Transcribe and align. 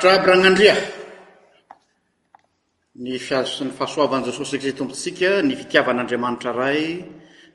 trabragnandrea 0.00 0.72
ny 3.00 3.14
ny 3.16 3.18
fahasoavan' 3.72 4.24
jesôsy 4.28 4.50
zekzy 4.56 4.72
tompotsika 4.76 5.30
ny 5.44 5.52
fitiavan'andriamanitra 5.56 6.52
ray 6.56 6.82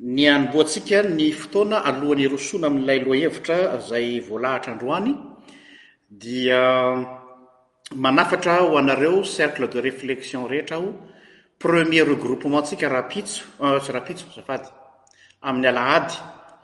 ny 0.00 0.28
animboatsika 0.30 1.02
ny 1.18 1.26
fotoana 1.34 1.78
alohan'ny 1.90 2.26
erosoana 2.28 2.66
ami'lay 2.72 2.98
loa 3.06 3.16
hevitra 3.24 3.56
zay 3.88 4.20
voalahatra 4.28 4.72
androany 4.74 5.10
dia 6.22 6.62
um, 6.86 7.06
manafatra 8.04 8.54
ho 8.62 8.76
anareo 8.78 9.24
cercle 9.24 9.66
de 9.72 9.80
reflexion 9.80 10.46
rehetra 10.52 10.76
aho 10.78 10.90
premier 11.58 12.04
regroupement 12.12 12.64
sika 12.70 12.88
raha 12.88 13.08
pisosy 13.12 13.42
raha 13.94 14.04
pitso 14.08 14.24
zafady 14.36 14.62
euh, 14.62 15.48
amin'ny 15.48 15.66
alaady 15.72 16.14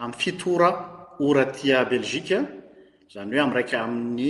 amiy 0.05 0.17
fitora 0.23 0.71
ora 1.19 1.45
tia 1.57 1.85
belgika 1.85 2.39
zany 3.13 3.35
hoe 3.37 3.43
amraiky 3.49 3.75
amin'ny 3.77 4.29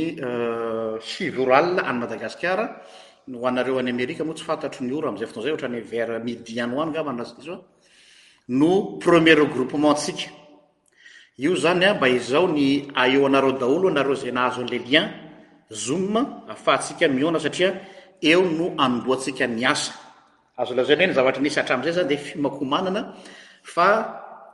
siv 1.10 1.34
euh, 1.38 1.42
oral 1.44 1.78
any 1.78 1.98
madagasikara 1.98 2.64
ho 3.34 3.46
anareo 3.48 3.78
any 3.78 3.90
amerika 3.90 4.24
moa 4.24 4.34
tsy 4.34 4.44
fantatro 4.48 4.80
ny 4.86 4.92
ora 5.00 5.08
amzay 5.12 5.26
fotoa 5.28 5.42
zay 5.44 5.52
oatra 5.56 5.68
n'ny 5.68 5.80
vert 5.92 6.24
midi 6.24 6.60
anoany 6.60 6.92
ka 6.96 7.02
mazy 7.04 7.34
tso 7.42 7.52
a 7.54 7.73
nopremiere 8.48 9.46
groupement 9.48 9.96
sika 9.96 10.30
io 11.38 11.56
zanya 11.56 11.94
mba 11.94 12.08
izao 12.08 12.46
ny 12.48 12.86
aeo 12.94 13.26
anareo 13.26 13.52
daolo 13.52 13.88
anareo 13.88 14.14
za 14.14 14.30
nahazo 14.32 14.60
ale 14.62 14.78
lin 14.78 15.04
zom 15.70 16.16
ahafatsika 16.16 17.08
miona 17.08 17.40
satria 17.40 17.80
eo 18.22 18.42
no 18.44 18.74
andoasika 18.76 19.46
nyasa 19.46 19.92
azo 20.56 20.74
lazan 20.74 20.98
ny 21.08 21.12
zavatra 21.12 21.42
nisy 21.42 21.58
atramizay 21.60 21.92
zany 21.94 22.08
de 22.08 22.16
fimakoh 22.16 22.62
manana 22.66 23.14
fa 23.62 23.88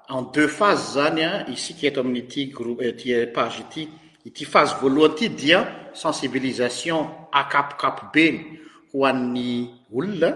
en 0.08 0.22
deux 0.32 0.48
fase 0.48 0.92
zanya 0.94 1.46
isik 1.52 1.82
eto 1.84 2.00
ami'tpage 2.00 3.62
ty 3.70 3.82
eh, 3.82 3.88
ity 4.24 4.44
faze 4.44 4.74
eh, 4.76 4.78
voalohanity 4.80 5.28
dia 5.30 5.90
sensibilisation 5.92 7.06
akapokapo 7.32 8.02
be 8.12 8.26
hoan'ny 8.94 9.68
olona 9.92 10.30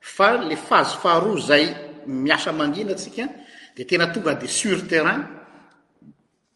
fa 0.00 0.30
le 0.48 0.56
fazy 0.56 0.96
faharo 1.02 1.36
zay 1.40 1.91
miasa 2.06 2.52
mangina 2.52 2.92
atsika 2.92 3.28
de 3.76 3.84
tena 3.84 4.06
tonga 4.08 4.34
dia 4.34 4.48
surterrain 4.48 5.26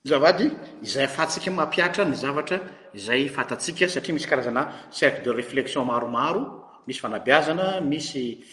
zavady 0.05 0.51
izay 0.83 1.05
afatsika 1.05 1.51
mampiatra 1.51 2.05
ny 2.05 2.15
zavatra 2.17 2.59
izay 2.95 3.29
fatasika 3.29 3.89
satria 3.89 4.15
misy 4.15 4.27
karazana 4.29 4.73
cercle 4.91 5.23
de 5.25 5.33
reflexion 5.33 5.85
maromaro 5.87 6.43
misy 6.87 7.01
fanabeazana 7.01 7.81
misy 7.81 8.45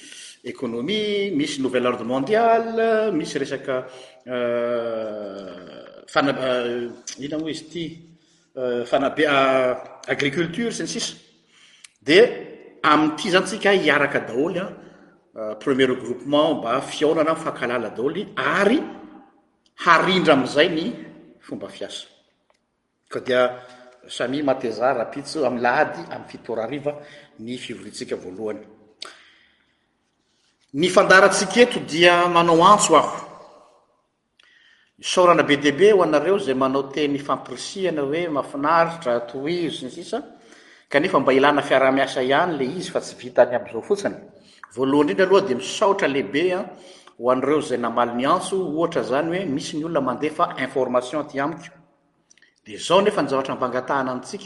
économie 0.44 1.32
misy 1.38 1.60
nouvell 1.62 1.88
orde 1.88 2.04
mondial 2.04 2.66
misy 3.14 3.40
resaka 3.40 3.88
euh, 4.28 5.94
fan 6.08 6.28
euh, 6.30 6.90
ina 7.20 7.38
mo 7.38 7.48
izy 7.48 7.64
ty 7.72 7.84
euh, 8.58 8.86
fanabea 8.86 10.02
agriculture 10.08 10.72
sy 10.72 10.84
ntsisy 10.84 11.10
di 12.02 12.20
amiity 12.84 13.30
zanytsika 13.32 13.72
hiaraka 13.72 14.20
daholya 14.20 14.83
Euh, 15.36 15.56
premiergupement 15.56 16.54
mba 16.62 16.80
fiaonana 16.80 17.34
fakalaladoly 17.34 18.24
ary 18.38 18.78
harindra 19.84 20.34
ami'izay 20.38 20.70
ny 20.78 20.84
foba 21.46 21.68
asamtezrapio 24.06 25.46
amylaady 25.48 26.02
amy 26.12 26.26
ftora 26.30 26.68
n 26.70 27.58
flitsiketo 27.58 28.54
dia 31.92 32.14
manao 32.34 32.62
antso 32.74 32.92
aho 33.02 33.18
srana 35.12 35.42
be 35.48 35.56
dbe 35.66 35.88
ho 35.96 36.04
anareo 36.06 36.38
zay 36.46 36.54
manao 36.64 36.84
teny 36.94 37.18
fampirisiana 37.28 38.02
hoe 38.08 38.22
mafinaritra 38.38 39.14
toi 39.32 39.58
synsisa 39.78 40.18
kanefa 40.92 41.20
mba 41.20 41.34
ilna 41.34 41.62
fiaramiasa 41.70 42.22
ihany 42.22 42.54
le 42.58 42.66
izy 42.80 42.92
fa 42.94 43.02
tsy 43.02 43.16
vita 43.22 43.42
any 43.42 43.56
amzao 43.58 43.82
fotsiny 43.82 44.18
valohairindra 44.76 45.26
aloh 45.28 45.42
de 45.42 45.56
misaotra 45.56 46.08
lehibea 46.08 46.60
ah, 46.60 46.66
horeo 47.20 47.62
zay 47.62 47.78
namaly 47.78 48.12
miantsooha 48.18 49.02
zanyoe 49.12 49.46
misy 49.56 49.78
nyolonmandefinfrmaonyod 49.78 51.32
zaonefa 52.88 53.22
ny 53.24 53.28
zvtr 53.32 53.54
mbanathna 53.58 54.12
atsi 54.16 54.38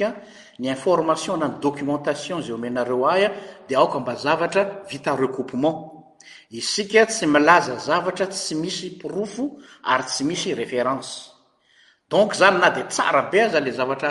ny 0.60 0.66
information 0.74 1.40
nanydocumentationza 1.44 2.52
omenareo 2.58 3.06
aha 3.12 3.28
d 3.68 3.76
aok 3.80 3.94
mba 4.02 4.14
zavatra 4.24 4.64
vit 4.90 5.06
recoupementisika 5.22 7.02
tsy 7.10 7.26
milaza 7.28 7.76
zavatra 7.88 8.26
tsy 8.28 8.56
misy 8.62 8.88
mpirofo 8.98 9.44
ary 9.92 10.04
tsy 10.04 10.24
misyefrencedon 10.24 12.30
zany 12.40 12.58
na 12.60 12.70
de 12.76 12.82
tsrabe 12.92 13.40
aza 13.42 13.60
le 13.60 13.72
zvatr 13.80 14.06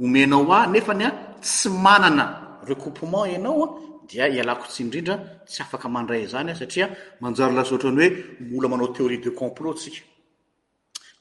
omenao 0.00 0.52
ah 0.52 0.66
nefanya 0.72 1.08
tsy 1.42 1.68
mnana 1.68 2.24
recopement 2.68 3.26
ianaoa 3.34 3.68
dia 4.06 4.26
ialako 4.30 4.66
tsi 4.70 4.82
indrindra 4.82 5.16
tsy 5.44 5.60
afaka 5.62 5.88
mandray 5.88 6.26
zanya 6.26 6.54
satria 6.54 6.88
manjary 7.20 7.54
lasotra 7.54 7.90
ny 7.90 8.04
hoe 8.04 8.10
mola 8.54 8.68
manao 8.68 8.88
teorie 8.92 9.18
de 9.18 9.30
complot 9.30 9.78
sika 9.78 10.02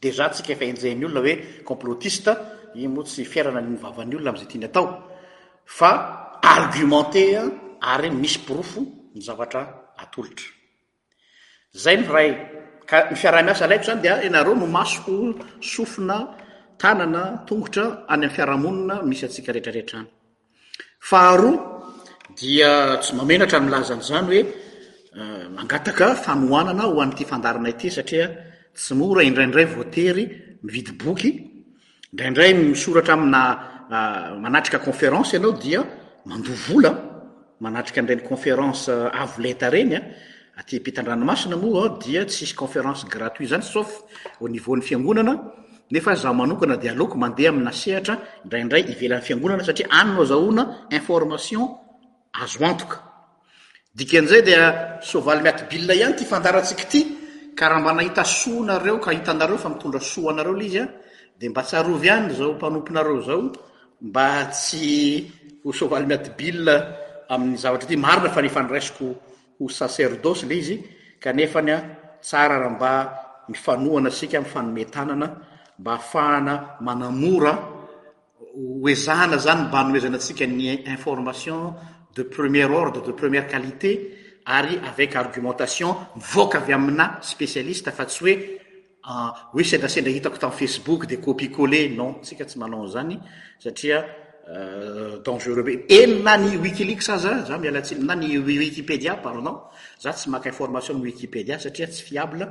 de 0.01 0.11
za 0.11 0.29
tsika 0.29 0.51
efa 0.53 0.65
enjahny 0.65 1.05
olona 1.05 1.19
oe 1.19 1.35
complotiste 1.69 2.29
in 2.75 2.87
moa 2.93 3.03
tsy 3.03 3.23
fiarana 3.25 3.59
y 3.61 3.63
mivavany 3.65 4.15
olona 4.15 4.29
amzay 4.31 4.47
tiany 4.47 4.65
atao 4.65 4.85
fa 5.65 5.89
argimentea 6.55 7.41
ary 7.81 8.09
misy 8.11 8.39
pirofo 8.45 8.79
ny 9.13 9.21
zavatra 9.27 9.61
atoltra 9.97 10.47
zay 11.73 11.95
ny 11.97 12.07
ray 12.07 12.29
ka 12.85 13.07
my 13.09 13.15
fiarah-miasa 13.17 13.67
laitro 13.67 13.85
zany 13.85 14.01
di 14.01 14.07
anareo 14.09 14.55
momasoko 14.55 15.13
sofina 15.59 16.17
tanana 16.77 17.43
tongotra 17.47 18.05
any 18.13 18.23
amyfiarahamonina 18.25 18.95
misy 19.03 19.25
atsika 19.25 19.51
rehetraretra 19.57 19.99
anya 20.01 20.11
dia 22.39 22.97
tsy 23.01 23.11
mamenatra 23.15 23.59
mlazanyzany 23.59 24.25
hoe 24.29 24.39
eh, 24.39 25.49
mangataka 25.55 26.07
fanoanana 26.25 26.83
hoanyity 26.93 27.23
fandarana 27.25 27.69
ity 27.69 27.89
satria 27.91 28.27
y 28.89 29.03
ora 29.11 29.23
indrandray 29.23 29.65
voatery 29.65 30.23
iikdayioaia 30.63 31.31
eh, 32.43 34.39
manatrika 34.43 34.79
conférance 34.79 35.33
ianao 35.35 35.51
dia 35.63 35.81
mandovola 36.25 36.91
manatrika 37.61 38.01
ndrany 38.01 38.21
onférence 38.29 38.89
eh, 38.91 39.21
avoleta 39.21 39.69
renya 39.69 40.01
atypitandranomasina 40.57 41.55
moaa 41.63 41.97
dia 42.05 42.25
tsisy 42.25 42.55
nférenceratuit 42.55 43.51
any 43.53 43.63
sfdo 45.99 47.15
mandeha 47.23 47.49
amina 47.53 47.71
sehatra 47.83 48.13
indradray 48.43 48.83
ivelan'ny 48.93 49.23
fiangonana 49.27 49.63
satria 49.69 49.87
aninao 49.99 50.25
zaona 50.25 50.63
information 50.91 51.63
azo 52.43 52.59
antoka 52.67 52.97
dikaan'izay 53.95 54.41
dia 54.43 54.63
soavaly 54.99 55.39
miaty 55.43 55.63
bila 55.71 55.93
ihany 55.95 56.15
ty 56.19 56.25
fandaratsika 56.27 56.83
ty 56.91 56.99
ka 57.55 57.67
raha 57.71 57.79
mba 57.81 57.91
nahita 57.95 58.23
sonareo 58.23 58.97
k 59.03 59.11
hitanareo 59.15 59.57
fa 59.57 59.69
mitonra 59.71 59.99
so 60.03 60.21
anareola 60.29 60.63
izyad 60.69 60.89
mba 61.51 61.61
sya 61.69 61.79
anyaomopneoaoba 61.79 64.51
s 64.51 64.65
soavaly 65.77 66.05
miaty 66.09 66.29
bila 66.39 66.75
amiy 67.33 67.57
zavatra 67.63 67.87
ty 67.89 67.95
marina 67.95 68.29
fa 68.35 68.41
nefa 68.43 68.61
nyrasikoh 68.63 69.71
saserdosy 69.79 70.45
le 70.49 70.55
izy 70.61 70.75
kaeanya 71.23 71.77
sraramba 72.21 72.93
mifanoana 73.49 74.09
asikamifanometnna 74.11 75.27
mbaafahana 75.79 76.55
manamora 76.85 77.53
oezana 78.83 79.37
zany 79.45 79.61
mba 79.67 79.79
noezana 79.83 80.17
asika 80.19 80.45
ny 80.47 80.67
information 80.95 81.73
premier 82.23 82.65
ordre 82.65 83.03
de 83.05 83.11
première 83.11 83.47
qualité 83.47 84.15
ary 84.45 84.79
avec 84.87 85.15
argumentation 85.15 85.95
mivoka 86.15 86.59
avy 86.59 86.73
amina 86.73 87.19
spécialiste 87.21 87.91
fa 87.91 88.05
tsy 88.05 88.23
hoe 88.23 88.35
oe 89.53 89.63
sedrasendra 89.63 90.09
hitako 90.11 90.37
tamn'facebook 90.37 91.05
di 91.05 91.19
copi 91.19 91.49
colé 91.49 91.89
non 91.89 92.21
tsika 92.21 92.45
tsy 92.45 92.59
mana 92.59 92.85
zany 92.87 93.17
satia 93.59 94.05
dangereux 95.25 95.85
enyna 95.89 96.37
ny 96.37 96.57
wikilea 96.57 97.01
aza 97.13 97.43
za 97.45 97.57
mialatsna 97.57 98.13
ny 98.15 98.37
wikipedia 98.37 99.15
pardon 99.17 99.59
za 99.99 100.11
tsy 100.13 100.29
maka 100.29 100.49
information 100.49 100.95
amiy 100.97 101.11
wikipedia 101.13 101.59
satria 101.59 101.87
tsy 101.87 102.03
fiable 102.03 102.45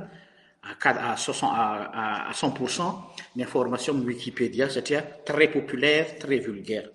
cent 2.39 2.51
pourcent 2.57 2.95
ny 3.35 3.43
information 3.43 3.93
miywikipédia 3.97 4.69
satria 4.69 5.01
très 5.25 5.47
populaire 5.47 6.17
très 6.19 6.39
uaie 6.45 6.94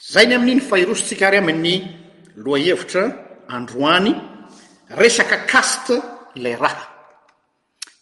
zay 0.00 0.24
ny 0.26 0.34
amin'iny 0.34 0.64
fahirosotsika 0.64 1.28
ary 1.28 1.38
ami'ny 1.44 1.74
loa 2.40 2.56
hevitra 2.58 3.04
androany 3.52 4.12
resaka 4.96 5.44
caste 5.44 5.94
la 6.40 6.56
raha 6.56 6.86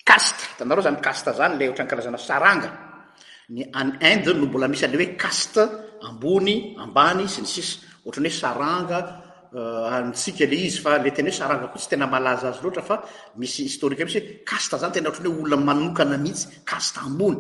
caste 0.07 0.43
tanaro 0.59 0.81
zany 0.87 1.01
caste 1.03 1.31
zany 1.35 1.59
lay 1.59 1.69
oatranykarazana 1.69 2.19
saranga 2.29 2.71
ny 3.51 3.61
an 3.81 3.99
inde 4.11 4.31
no 4.39 4.47
mbola 4.47 4.67
misy 4.71 4.85
ale 4.87 4.97
hoe 5.03 5.17
caste 5.23 5.63
ambony 6.07 6.79
ambany 6.85 7.27
sy 7.35 7.41
ny 7.43 7.49
sisy 7.55 7.73
oatrany 8.07 8.31
hoe 8.31 8.39
saranga 8.45 8.99
eh, 9.59 9.95
amitsika 9.99 10.45
le 10.51 10.57
izy 10.67 10.79
fa 10.79 11.03
le 11.03 11.11
tena 11.17 11.31
hoe 11.33 11.39
saranga 11.43 11.67
koa 11.73 11.81
tsy 11.83 11.89
tena 11.91 12.07
malaza 12.15 12.47
azy 12.55 12.61
loatra 12.65 12.83
fa 12.89 12.97
misy 13.41 13.63
historika 13.69 14.03
mihisy 14.05 14.21
hoe 14.23 14.33
caste 14.51 14.75
zany 14.81 14.93
tena 14.95 15.09
ohatrany 15.11 15.31
hoe 15.35 15.43
olona 15.45 15.65
manokana 15.69 16.17
mihitsy 16.25 16.45
caste 16.71 16.99
ambony 17.07 17.39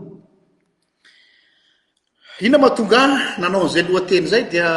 iona 2.44 2.56
mahatonga 2.62 3.02
nanao 3.42 3.62
nizay 3.66 3.82
alohateny 3.86 4.26
zay 4.32 4.44
dia 4.50 4.68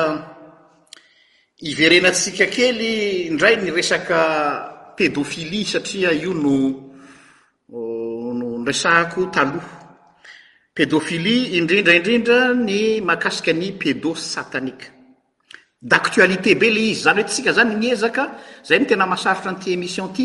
iverenatsika 1.72 2.46
kely 2.56 2.92
indray 3.30 3.56
nyresaka 3.62 4.18
pedofili 4.98 5.60
satria 5.66 6.12
io 6.12 6.34
nono 6.34 8.64
resako 8.68 9.22
talo 9.36 9.60
pedofili 10.76 11.36
indrindraindrindra 11.62 12.40
ny 12.68 13.02
mahakasiky 13.08 13.52
ny 13.60 13.70
pedo 13.82 14.10
satanike 14.16 14.86
d'actualité 15.90 16.56
be 16.60 16.70
le 16.76 16.82
izy 16.92 17.02
zany 17.06 17.20
oe 17.22 17.26
tsika 17.30 17.54
zany 17.58 17.76
miezaka 17.84 18.24
zay 18.68 18.80
ny 18.80 18.86
tena 18.90 19.06
mahasarotra 19.06 19.52
n'ity 19.52 19.72
emission 19.78 20.10
ty 20.16 20.24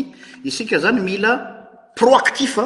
isika 0.49 0.79
zany 0.79 1.01
mila 1.01 1.31
proactife 1.95 2.61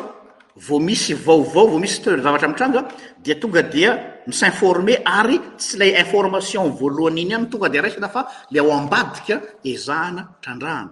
vo 0.56 0.80
misy 0.80 1.14
vaovao 1.16 1.68
vo 1.68 1.80
misy 1.80 2.04
zavatra 2.20 2.50
atranga 2.50 2.88
dia 3.22 3.36
tonga 3.40 3.62
dia 3.62 4.20
misinforme 4.28 5.00
ary 5.04 5.40
sy 5.58 5.78
lay 5.78 5.96
information 5.98 6.70
voalohany 6.72 7.22
iny 7.22 7.34
a 7.34 7.46
tonga 7.46 7.68
eh, 7.68 7.72
de 7.72 7.80
aiy 7.80 7.96
afa 8.04 8.26
l 8.52 8.58
ao 8.60 8.72
abaika 8.72 9.42
enatradr 9.64 10.90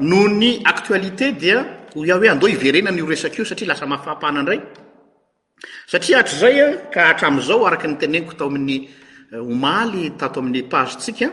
nohony 0.00 0.60
atalité 0.64 1.32
dia 1.32 1.58
ah 1.60 1.88
oe 1.98 2.28
and 2.28 2.42
ierenanyo 2.42 3.06
resaio 3.08 3.44
saalasaahfh 3.44 4.24
ayayaoaraknteneniko 6.92 8.32
atao 8.36 8.48
aminy 8.52 8.76
oaly 9.32 10.10
taatao 10.20 10.40
amny 10.44 10.62
pagesika 10.62 11.32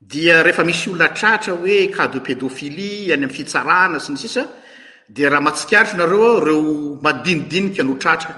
dia 0.00 0.42
rehfa 0.42 0.64
misy 0.64 0.88
olna 0.90 1.08
tratra 1.12 1.52
oeca 1.54 2.08
de 2.08 2.18
pédôfili 2.24 3.12
any 3.12 3.24
amy 3.24 3.28
fisarana 3.28 4.00
sy 4.00 4.12
ny 4.12 4.16
sisa 4.18 4.42
de 5.08 5.22
raha 5.26 5.40
matsikaritro 5.42 5.96
nareo 5.98 6.28
reo 6.46 6.62
madinidinika 7.02 7.82
notratra 7.82 8.34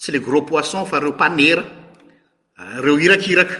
tsy 0.00 0.12
le 0.12 0.18
gros 0.20 0.44
poisson 0.48 0.84
fa 0.86 0.98
reo 1.00 1.12
panera 1.12 1.64
reo 2.84 2.96
irakiraka 2.98 3.56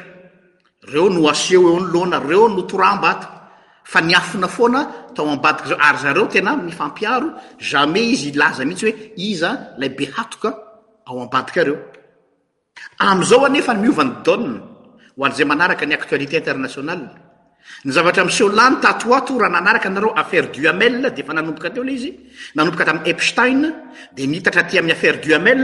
reo 0.92 1.08
no 1.10 1.28
aseo 1.28 1.60
eo 1.68 1.80
ny 1.80 1.88
loana 1.92 2.18
reo 2.20 2.48
no 2.48 2.62
torambata 2.70 3.26
fa 3.84 4.00
niafina 4.00 4.48
foana 4.48 4.80
tao 5.14 5.28
ambadika 5.30 5.68
zao 5.70 5.78
ary 5.86 5.98
zareo 6.02 6.26
tena 6.32 6.56
mifampiaro 6.56 7.28
jamais 7.58 8.12
izy 8.14 8.28
ilaza 8.30 8.64
mihitsy 8.64 8.84
hoe 8.86 8.94
iza 9.16 9.50
lay 9.78 9.88
be 9.96 10.04
hatoka 10.14 10.50
ao 11.06 11.20
ambadikareo 11.24 11.76
am'izao 13.04 13.44
anyfa 13.46 13.74
ny 13.74 13.80
miovany 13.84 14.12
dane 14.24 14.52
ho 15.16 15.20
an'zay 15.26 15.44
manaraka 15.50 15.84
ny 15.86 15.94
actualité 16.00 16.36
international 16.38 17.00
ny 17.84 17.92
zavatra 17.92 18.24
mseho 18.26 18.50
lany 18.52 18.76
tatoato 18.80 19.38
raha 19.38 19.50
nanaraka 19.52 19.88
anareo 19.88 20.10
affaire 20.16 20.48
duamel 20.52 21.02
deefa 21.16 21.32
nanompoka 21.32 21.70
teo 21.74 21.82
lay 21.84 21.94
izy 21.94 22.10
nanomboka 22.56 22.84
tami'y 22.88 23.08
epstein 23.10 23.60
de 24.16 24.26
mitatra 24.26 24.62
ty 24.68 24.78
amin'ny 24.78 24.92
affaire 24.92 25.20
duamel 25.20 25.60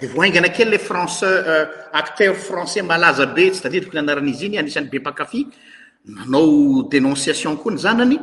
de 0.00 0.06
vo 0.06 0.22
hingana 0.22 0.48
ke 0.48 0.64
le 0.64 0.78
franç 0.78 1.22
euh, 1.22 1.64
acteur 1.92 2.34
français 2.36 2.82
malaza 2.82 3.26
be 3.26 3.50
sytdia 3.52 3.80
toko 3.80 3.96
n 3.96 3.98
anaran'izy 4.04 4.46
iny 4.46 4.58
anisan'ny 4.58 4.88
be 4.90 4.98
mpakafy 5.00 5.46
nanao 6.04 6.84
dénonciation 6.90 7.56
koa 7.56 7.72
ny 7.72 7.78
zanany 7.78 8.16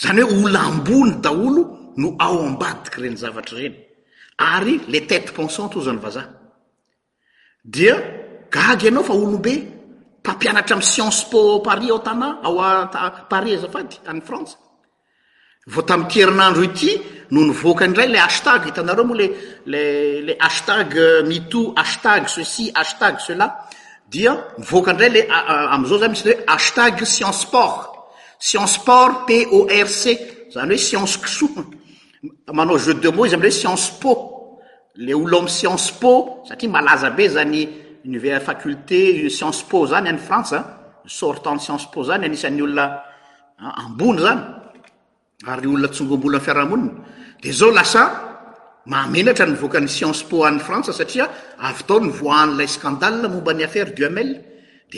zany 0.00 0.22
hoe 0.22 0.42
olambony 0.48 1.20
daolo 1.22 1.92
no 1.96 2.16
ao 2.20 2.40
ambadiky 2.46 3.00
reny 3.00 3.16
zavatra 3.16 3.58
reny 3.58 3.74
ary 4.38 4.80
le 4.88 5.00
tete 5.06 5.32
pensanto 5.32 5.80
zany 5.82 5.98
vazah 5.98 6.26
dia 7.64 7.96
gagy 8.50 8.88
anao 8.88 9.02
faob 9.02 9.44
pampianatra 10.26 10.74
amy 10.74 10.82
ciencepô 10.82 11.60
paris 11.62 11.90
ao 11.90 12.00
tana 12.00 12.28
aoa 12.46 12.86
paris 13.30 13.58
azafady 13.58 13.96
any 14.10 14.20
france 14.28 14.52
vao 15.72 15.82
tamy 15.82 16.04
terinandro 16.08 16.62
ity 16.68 16.90
no 17.30 17.40
nivoaka 17.48 17.84
andray 17.88 18.08
le 18.14 18.18
ashtag 18.18 18.60
hitanareo 18.66 19.04
moa 19.06 19.16
lelle 19.22 20.34
ashtag 20.48 20.88
euh, 20.98 21.22
mitou 21.30 21.72
ashtag 21.82 22.20
ceci 22.34 22.64
ashtag 22.74 23.14
cela 23.26 23.46
dia 24.10 24.32
mivoakandray 24.58 25.10
le 25.16 25.20
amzao 25.76 25.98
zany 25.98 26.10
misyoe 26.12 26.36
ashtag 26.54 26.94
science 27.14 27.44
port 27.52 27.78
cience 28.38 28.78
port 28.86 29.14
porc 29.26 30.02
zany 30.54 30.72
hoe 30.74 30.78
cience 30.88 31.16
kso 31.24 31.46
manao 32.52 32.78
jeu 32.78 32.94
dex 32.94 33.12
mot 33.16 33.26
izy 33.26 33.34
amlehoe 33.36 33.60
cience 33.62 33.90
pô 34.02 34.12
le 35.04 35.12
olo 35.14 35.38
aam 35.38 35.48
ciencepô 35.48 36.12
satria 36.48 36.70
malaza 36.70 37.10
be 37.10 37.28
zany 37.28 37.60
faculté 38.40 39.28
ciencepô 39.30 39.86
zany 39.86 40.08
ay 40.10 40.16
fransa 40.18 40.58
sort 41.06 41.44
ciencepo 41.58 42.00
zany 42.08 42.24
asnyolhd 42.26 42.80
zaoasaenatra 47.60 49.46
nvokan'ny 49.46 49.88
ciencepô 49.96 50.38
afransa 50.46 50.92
satia 51.00 51.24
avtaonyvoanlay 51.68 52.68
sandal 52.80 53.16
mombaan'nyafare 53.34 53.92
dumel 53.98 54.30
d 54.90 54.92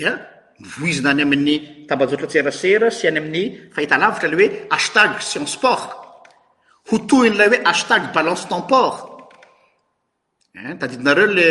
ivizna 0.64 1.10
any 1.14 1.22
amin'ny 1.26 1.56
taaseasea 1.88 2.50
sy 2.98 3.06
any 3.10 3.18
amin'ny 3.22 3.44
fatra 3.74 4.28
leoe 4.30 4.48
tag 4.94 5.10
ienceportolay 5.34 7.48
oe 7.48 7.56
ahtag 7.72 8.02
balance 8.16 8.44
temportele 8.52 11.44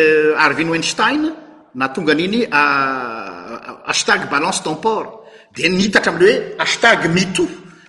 arvin 0.46 0.70
wenstein 0.74 1.22
na 1.78 1.94
tonganiny 1.94 2.50
astag 3.88 4.28
balance 4.34 4.60
demport 4.66 5.08
de 5.54 5.70
nihitatra 5.70 6.10
amle 6.12 6.28
hoe 6.28 6.58
astag 6.66 7.00
mito 7.16 7.44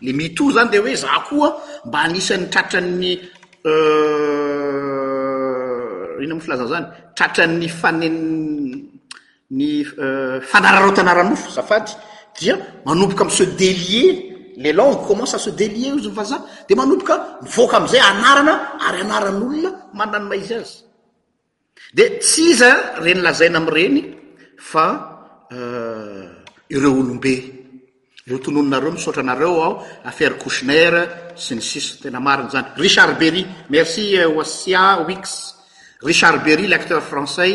le 0.06 0.12
mito 0.12 0.44
zany 0.56 0.68
de 0.72 0.78
hoe 0.78 0.94
za 1.02 1.08
koa 1.28 1.48
mba 1.88 1.98
anisan'ny 2.06 2.46
tratrany 2.52 3.12
euh, 3.70 6.20
iny 6.22 6.32
m 6.36 6.40
filaza 6.44 6.66
zany 6.72 6.86
tratrany 7.16 7.68
fany 7.80 8.06
euh, 9.56 10.40
fanararaot 10.50 10.98
anaranofo 11.02 11.50
zafady 11.58 11.90
dia 12.38 12.54
manomboka 12.84 13.24
am 13.24 13.30
se 13.30 13.42
delier 13.62 14.12
le 14.58 14.72
langue 14.78 15.06
commence 15.08 15.32
a 15.34 15.38
se 15.38 15.50
delier 15.50 15.92
izyny 15.98 16.14
fa 16.14 16.24
za 16.32 16.38
de 16.68 16.74
manomboka 16.80 17.14
mivoaka 17.44 17.74
amizay 17.78 18.00
anarana 18.10 18.54
ary 18.86 19.00
anaran'olona 19.06 19.70
mannany 19.98 20.26
maizy 20.30 20.54
azy 20.60 20.76
de 21.92 22.18
ts 22.20 22.36
iza 22.38 23.00
reny 23.00 23.20
lazaina 23.22 23.58
amreny 23.58 23.96
fa 24.56 25.46
euh, 25.50 26.42
ireo 26.68 26.92
olombe 27.00 27.32
reo 28.26 28.38
tonononareo 28.38 28.90
misaotra 28.92 29.22
anareo 29.22 29.62
ao 29.62 29.72
affare 30.04 30.36
coshenere 30.36 31.32
sy 31.34 31.54
ny 31.54 31.62
sisy 31.62 31.98
tena 32.02 32.20
mariny 32.20 32.50
zany 32.50 32.68
richard 32.76 33.16
berry 33.18 33.46
merci 33.70 34.16
wasia 34.36 34.98
euh, 34.98 35.06
wix 35.06 35.54
richard 36.02 36.42
berry 36.44 36.66
lacteur 36.68 37.00
françay 37.00 37.52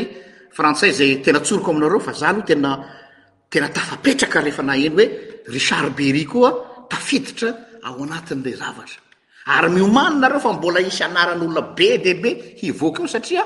frantsay 0.52 0.92
zay 0.94 1.22
tena 1.22 1.40
tsoroko 1.40 1.72
aminareo 1.72 2.00
fa 2.00 2.12
za 2.14 2.30
aloha 2.30 2.44
tenatena 2.46 3.70
tafapetraka 3.70 4.42
rehefa 4.42 4.64
na 4.64 4.76
iny 4.76 4.90
hoe 4.96 5.06
richard 5.46 5.94
berry 5.96 6.26
koa 6.26 6.50
tafiditra 6.90 7.50
ao 7.84 8.02
anatin'la 8.02 8.56
zavatra 8.64 9.00
ary 9.46 9.70
miomanynareo 9.70 10.40
fa 10.40 10.54
mbola 10.54 10.82
isy 10.82 11.04
anaran'olona 11.04 11.62
be 11.78 11.88
de 12.04 12.14
be 12.16 12.30
hivoaka 12.62 13.02
io 13.04 13.08
satria 13.08 13.44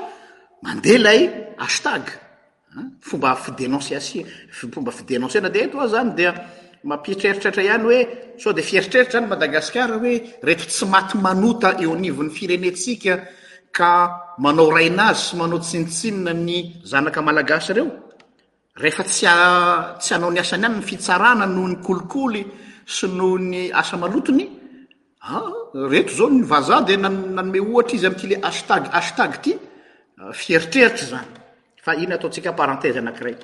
mandehailay 0.62 1.20
astag 1.58 2.02
oiomba 3.12 3.34
fidnsena 4.98 5.48
de 5.54 5.60
eta 5.64 5.88
zany 5.88 6.10
da 6.18 6.32
mapitreritrtra 6.84 7.62
ihany 7.62 7.84
hoe 7.86 8.00
sao 8.38 8.52
de 8.52 8.62
fieritreritra 8.62 9.18
zany 9.20 9.26
madagasikara 9.28 9.94
hoe 10.02 10.14
reto 10.42 10.64
tsy 10.68 10.84
maty 10.86 11.16
manota 11.18 11.70
eo 11.82 11.92
anivon'ny 11.94 12.30
firenetsika 12.38 13.14
ka 13.72 13.90
manao 14.38 14.70
raina 14.70 15.08
azy 15.10 15.20
sy 15.28 15.36
manao 15.36 15.58
tsinitsinna 15.60 16.32
ny 16.34 16.58
zanaka 16.84 17.20
malagasy 17.22 17.72
reo 17.72 17.88
rehfa 18.82 19.04
stsy 19.04 20.12
anao 20.14 20.30
ni 20.30 20.38
asany 20.40 20.64
any 20.64 20.76
ny 20.78 20.82
fitsarana 20.82 21.46
noho 21.46 21.68
ny 21.68 21.76
kolikoly 21.86 22.42
sy 22.86 23.06
noho 23.06 23.38
ny 23.38 23.70
asa 23.72 23.96
malotony 23.96 24.44
ah, 25.22 25.48
reto 25.90 26.12
zao 26.16 26.28
nvaza 26.30 26.80
de 26.86 26.96
nanome 26.96 27.60
ohatra 27.60 27.94
izy 27.96 28.06
amty 28.06 28.26
le 28.28 28.36
ata 28.48 28.74
atag 28.98 29.32
y 29.50 29.54
fieritreritra 30.32 31.06
zany 31.06 31.26
fa 31.84 31.94
iny 31.94 32.12
ataosika 32.14 32.52
parntes 32.52 32.96
anakiray 32.96 33.36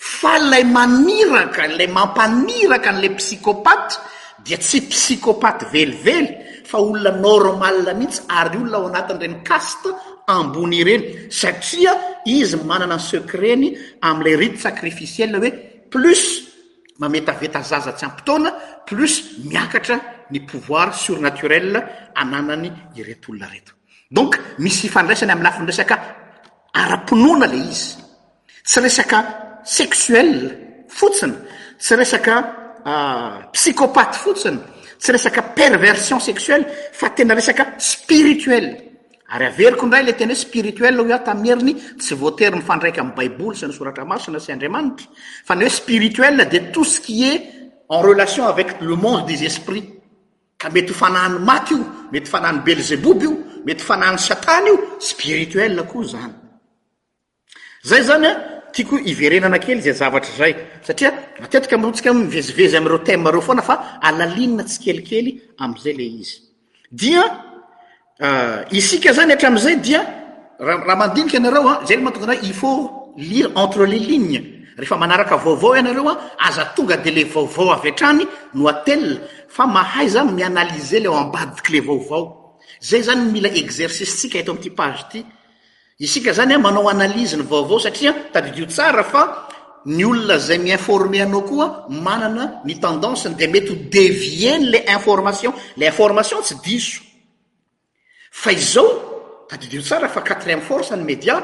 fa 0.00 0.40
lay 0.48 0.64
maniraka 0.64 1.68
lay 1.76 1.84
mampaniraka 1.84 2.92
n'la 2.96 3.08
psikopaty 3.20 4.00
dia 4.44 4.56
tsy 4.56 4.80
psikopaty 4.88 5.68
velively 5.68 6.40
fa 6.64 6.80
olona 6.80 7.12
normale 7.20 7.92
mihitsy 7.94 8.22
ary 8.32 8.56
olona 8.56 8.76
ao 8.78 8.86
anatin'ireny 8.88 9.42
caste 9.44 9.92
ambonyireny 10.26 11.04
satria 11.28 11.92
izy 12.24 12.56
manana 12.64 12.96
n 12.96 13.00
secre-ny 13.00 13.64
amin'ilay 14.00 14.36
rite 14.40 14.58
sacrificiel 14.64 15.36
hoe 15.36 15.50
plus 15.92 16.22
mametyaveta 16.98 17.60
zazatsy 17.62 18.04
ampitoana 18.08 18.50
plus 18.88 19.14
miakatra 19.44 20.00
ny 20.30 20.38
pouvoir 20.48 20.94
surnaturel 20.96 21.76
ananany 22.16 22.72
iretolona 22.96 23.52
reto 23.52 23.72
donc 24.10 24.32
misy 24.64 24.86
ifandraisany 24.88 25.32
ami'ny 25.32 25.44
lafinrasaka 25.44 25.94
ara-pinoana 26.72 27.46
lay 27.52 27.68
izy 27.68 28.00
tsy 28.64 28.80
resaka 28.80 29.39
seuel 29.64 30.84
fotsiny 30.88 31.34
tsy 31.78 31.94
resak 31.96 32.28
euh, 32.28 32.40
pscopate 33.52 34.16
fotsiny 34.18 34.58
tsy 34.98 35.12
resaka 35.12 35.42
perversion 35.42 36.18
sexuelle 36.20 36.66
fa 36.92 37.10
tena 37.10 37.34
resaka 37.34 37.74
spirituel 37.78 38.82
ary 39.30 39.44
averiko 39.46 39.86
ndray 39.86 40.04
le 40.04 40.12
tena 40.14 40.32
hoe 40.32 40.36
spiritueah 40.38 41.22
tamiy 41.24 41.52
heriny 41.52 41.74
tsy 41.98 42.14
voateriny 42.14 42.62
fandraiky 42.62 43.00
amy 43.00 43.12
baiboly 43.16 43.56
sy 43.56 43.66
nysoratra 43.66 44.04
marsinasy 44.04 44.52
andriamanitry 44.52 45.06
fa 45.44 45.54
nyoe 45.54 45.70
spirituel 45.70 46.44
de 46.50 46.58
tousqui 46.72 47.22
e 47.30 47.32
en 47.92 48.00
relation 48.02 48.44
avec 48.46 48.66
le 48.80 48.96
monde 48.96 49.26
des 49.26 49.42
esprit 49.44 49.88
ka 50.58 50.70
mety 50.70 50.92
h 50.92 50.94
fanany 50.96 51.38
maty 51.38 51.72
io 51.74 51.86
mety 52.12 52.28
fanany 52.30 52.58
belzeboub 52.64 53.22
io 53.22 53.32
mety 53.66 53.82
h 53.82 53.84
fanany 53.86 54.18
satan 54.18 54.66
io 54.66 54.84
spirituel 54.98 55.84
koo 55.86 56.02
zanyyzny 57.82 58.59
tyko 58.74 58.96
iverenana 59.10 59.58
kely 59.58 59.80
za 59.86 59.92
zavatra 59.92 60.32
zay 60.38 60.52
saia 60.86 61.10
maetikamrotka 61.40 62.14
mivezivezy 62.14 62.76
amreoreofoana 62.76 63.62
fa 63.62 63.74
aaina 64.08 64.62
tsy 64.64 64.78
kelikely 64.84 65.30
amzay 65.64 65.94
le 65.98 66.04
izy 66.20 66.34
dia 67.00 67.22
ah, 68.26 68.58
isika 68.70 69.10
zany 69.16 69.32
atra 69.32 69.48
amzay 69.52 69.76
dia 69.86 70.00
raha 70.58 70.96
mandinika 71.00 71.36
anareoa 71.40 71.74
zal 71.88 72.00
matogana 72.06 72.34
ifaut 72.50 72.82
lire 73.28 73.48
entre 73.62 73.84
les 73.92 74.04
line 74.10 74.36
rehefa 74.78 74.96
manarak 75.02 75.30
vaovao 75.44 75.72
anareoa 75.80 76.14
aza 76.46 76.64
tonga 76.76 76.96
de 77.04 77.10
le 77.10 77.24
vaovao 77.34 77.72
avy 77.76 77.88
atrany 77.88 78.22
noatel 78.54 79.04
fa 79.48 79.64
mahay 79.66 80.08
zany 80.08 80.30
mianalyse 80.38 80.98
le 81.02 81.08
oambadiky 81.08 81.72
le 81.72 81.80
vaovao 81.88 82.24
zay 82.80 83.02
zany 83.02 83.24
mila 83.32 83.48
exercisy 83.62 84.12
sika 84.20 84.38
eto 84.38 84.52
amty 84.52 84.70
page 84.78 85.02
ty 85.12 85.24
isika 86.00 86.32
zany 86.32 86.54
a 86.54 86.58
manao 86.58 86.88
analyze 86.90 87.36
ny 87.36 87.42
vaovao 87.42 87.78
satria 87.78 88.12
tadidio 88.32 88.64
tsara 88.66 89.04
fa 89.04 89.22
ny 89.84 90.02
olona 90.04 90.38
zay 90.38 90.58
miinforme 90.58 91.20
anao 91.22 91.40
koa 91.44 91.86
manana 91.90 92.44
ny 92.64 92.74
tendanseny 92.80 93.34
de 93.36 93.46
mety 93.46 93.68
ho 93.70 93.76
devieny 93.92 94.70
le 94.70 94.78
information 94.88 95.52
le 95.76 95.86
information 95.86 96.40
tsy 96.42 96.56
diso 96.64 97.02
fa 98.30 98.50
izao 98.50 98.88
tadidio 99.48 99.82
tsara 99.82 100.08
fa 100.08 100.20
quatrièm 100.22 100.60
forse 100.62 100.96
ny 100.96 101.04
media 101.04 101.36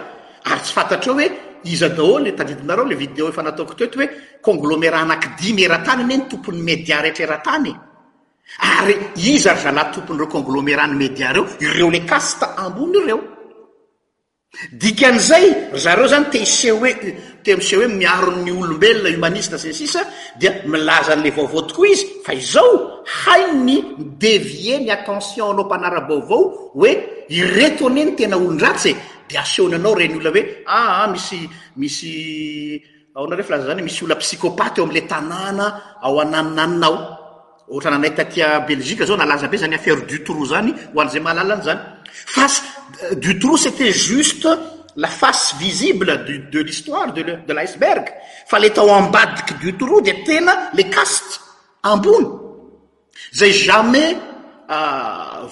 ary 0.44 0.60
tsy 0.62 0.72
fantatreo 0.72 1.14
hoe 1.14 1.28
iza 1.64 1.88
dao 1.88 2.18
le 2.18 2.32
tadidinareo 2.32 2.84
le 2.84 2.94
video 2.96 3.28
efanataoko 3.28 3.74
toeto 3.74 3.98
hoe 4.00 4.08
conglôméra 4.42 4.98
anakdimy 5.04 5.62
eratany 5.68 6.02
neny 6.06 6.28
tompon'ny 6.30 6.62
media 6.62 7.02
rehetrera-tany 7.02 7.74
ary 8.80 8.96
iza 9.16 9.52
ry 9.52 9.60
zala 9.60 9.84
tomponyreo 9.92 10.26
congloméra 10.26 10.86
ny 10.86 10.96
media 10.96 11.32
reo 11.32 11.44
ireo 11.60 11.90
le 11.90 12.00
aste 12.08 12.46
amboyreo 12.56 13.35
dikan'izay 14.72 15.74
zareo 15.76 16.06
zany 16.08 16.28
te 16.30 16.38
iseho 16.42 16.78
hoe 16.80 16.92
te 17.42 17.56
miseo 17.56 17.78
hoe 17.82 17.88
miarony 17.94 18.50
olombelona 18.50 19.10
homaniste 19.14 19.58
synsisa 19.58 20.02
dia 20.40 20.52
milaza 20.72 21.12
an'le 21.16 21.30
vaovao 21.36 21.66
tokoa 21.68 21.88
izy 21.92 22.06
fa 22.24 22.32
izao 22.34 23.02
hai 23.22 23.42
ny 23.64 23.76
mdevier 23.98 24.80
ny 24.82 24.90
attention 24.96 25.52
anao 25.52 25.66
mpanarabaovao 25.66 26.72
hoe 26.76 26.92
iretone 27.28 28.04
ny 28.08 28.16
tena 28.18 28.36
olon-dratsy 28.36 28.90
e 28.94 28.98
de 29.30 29.38
asehon 29.38 29.76
anao 29.78 29.94
reny 29.94 30.16
olona 30.18 30.30
hoe 30.36 30.42
aa 30.66 30.82
ah, 30.84 31.02
ah, 31.02 31.06
misy 31.12 31.40
misy 31.76 32.14
ao 33.14 33.26
na 33.28 33.36
refa 33.36 33.56
laza 33.56 33.68
zany 33.68 33.80
he 33.80 33.84
misy 33.88 34.02
olona 34.04 34.20
psikopaty 34.20 34.80
eo 34.80 34.86
amle 34.86 35.02
tanàna 35.08 35.66
ao 36.02 36.20
ananinannao 36.20 37.15
htana 37.74 37.96
anaytatya 37.96 38.60
belgike 38.68 39.04
zao 39.06 39.16
nalaza 39.16 39.48
be 39.48 39.56
zany 39.56 39.74
affairo 39.76 40.02
dutrou 40.06 40.44
zany 40.50 40.70
o 40.94 41.00
al 41.00 41.08
zay 41.10 41.20
mahalala 41.20 41.54
any 41.54 41.64
zany 41.68 41.80
fac 42.34 42.52
euh, 42.52 43.14
dutrou 43.16 43.56
c'était 43.56 43.92
juste 43.92 44.48
la 44.96 45.08
face 45.08 45.54
visible 45.58 46.24
de 46.52 46.60
l'histoire 46.60 47.12
de 47.12 47.22
l'iceberg 47.56 48.04
euh, 48.08 48.12
fa 48.46 48.58
le 48.58 48.70
tao 48.70 48.88
ambadiky 48.90 49.54
dutrou 49.62 50.00
di 50.00 50.12
tena 50.24 50.70
le 50.74 50.82
castes 50.88 51.40
ambony 51.82 52.28
zay 53.34 53.52
jamais 53.52 54.16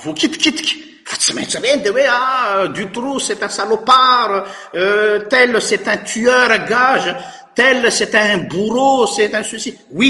voa 0.03 0.15
kitikitiky 0.15 0.75
fa 1.05 1.17
tsy 1.17 1.35
maintsy 1.35 1.59
reny 1.59 1.83
de 1.83 1.91
hoe 1.91 2.07
ah, 2.09 2.67
dutrou 2.77 3.19
c'est 3.27 3.43
un 3.43 3.49
salopart 3.57 4.47
euh, 4.77 5.19
tel 5.29 5.51
c'est 5.61 5.87
un 5.89 5.97
tueur 6.11 6.49
à 6.59 6.59
gage 6.59 7.11
tel 7.57 7.91
c'est 7.91 8.15
un 8.15 8.39
bourreau 8.39 9.07
c'et 9.15 9.35
un 9.35 9.43
suci 9.43 9.71
oui 9.91 10.09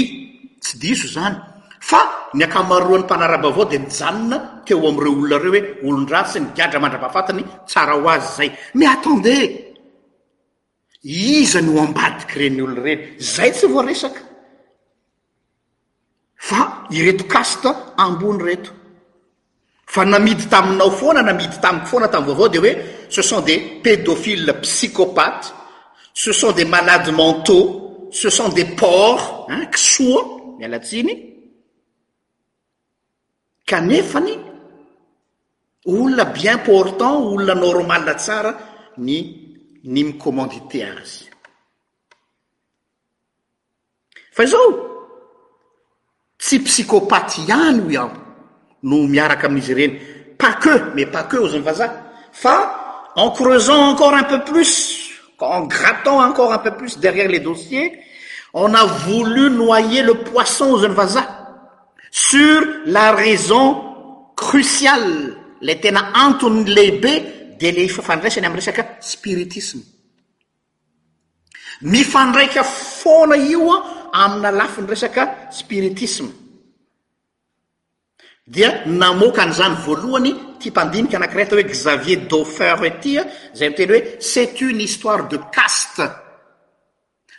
sy 0.61 0.77
diso 0.81 1.07
zany 1.17 1.37
fa 1.85 2.01
ny 2.33 2.41
akamaroa 2.43 2.97
n'ny 2.97 3.05
mpanaraba 3.05 3.47
avao 3.53 3.65
de 3.71 3.77
nijanona 3.83 4.37
teo 4.65 4.79
am'ireo 4.89 5.11
olonareo 5.19 5.51
hoe 5.53 5.61
olondra 5.87 6.19
sy 6.31 6.39
nygiadra 6.43 6.79
mandrabafatany 6.83 7.41
tsara 7.69 7.93
ho 7.99 8.07
azy 8.13 8.27
zay 8.37 8.49
ma 8.79 8.85
atendeh 8.95 9.43
izany 11.03 11.69
oambadiky 11.79 12.33
reny 12.39 12.57
oloreny 12.65 13.01
zay 13.33 13.49
tsy 13.55 13.65
vo 13.73 13.81
resaka 13.89 14.21
fa 16.47 16.61
ireto 16.97 17.23
kaste 17.33 17.69
ambony 18.03 18.39
reto 18.47 18.71
fa 19.93 20.01
namidy 20.11 20.45
taminao 20.53 20.89
foana 20.99 21.21
namidy 21.29 21.57
tamiko 21.63 21.87
foana 21.91 22.07
tam 22.13 22.23
vaovao 22.27 22.49
de 22.53 22.59
oe 22.63 22.71
cesont 23.13 23.41
des 23.47 23.59
pédofile 23.83 24.51
psicopate 24.65 25.45
ce 26.21 26.29
sont 26.39 26.51
des 26.57 26.65
malade 26.73 27.09
menteaux 27.19 27.63
cesont 28.19 28.49
des 28.57 28.65
ports 28.79 29.23
ksoa 29.75 30.21
mialatsiny 30.57 31.34
canefany 33.65 34.39
olona 35.85 36.25
bien 36.33 36.57
portant 36.63 37.13
olona 37.19 37.55
normala 37.55 38.13
tsara 38.13 38.51
ny 38.97 39.15
ny 39.93 40.01
micommandité 40.05 40.79
azy 40.91 41.25
fa 44.35 44.45
zao 44.51 44.69
tsy 46.39 46.55
psicopaty 46.67 47.41
any 47.51 47.81
o 47.81 47.89
aho 48.03 48.09
no 48.87 48.95
miaraka 49.13 49.47
amin'izy 49.49 49.73
reny 49.79 49.93
pas 50.41 50.55
que 50.61 50.73
mais 50.95 51.09
pas 51.13 51.23
que 51.29 51.37
ozany 51.45 51.63
faza 51.67 51.87
fa 52.31 52.55
en 53.15 53.29
creusant 53.39 53.81
encore 53.91 54.13
un 54.21 54.27
peu 54.31 54.41
plus 54.51 54.71
en 55.39 55.63
grattant 55.73 56.19
encore 56.29 56.51
un 56.53 56.59
peu 56.65 56.73
plus 56.79 56.97
derrière 57.05 57.29
les 57.35 57.39
dossiers 57.49 57.89
ona 58.53 58.83
voulu 59.07 59.49
noyer 59.49 60.03
le 60.09 60.15
poisson 60.29 60.71
ozany 60.75 60.93
fa 60.99 61.07
za 61.15 61.25
sur 62.17 62.61
la 62.85 63.11
raison 63.11 64.27
cruciale 64.39 65.35
ley 65.67 65.75
tena 65.83 66.13
antony 66.15 66.63
lehibe 66.77 67.13
de 67.59 67.69
le 67.75 67.81
ifafandraisany 67.89 68.45
am' 68.47 68.55
resaka 68.55 68.83
spiritisme 69.03 69.81
mifandraika 71.93 72.63
foana 72.63 73.35
ioa 73.51 73.77
aminalafiny 74.23 74.87
resaka 74.93 75.23
spiritisme 75.59 76.31
dia 78.55 78.69
namoka 78.99 79.39
an'izany 79.45 79.75
voalohany 79.85 80.31
ti 80.59 80.71
mpandinika 80.71 81.17
anakiraita 81.17 81.55
hoe 81.55 81.67
xavier 81.83 82.19
daufer 82.31 82.77
etya 82.91 83.21
zay 83.57 83.69
mitely 83.69 83.89
hoe 83.93 84.01
c'est 84.31 84.53
une 84.69 84.79
histoire 84.87 85.23
de 85.27 85.37
caste 85.57 86.03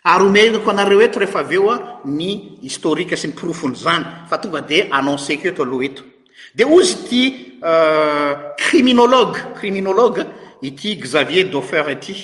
aromeniko 0.06 0.70
anareo 0.70 1.02
eto 1.02 1.18
rehefa 1.18 1.40
aveoa 1.42 2.00
ny 2.04 2.58
historike 2.62 3.16
sy 3.18 3.32
niprofony 3.32 3.74
zany 3.76 4.04
fa 4.30 4.38
tonga 4.38 4.60
de 4.62 4.84
annoncé 4.92 5.34
ko 5.42 5.48
eto 5.50 5.62
aloa 5.66 5.84
eto 5.88 6.02
de 6.54 6.64
ozy 6.64 6.94
ty 7.08 7.22
euh, 7.64 8.32
criminologe 8.56 9.40
criminologe 9.58 10.22
ity 10.62 10.94
xavier 11.02 11.48
daufer 11.50 11.88
aty 11.90 12.14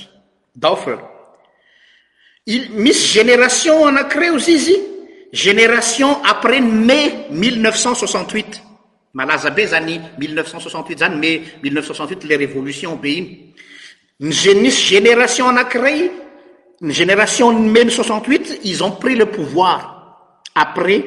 dafer 0.55 0.99
misy 2.79 3.07
génération 3.19 3.87
anakirey 3.89 4.31
ozy 4.37 4.55
izy 4.61 4.77
génération 5.33 6.23
après 6.23 6.61
mai 6.61 7.27
minesut 7.31 8.53
malaza 9.15 9.51
be 9.51 9.67
zany 9.67 9.99
m7u 10.19 10.99
zany 10.99 11.15
ma 11.15 11.29
miu 11.63 12.17
le 12.29 12.37
révolution 12.43 12.97
be 12.97 13.09
iny 13.11 13.55
misy 14.21 14.81
génération 14.95 15.49
anakirey 15.49 16.22
génération 16.91 17.53
mai 17.53 17.85
6x8 17.85 18.61
ils 18.65 18.83
ont 18.83 18.91
pris 18.93 19.15
le 19.15 19.27
pouvoir 19.27 20.41
après 20.55 21.05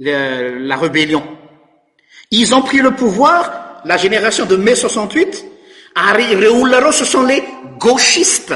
la 0.00 0.74
rebellion 0.76 1.22
ils 2.30 2.54
ont 2.54 2.62
pris 2.62 2.78
le 2.78 2.92
pouvoir 2.92 3.80
la 3.84 3.96
génération 3.96 4.44
de 4.44 4.54
mai 4.56 4.74
68 4.74 5.44
areoulare 5.94 6.92
ce 6.92 7.04
sont 7.04 7.22
les 7.22 7.42
gauchistes 7.78 8.52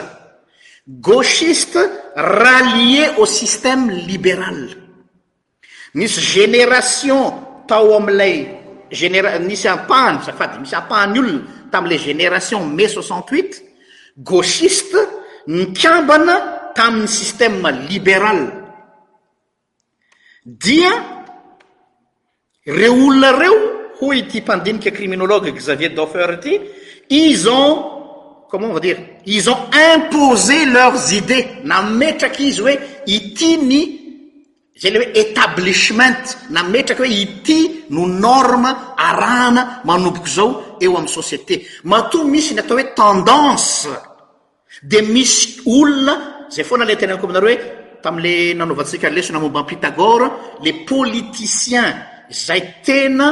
gauchistes 0.88 1.78
ralliés 2.14 3.08
au 3.18 3.24
système 3.26 3.90
libéral 3.90 4.68
miss 5.94 6.20
génération 6.20 7.34
taoameleimis 7.66 8.58
apan 9.68 10.20
safad 10.24 10.60
mis 10.60 10.74
apanul 10.74 11.42
tam 11.72 11.86
le 11.86 11.96
génération 11.96 12.62
mai 12.66 12.88
68 12.88 13.64
gauchiste 14.18 14.94
nykambana 15.46 16.34
tamin'ny 16.74 17.08
système 17.08 17.68
libéral 17.88 18.50
dia 20.44 20.90
reo 22.66 22.92
olona 22.94 23.30
reo 23.32 23.58
ho 23.98 24.12
ity 24.12 24.40
mpandiniky 24.42 24.90
criminologe 24.92 25.52
xavier 25.58 25.94
daffer 25.94 26.40
ty 26.42 26.52
iz 27.10 27.46
on 27.46 27.70
coment 28.50 28.72
va 28.74 28.80
dira 28.80 29.02
iz 29.26 29.48
ont 29.48 29.70
imposé 29.94 30.66
leurs 30.66 31.12
idées 31.12 31.46
na 31.64 31.82
metraky 31.82 32.42
izy 32.50 32.60
hoe 32.62 32.74
ity 33.06 33.50
ny 33.70 33.80
za 34.80 34.90
le 34.90 34.98
oe 34.98 35.08
établishement 35.24 36.18
na 36.50 36.62
metraky 36.62 37.00
hoe 37.02 37.20
ity 37.24 37.58
no 37.90 38.06
norme 38.06 38.70
arahana 39.06 39.62
manoboko 39.84 40.26
zao 40.36 40.50
eo 40.82 40.98
amy 40.98 41.08
société 41.18 41.54
mato 41.84 42.24
misy 42.24 42.52
nyatao 42.54 42.76
hoe 42.76 42.86
tendanse 42.98 43.88
de 44.82 45.02
misy 45.02 45.62
olona 45.66 46.46
zay 46.52 46.64
foana 46.64 46.84
ley 46.84 46.94
antenako 46.96 47.24
aminareo 47.26 47.48
oe 47.48 47.58
tamle 48.02 48.54
nanovatsika 48.54 49.08
lesona 49.10 49.38
momba 49.38 49.60
ampitagora 49.60 50.30
le 50.62 50.72
politicien 50.84 51.94
zay 52.30 52.62
tena 52.84 53.28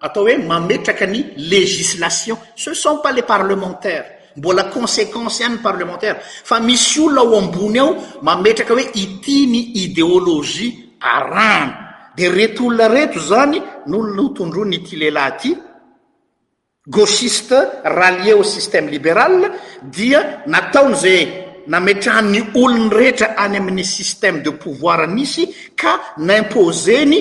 atao 0.00 0.24
hoe 0.26 0.38
mametraka 0.38 1.06
ny 1.06 1.20
législation 1.36 2.38
ce 2.56 2.74
sont 2.74 2.98
pas 3.02 3.12
le 3.12 3.22
parlementaire 3.22 4.04
mbola 4.36 4.64
conséquence 4.64 5.40
hany 5.44 5.58
parlementaire 5.62 6.16
fa 6.20 6.60
misy 6.60 7.00
olona 7.00 7.20
aoambony 7.20 7.78
ao 7.78 7.96
mametraka 8.22 8.74
hoe 8.74 8.90
ity 8.94 9.46
ny 9.46 9.60
idéologie 9.84 10.96
arany 11.00 11.70
de 12.16 12.28
reto 12.28 12.64
olona 12.66 12.88
reto 12.88 13.20
zany 13.20 13.62
nyolono 13.86 14.22
hotondrony 14.22 14.76
ity 14.76 14.96
lelahyty 14.96 15.56
gauchiste 16.88 17.54
rallie 17.84 18.32
au 18.32 18.42
système 18.42 18.88
libéral 18.88 19.52
dia 19.84 20.42
nataony 20.46 20.94
zay 20.96 21.28
nametraanny 21.68 22.42
olony 22.54 22.90
rehetra 22.90 23.26
any 23.36 23.56
amin'ny 23.56 23.84
système 23.84 24.42
de 24.42 24.50
pouvoir 24.50 25.00
anisy 25.00 25.46
ka 25.76 26.00
na 26.18 26.38
imposeny 26.38 27.20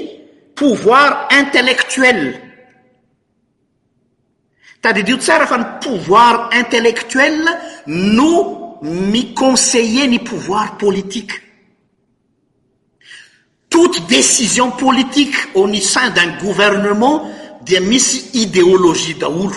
pouvoir 0.55 1.27
intellectuel 1.31 2.39
tadidio 4.81 5.17
tsara 5.17 5.45
fa 5.45 5.57
ny 5.57 5.65
pouvoir 5.79 6.49
intellectuel 6.57 7.37
no 7.85 8.77
miconseille 8.83 10.07
ny 10.07 10.17
pouvoir 10.19 10.75
politique 10.77 11.33
toute 13.69 14.07
décision 14.07 14.71
politique 14.71 15.35
au 15.53 15.67
nican 15.67 16.09
d'un 16.15 16.35
gouvernement 16.41 17.27
dia 17.63 17.79
misy 17.81 18.41
idéolôjia 18.41 19.17
daolo 19.21 19.53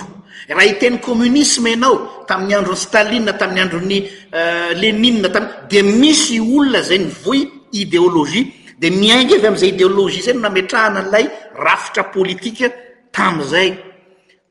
raha 0.47 0.65
iteny 0.69 0.99
communisme 1.01 1.69
anao 1.73 2.25
tami'ny 2.29 2.53
androny 2.55 2.77
stalie 2.77 3.19
tami'ny 3.33 3.59
andron'ny 3.61 3.99
euh, 4.33 4.71
lenine 4.77 5.25
tam 5.29 5.45
di 5.69 5.81
misy 5.81 6.39
olona 6.39 6.81
zay 6.83 6.99
ny 6.99 7.09
voy 7.23 7.39
idéolôjia 7.73 8.43
de 8.79 8.89
miaingy 8.89 9.33
avy 9.35 9.47
amizay 9.47 9.69
idéolôjia 9.73 10.21
zay 10.25 10.35
nametrahana 10.37 10.99
alay 11.07 11.25
rafitra 11.65 12.03
politika 12.15 12.67
tamizay 13.11 13.69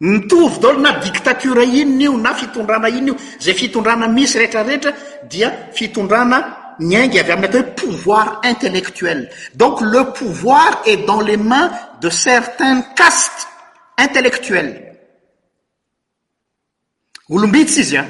mitovy 0.00 0.58
daolo 0.62 0.80
na 0.80 0.92
diktatora 1.04 1.62
inyny 1.64 2.02
io 2.04 2.16
na 2.18 2.34
fitondrana 2.34 2.88
inyny 2.88 3.08
io 3.10 3.16
zay 3.44 3.54
fitondrana 3.54 4.06
misy 4.08 4.38
reetrarehetra 4.38 4.90
dia 5.30 5.48
fitondrana 5.72 6.63
nyangy 6.80 7.18
avy 7.20 7.32
anatyo 7.32 7.62
pouvoir 7.76 8.40
intellectuel 8.44 9.28
donc 9.54 9.80
le 9.80 10.12
pouvoir 10.12 10.82
est 10.86 11.06
dans 11.06 11.20
les 11.20 11.36
mains 11.36 11.70
de 12.00 12.10
certains 12.10 12.82
castes 12.96 13.46
intellectuels 13.96 14.96
olombytsy 17.28 17.80
izy 17.80 17.96
a 17.96 18.04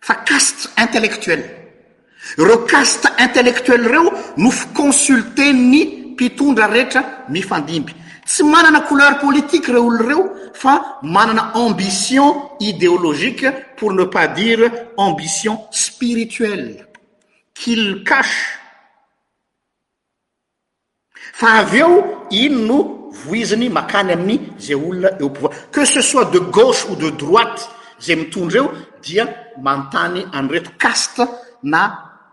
fa 0.00 0.14
caste 0.30 0.70
intellectuel 0.76 1.42
reo 2.38 2.58
caste 2.66 3.06
intellectuel 3.18 3.86
reo 3.86 4.12
no 4.36 4.50
fi 4.50 4.66
consulte 4.74 5.52
ny 5.52 6.14
pitondra 6.16 6.66
reetra 6.66 7.02
mifandimpy 7.28 7.94
tsy 8.26 8.42
manana 8.44 8.80
couleur 8.80 9.18
politique 9.18 9.68
re 9.68 9.78
olo 9.78 10.02
reo 10.08 10.24
fa 10.52 10.98
manana 11.02 11.52
ambition 11.54 12.50
idéologique 12.58 13.46
pour 13.76 13.92
ne 13.92 14.04
pas 14.04 14.26
dire 14.26 14.68
ambition 14.96 15.66
spirituelle 15.70 16.85
kilcac 17.58 18.26
fa 21.40 21.48
avyeo 21.60 22.26
iny 22.30 22.54
no 22.68 22.78
voiziny 23.20 23.68
makany 23.78 24.12
aminy 24.12 24.44
zay 24.60 24.74
olona 24.76 25.08
eo 25.20 25.30
pouvoir 25.30 25.54
que 25.72 25.84
ce 25.84 26.00
soit 26.02 26.26
de 26.34 26.38
gauche 26.38 26.84
o 26.90 26.94
de 26.96 27.10
droite 27.10 27.62
zay 28.00 28.16
mitondreo 28.16 28.72
dia 29.02 29.24
manotany 29.62 30.20
anreto 30.32 30.70
caste 30.82 31.22
na 31.62 31.80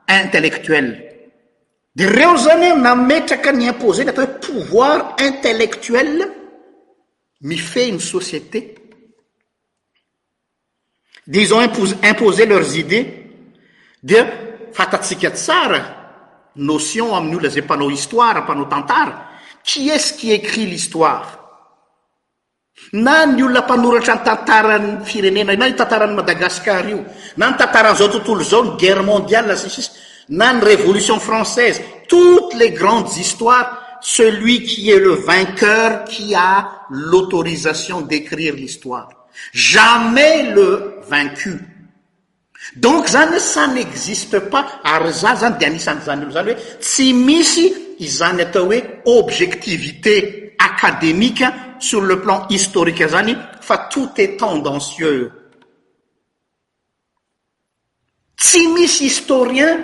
intellectuell 0.07 0.91
de 1.95 2.03
reo 2.17 2.35
zany 2.37 2.67
mametraka 2.83 3.51
ny 3.51 3.63
impose 3.71 3.99
n 4.03 4.09
atao 4.09 4.27
pouvoir 4.27 5.15
intellectuel 5.25 6.27
mifeny 7.41 7.99
société 7.99 8.59
de 11.27 11.39
iz 11.41 11.51
on 11.53 11.61
imposé 12.03 12.45
leurs 12.45 12.75
idées 12.75 13.07
dia 14.03 14.27
fatatsika 14.73 15.29
tsara 15.31 15.81
notion 16.53 17.09
amin'ny 17.17 17.37
olna 17.37 17.49
zay 17.49 17.63
mpanao 17.65 17.89
histoare 17.95 18.41
panao 18.47 18.67
tantara 18.73 19.13
qui 19.67 19.89
estce 19.91 20.15
qui 20.19 20.31
écrit 20.33 20.65
l'histoire 20.67 21.25
na 22.91 23.25
ny 23.25 23.41
olona 23.43 23.61
mpanoratra 23.61 24.13
ny 24.15 24.21
tantarany 24.29 24.87
firenena 25.09 25.53
na 25.55 25.71
tantarany 25.73 26.13
madagascar 26.15 26.85
io 26.89 27.03
na 27.37 27.47
ny 27.49 27.55
tantaran 27.59 27.95
zao 27.95 28.09
tontolo 28.09 28.43
zao 28.43 28.61
ny 28.63 28.71
guerre 28.81 29.01
mondiale 29.11 29.47
lasss 29.47 29.91
na 30.27 30.51
ny 30.51 30.63
révolution 30.63 31.19
française 31.19 31.77
toutes 32.07 32.53
les 32.61 32.71
grandes 32.73 33.13
histoires 33.21 33.69
celui 34.01 34.63
qui 34.67 34.91
est 34.91 34.99
le 34.99 35.13
vainqueur 35.29 36.03
qui 36.03 36.35
a 36.35 36.83
l'autorisation 36.89 38.01
d'écrire 38.01 38.53
l'histoire 38.53 39.07
jamais 39.53 40.43
le 40.51 40.97
vaincu 41.09 41.72
donc 42.77 43.07
zanyh 43.07 43.39
sa 43.39 43.67
ny 43.67 43.79
existe 43.81 44.39
pas 44.49 44.79
ary 44.83 45.11
za 45.13 45.35
zany 45.35 45.57
de 45.57 45.65
anisany 45.65 45.99
zany 46.01 46.23
olo 46.23 46.31
zany 46.31 46.49
oe 46.51 46.57
tsy 46.79 47.13
misy 47.13 47.65
izany 47.99 48.41
atao 48.41 48.65
hoe 48.65 48.79
objectivité 49.05 50.55
académique 50.57 51.43
sur 51.79 52.01
le 52.01 52.21
plan 52.21 52.47
historique 52.49 53.07
zany 53.07 53.35
fa 53.61 53.77
tout 53.91 54.09
et 54.17 54.37
tendancieux 54.37 55.31
tsy 58.39 58.67
misy 58.67 59.03
historien 59.05 59.83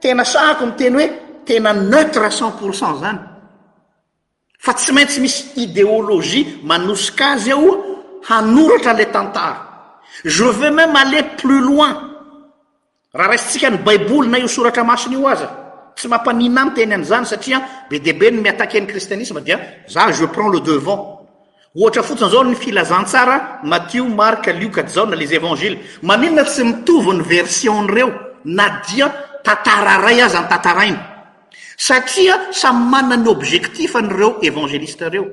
tena 0.00 0.24
sahako 0.24 0.66
mi 0.66 0.76
teny 0.76 0.94
hoe 0.96 1.08
tena 1.44 1.72
neutre 1.74 2.22
à 2.24 2.30
cent 2.30 2.52
pourcent 2.52 2.98
zany 3.00 3.20
fa 4.58 4.72
tsy 4.72 4.92
maintsy 4.92 5.20
misy 5.20 5.44
idéologie 5.56 6.58
manosik'azy 6.64 7.52
ao 7.52 7.68
hanoratra 8.26 8.92
le 8.94 9.04
tantara 9.12 9.60
je 10.24 10.44
veux 10.44 10.70
même 10.70 10.96
aler 10.96 11.22
plus 11.36 11.60
loin 11.60 12.10
raha 13.14 13.28
raisntsika 13.28 13.70
ny 13.70 13.78
baiboli 13.78 14.28
na 14.28 14.38
io 14.38 14.48
soratra 14.48 14.82
masiny 14.84 15.14
io 15.16 15.26
aza 15.28 15.48
tsy 15.96 16.08
mampaninany 16.08 16.70
teny 16.74 16.92
an'izany 16.92 17.24
satria 17.24 17.62
be 17.88 18.00
deabe 18.00 18.30
ny 18.32 18.40
miataken'ny 18.42 18.86
kristianisme 18.86 19.40
dia 19.40 19.58
za 19.88 20.10
je 20.12 20.26
prends 20.26 20.50
le 20.54 20.60
devant 20.60 21.22
ohatra 21.74 22.02
fotsiny 22.02 22.30
zao 22.30 22.44
ny 22.44 22.54
filazantsara 22.54 23.60
mathio 23.62 24.04
mark 24.04 24.46
liokdzaona 24.46 25.14
les 25.16 25.30
évangele 25.32 25.78
maninona 26.02 26.44
tsy 26.44 26.64
mitovony 26.64 27.22
versionn'reo 27.22 28.10
na 28.44 28.82
dia 28.88 29.06
tatara 29.44 30.00
ray 30.04 30.20
azy 30.20 30.36
any 30.36 30.48
tantarainy 30.48 30.98
satria 31.78 32.50
samy 32.52 32.90
manna 32.90 33.16
ny 33.16 33.28
objectif 33.28 33.94
an'reo 33.94 34.38
évangeliste 34.42 35.08
reo 35.12 35.24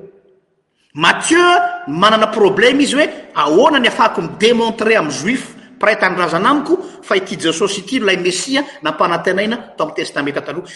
mathieu 0.93 1.59
manana 1.87 2.27
problèma 2.27 2.81
izy 2.81 2.93
hoe 2.95 3.09
ahoana 3.33 3.79
ny 3.79 3.87
afahaky 3.87 4.21
midémontre 4.21 4.95
amy 4.97 5.11
juif 5.11 5.55
prèta 5.81 6.05
nyraza 6.13 6.37
na 6.37 6.53
miko 6.53 6.77
fa 7.01 7.17
ityjasosyityolay 7.17 8.17
messia 8.21 8.61
nampanatena 8.85 9.41
ina 9.41 9.57
to 9.77 9.81
amy 9.83 9.93
testameta 9.97 10.41
taloha 10.45 10.67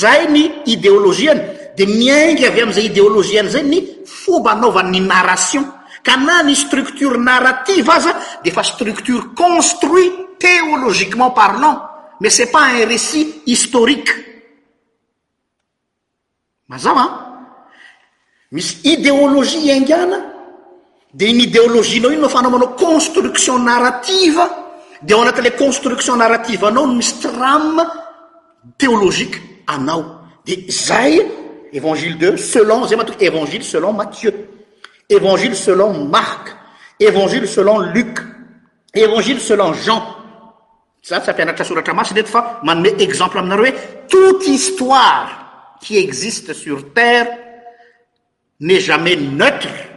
zay 0.00 0.22
ny 0.34 0.42
idéologiany 0.74 1.40
de 1.78 1.84
miaingy 2.00 2.44
avy 2.48 2.60
amizay 2.64 2.86
idéologiany 2.90 3.48
zay 3.54 3.64
ny 3.72 3.78
fomba 4.22 4.52
naova 4.56 4.80
ny 4.88 5.00
naration 5.04 5.64
ka 6.06 6.16
na 6.16 6.40
ny 6.42 6.54
structure 6.56 7.16
narrative 7.30 7.88
aza 7.96 8.12
de 8.44 8.50
fa 8.50 8.62
structure 8.64 9.22
construit 9.42 10.12
théologiquement 10.44 11.30
parlon 11.40 11.76
mai 12.20 12.30
cest 12.30 12.50
pas 12.52 12.66
un 12.74 12.86
recit 12.94 13.28
historique 13.46 14.12
maza 16.68 16.90
a 16.96 17.06
misy 18.54 18.74
idéologie 18.96 19.70
aingana 19.72 20.33
de 21.14 21.26
uny 21.30 21.44
idéologienao 21.44 22.10
innao 22.12 22.28
fanao 22.28 22.50
manao 22.50 22.74
construction 22.74 23.58
narrative 23.58 24.42
de 25.02 25.14
o 25.14 25.22
anatale 25.22 25.52
construction 25.52 26.16
narrative 26.16 26.66
anao 26.66 26.84
o 26.84 26.88
misy 26.88 27.14
trame 27.22 27.82
théologique 28.76 29.38
anao 29.66 30.02
de 30.44 30.66
zay 30.70 31.22
évangile 31.72 32.16
deu 32.18 32.36
selon 32.36 32.84
zay 32.88 32.96
matok 32.98 33.20
évangile 33.22 33.62
selon 33.62 33.92
mathieu 33.92 34.32
évangile 35.08 35.54
selon 35.54 36.04
marq 36.14 36.50
évangile 36.98 37.46
selon 37.46 37.78
luc 37.94 38.18
évangile 38.92 39.40
selon 39.40 39.72
jean 39.72 40.02
za 41.06 41.20
sa 41.22 41.30
ampianatra 41.30 41.64
soratra 41.64 41.94
masydeto 41.94 42.30
fa 42.34 42.58
manome 42.64 42.90
exemple 42.98 43.38
aminare 43.38 43.62
hoe 43.62 43.74
toute 44.08 44.46
histoire 44.48 45.30
qui 45.80 45.94
existe 45.96 46.52
sur 46.54 46.92
terre 46.92 47.28
n'est 48.58 48.80
jamais 48.80 49.14
neutre 49.14 49.93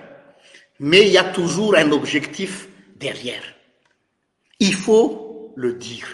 mais 0.80 1.08
i 1.12 1.18
a 1.18 1.24
toujours 1.24 1.76
un 1.76 1.92
objectif 1.92 2.68
derrière 2.96 3.44
i 4.60 4.72
faut 4.72 5.52
le 5.56 5.74
dire 5.74 6.08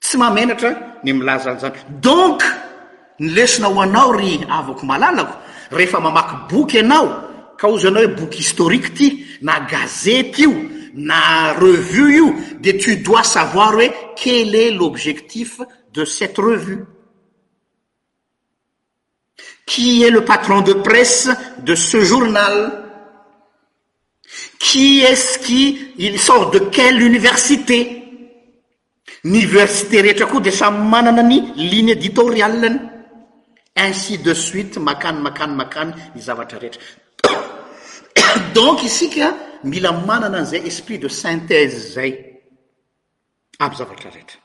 tsy 0.00 0.16
mamenatra 0.18 0.70
ny 1.04 1.12
milazanyzany 1.12 1.76
donc 2.02 2.42
nilesina 3.18 3.68
ho 3.68 3.80
anao 3.80 4.12
ry 4.12 4.40
avako 4.50 4.86
malalako 4.86 5.34
rehefa 5.70 6.00
mamaky 6.00 6.36
boky 6.54 6.78
anao 6.78 7.08
ka 7.58 7.68
ozana 7.68 8.00
hoe 8.00 8.08
boky 8.08 8.38
historique 8.38 8.92
ty 8.94 9.26
na 9.42 9.60
gazete 9.60 10.38
io 10.42 10.52
na 10.94 11.52
revue 11.58 12.12
io 12.14 12.34
de 12.60 12.72
tu 12.78 12.96
dois 13.02 13.22
savoir 13.24 13.74
hoe 13.76 13.88
quel 14.16 14.54
est 14.54 14.72
l'objectif 14.72 15.60
de 15.92 16.04
cette 16.04 16.36
revu 16.36 16.84
qui 19.66 20.02
est 20.04 20.10
le 20.10 20.22
patron 20.24 20.60
de 20.60 20.74
presse 20.74 21.30
de 21.64 21.74
ce 21.74 22.00
journal 22.00 22.83
e 25.96 26.12
qsort 26.16 26.50
de 26.54 26.58
quelle 26.70 27.00
université 27.02 28.00
iversité 29.24 29.96
rehetra 30.06 30.26
ko 30.26 30.40
desay 30.40 30.70
manana 30.70 31.22
ny 31.22 31.38
ligne 31.70 31.92
éditorialeny 31.96 32.78
ainsi 33.76 34.18
de 34.26 34.34
suite 34.34 34.76
makany 34.86 35.18
makany 35.26 35.52
makany 35.60 35.92
nyzavatra 36.16 36.58
rehetra 36.62 36.82
donc 38.54 38.82
isika 38.82 39.26
mila 39.70 39.92
manana 40.08 40.44
zay 40.50 40.60
esprit 40.70 40.98
de 41.04 41.08
sntèse 41.20 41.78
zay 41.94 42.10
amzavatra 43.58 44.10
rehetra 44.16 44.38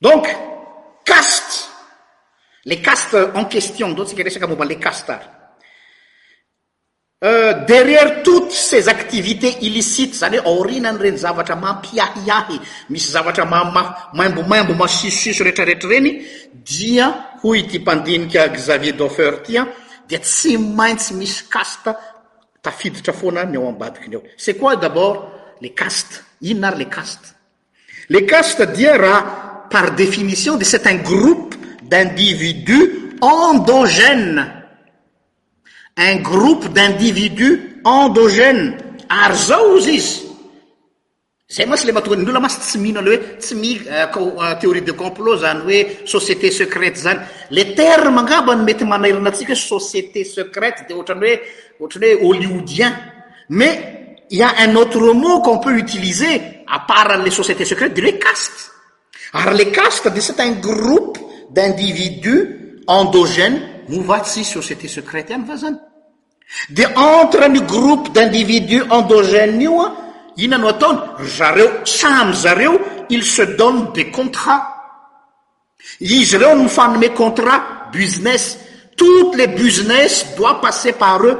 donc 0.00 0.24
caste 1.04 1.52
le 2.64 2.76
caste 2.86 3.18
en 3.40 3.44
question 3.54 3.86
datsik 3.98 4.18
resaka 4.26 4.46
momba 4.50 4.64
le 4.64 4.74
castey 4.86 5.20
Euh, 7.22 7.66
derrière 7.66 8.22
toutes 8.22 8.50
ces 8.50 8.88
activités 8.88 9.54
illicites 9.60 10.14
zany 10.14 10.38
hoe 10.38 10.46
aorinany 10.50 10.98
reny 10.98 11.18
zavatra 11.18 11.54
mampiahiahy 11.54 12.58
misy 12.88 13.10
zavatra 13.14 13.44
mama 13.44 13.82
maimbomaimbo 14.14 14.72
masisosuso 14.74 15.44
rehetrareetra 15.44 15.86
reny 15.90 16.12
dia 16.64 17.06
hoy 17.42 17.66
ty 17.68 17.78
mpandinika 17.78 18.48
xavier 18.56 18.96
doffeur 18.96 19.42
ty 19.44 19.58
a 19.58 19.62
ah, 19.68 19.68
dia 20.08 20.18
tsy 20.18 20.56
maintsy 20.56 21.12
misy 21.14 21.42
caste 21.52 21.90
tafiditra 22.62 23.12
foana 23.12 23.44
ny 23.44 23.56
ao 23.58 23.68
ambadikiny 23.68 24.14
eo 24.14 24.22
c'est 24.38 24.54
quoi 24.56 24.76
d'abord 24.76 25.16
le 25.60 25.68
caste 25.76 26.24
inona 26.40 26.68
ary 26.68 26.84
le 26.84 26.88
caste 26.88 27.34
le 28.08 28.20
caste 28.24 28.62
dia 28.72 28.96
raha 28.96 29.66
par 29.68 29.92
définition 29.94 30.56
de 30.56 30.64
certain 30.64 30.96
groupe 31.02 31.54
d'individus 31.82 33.12
endogène 33.20 34.59
groupe 36.22 36.66
d'individus 36.72 37.78
endogène 37.84 38.76
ary 39.08 39.36
zao 39.36 39.76
zy 39.84 39.94
izy 39.98 40.28
zay 41.50 41.66
masy 41.68 41.86
le 41.88 41.92
matonga 41.92 42.22
ny 42.22 42.30
olla 42.30 42.40
masy 42.40 42.58
tsy 42.62 42.78
mihino 42.80 43.00
ale 43.02 43.14
hoe 43.16 43.36
tsy 43.38 43.54
mi 43.54 43.76
euh, 43.76 44.06
euh, 44.16 44.54
théorie 44.60 44.82
de 44.86 44.92
complot 44.96 45.36
zany 45.44 45.60
hoe 45.60 46.06
société 46.06 46.50
secrète 46.50 46.96
zany 47.04 47.20
le 47.50 47.62
terre 47.76 48.10
mangabany 48.10 48.62
mety 48.64 48.84
manelina 48.84 49.30
antsika 49.30 49.52
hoe 49.52 49.66
société 49.80 50.24
secrète 50.24 50.86
de 50.88 50.94
oatrany 50.96 51.26
oe 51.26 51.38
ohatrany 51.84 52.08
oe 52.14 52.26
holioudien 52.26 52.92
mais 53.50 54.16
ia 54.30 54.52
un 54.66 54.76
autre 54.76 55.12
mot 55.12 55.40
qom 55.44 55.60
peut 55.60 55.76
utiliser 55.76 56.64
apartale 56.66 57.30
société 57.30 57.64
secrète 57.64 57.94
de 57.94 58.02
loe 58.02 58.16
caste 58.18 58.70
ary 59.34 59.56
le 59.58 59.70
caste 59.70 60.08
de 60.14 60.20
cet 60.20 60.40
un 60.40 60.52
groupe 60.62 61.18
d'individus 61.50 62.80
endogène 62.86 63.60
movatsy 63.88 64.44
société 64.44 64.88
secrète 64.88 65.30
any 65.32 65.44
fa 65.44 65.56
zany 65.56 65.76
de 66.68 66.84
entreny 66.96 67.60
groupe 67.62 68.08
d'individus 68.12 68.84
endogène 68.90 69.60
io 69.62 69.80
a 69.82 69.94
iinano 70.36 70.68
ataony 70.68 70.98
zareo 71.26 71.84
samy 71.84 72.34
zareo 72.34 73.04
il 73.08 73.22
se 73.24 73.54
donne 73.54 73.90
de 73.92 74.10
contrat 74.10 74.62
izy 75.98 76.34
ireo 76.36 76.54
nyfanome 76.56 77.12
contrat 77.12 77.90
business 77.92 78.58
toute 78.96 79.36
les 79.36 79.48
business 79.48 80.34
doi 80.36 80.58
passer 80.60 80.92
par 80.94 81.22
eux 81.24 81.38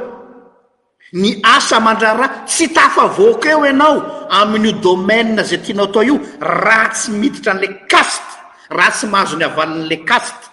ny 1.13 1.39
asa 1.43 1.79
mandraraha 1.79 2.43
sy 2.45 2.69
tafa 2.71 3.05
voakeo 3.05 3.63
anao 3.63 4.27
amin'io 4.29 4.79
domaine 4.81 5.43
zay 5.43 5.61
tianao 5.61 5.87
atao 5.89 6.03
io 6.03 6.17
raha 6.39 6.87
tsy 6.89 7.11
miditra 7.11 7.51
an'le 7.51 7.83
caste 7.85 8.31
raa 8.69 8.91
tsy 8.91 9.05
mahazony 9.07 9.43
avalin'le 9.43 10.03
caste 10.03 10.50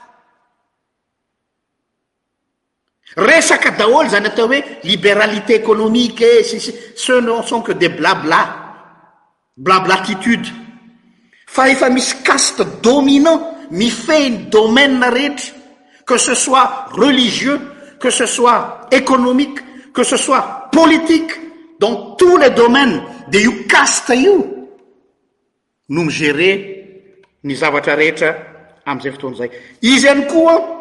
resaka 3.16 3.70
daholo 3.70 4.08
zany 4.08 4.26
atao 4.28 4.46
hoe 4.48 4.62
libéralité 4.84 5.54
économiquee 5.56 6.44
sisi 6.44 6.74
ceux 6.94 7.20
no 7.20 7.42
sont 7.42 7.62
que 7.62 7.72
de 7.72 7.88
blabla 7.88 8.64
blablatitude 9.56 10.46
fa 11.46 11.68
efa 11.70 11.88
misy 11.90 12.22
caste 12.22 12.62
dominant 12.82 13.54
mifehiny 13.70 14.48
domainea 14.52 15.10
rehetry 15.10 15.52
que 16.06 16.18
ce 16.18 16.34
soit 16.34 16.88
religieux 16.92 17.58
que 18.00 18.10
ce 18.10 18.26
soit 18.26 18.86
économique 18.90 19.58
que 19.92 20.04
ce 20.04 20.16
soit 20.16 20.68
politique 20.70 21.32
dans 21.80 22.14
tous 22.16 22.36
les 22.36 22.50
domaine 22.50 23.02
de 23.30 23.38
io 23.38 23.52
caste 23.68 24.14
io 24.16 24.36
no 25.88 26.04
migére 26.04 26.76
ny 27.42 27.54
zavatra 27.56 27.94
rehetra 27.94 28.30
amizay 28.86 29.12
fotoana 29.12 29.36
zay 29.36 29.50
izy 29.80 30.08
anykoa 30.12 30.77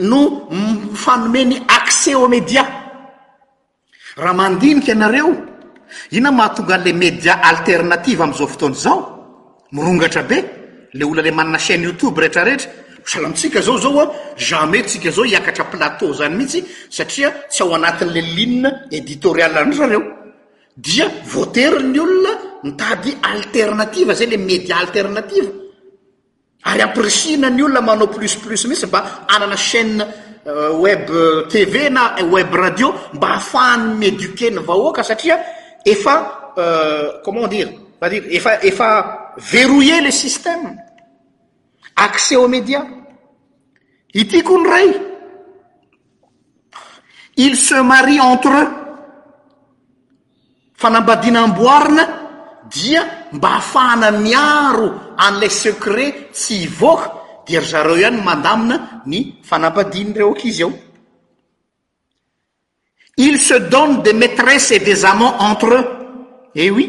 no 0.00 0.48
mfanome 0.50 1.44
ny 1.44 1.62
accès 1.68 2.14
au 2.14 2.26
media 2.28 2.64
raha 4.16 4.34
mandinika 4.34 4.92
ianareo 4.92 5.34
iona 6.10 6.30
mahatonganle 6.32 6.92
media 6.92 7.34
alternativa 7.42 8.24
amzao 8.24 8.48
fotoany 8.48 8.74
zao 8.74 9.00
mirongatra 9.72 10.22
be 10.22 10.44
le 10.92 11.04
olno 11.04 11.22
le 11.22 11.30
manna 11.30 11.58
chaîne 11.58 11.84
youtube 11.84 12.18
rehetrarehetra 12.18 12.70
salamitsika 13.04 13.60
zao 13.60 13.78
zao 13.78 14.00
a 14.00 14.12
jamai 14.36 14.82
tsika 14.82 15.10
zao 15.10 15.24
hiakatra 15.24 15.64
platau 15.64 16.12
zany 16.12 16.34
mihitsy 16.36 16.64
satria 16.90 17.30
tsy 17.48 17.62
ao 17.62 17.74
anatin'le 17.74 18.20
linne 18.36 18.68
editorialandrareo 18.90 20.02
dia 20.76 21.06
voateri 21.32 21.82
ny 21.84 21.98
olona 22.00 22.30
mitady 22.64 23.16
alternativa 23.22 24.14
zay 24.14 24.26
le 24.26 24.36
media 24.38 24.76
alternativa 24.76 25.63
ary 26.64 26.80
amprisina 26.80 27.48
ny 27.50 27.62
olona 27.62 27.80
manao 27.80 28.06
plusplus 28.08 28.64
mihitsy 28.64 28.86
mba 28.86 29.26
anana 29.28 29.56
chaîne 29.56 30.00
euh, 30.46 30.70
web 30.72 31.10
euh, 31.10 31.46
tv 31.48 31.88
na 31.90 32.16
euh, 32.18 32.24
web 32.24 32.54
radio 32.54 32.94
mba 33.12 33.26
ahafahany 33.26 33.94
miéduke 33.94 34.50
ny 34.50 34.58
vahoaka 34.58 35.02
satria 35.02 35.38
efa 35.84 36.16
comment 37.24 37.48
dire 37.48 37.70
adir 38.00 38.24
efa 38.30 38.60
efa 38.64 38.88
verouiller 39.52 40.00
le 40.00 40.10
système 40.10 40.76
accès 41.96 42.36
au 42.36 42.48
média 42.48 42.84
ityko 44.14 44.58
ny 44.60 44.68
ray 44.68 44.90
il 47.36 47.56
se 47.56 47.74
marie 47.82 48.20
entreu 48.20 48.64
fanambadiana 50.76 51.42
amboarina 51.42 52.04
dia 52.70 53.23
mba 53.34 53.48
hahafahana 53.58 54.08
miaro 54.22 54.88
an'lay 55.18 55.50
secret 55.50 56.14
sy 56.32 56.52
ivoka 56.70 57.06
dery 57.48 57.66
zareo 57.72 57.94
ihany 58.00 58.18
mandamina 58.28 58.76
ny 59.10 59.20
fanampadiny 59.48 60.12
reo 60.16 60.30
akizy 60.34 60.62
eo 60.64 60.70
il 63.16 63.38
se 63.38 63.54
donne 63.70 64.02
des 64.02 64.12
maîtresses 64.12 64.70
et 64.72 64.78
des 64.82 65.04
amants 65.04 65.36
entre 65.42 65.68
eux 65.78 65.86
e 66.56 66.70
oui 66.70 66.86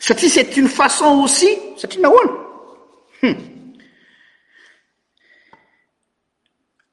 satria 0.00 0.30
cest 0.32 0.56
uny 0.56 0.68
façon 0.68 1.10
aussi 1.24 1.50
satria 1.76 2.00
nahoana 2.02 2.32
hmm. 3.22 3.36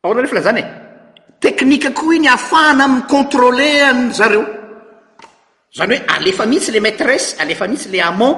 aoana 0.03 0.19
refa 0.21 0.35
la 0.39 0.45
zany 0.47 0.61
e 0.63 0.67
tecnique 1.41 1.89
koa 1.97 2.15
iny 2.15 2.27
ahafahana 2.27 2.83
amiy 2.89 3.03
contrôle 3.13 3.67
azareo 3.87 4.60
zany 5.77 5.97
hoe 5.97 6.05
alefa 6.07 6.45
mihitsy 6.45 6.71
le 6.71 6.79
maîtresse 6.79 7.35
alefa 7.39 7.67
mihitsy 7.67 7.89
le 7.91 7.99
ament 8.01 8.37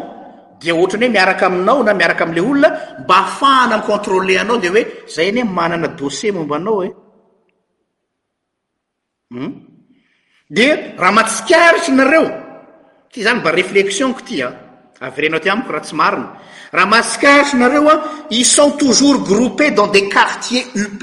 dia 0.59 0.75
ohatrany 0.75 1.03
hoe 1.07 1.13
miaraka 1.13 1.45
aminao 1.45 1.83
na 1.83 1.93
miaraka 1.93 2.23
amle 2.25 2.41
olona 2.41 2.69
mba 3.03 3.15
ahafahana 3.17 3.75
ami 3.75 3.83
controlé 3.91 4.35
anao 4.41 4.57
de 4.63 4.69
hoe 4.69 4.81
zay 5.15 5.27
any 5.29 5.39
he 5.41 5.43
manana 5.43 5.87
dosse 5.87 6.31
mombanao 6.31 6.83
e 6.83 6.87
eh. 6.87 6.93
hmm? 9.31 9.51
de 10.55 10.65
raha 11.01 11.11
mahatsikaritra 11.17 11.93
nareo 11.99 12.25
ty 13.11 13.17
zany 13.25 13.37
mba 13.39 13.49
reflexionko 13.59 14.21
ty 14.27 14.35
a 14.41 14.47
ah. 14.47 14.53
avy 15.07 15.21
renao 15.21 15.39
ty 15.43 15.49
amiko 15.53 15.69
raha 15.73 15.83
tsy 15.85 15.95
marina 16.01 16.27
raha 16.75 16.87
matsikaritra 16.93 17.57
nareo 17.61 17.85
a 17.89 17.91
ah, 17.95 17.99
i 18.37 18.41
sont 18.53 18.73
toujours 18.83 19.17
groupés 19.31 19.71
dans 19.79 19.87
des 19.95 20.05
quartiers 20.15 20.65
up 20.83 21.01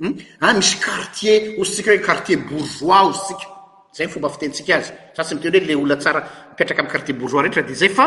hmm? 0.00 0.12
a 0.40 0.46
ah, 0.48 0.52
misy 0.54 0.76
quartier 0.88 1.36
ozytsika 1.60 1.90
hoe 1.92 2.00
quartier 2.08 2.38
bourgois 2.48 3.04
ozysika 3.10 3.59
zay 3.92 4.08
fomba 4.08 4.28
fitentsika 4.28 4.74
azy 4.76 4.92
sa 5.14 5.22
tsy 5.24 5.34
miteny 5.34 5.58
hoe 5.62 5.66
le 5.66 5.74
ola 5.74 5.96
tsara 5.96 6.20
mipetraka 6.50 6.82
amuartier 6.82 7.14
bourgeois 7.18 7.42
retra 7.44 7.62
de 7.68 7.74
zayfa 7.80 8.04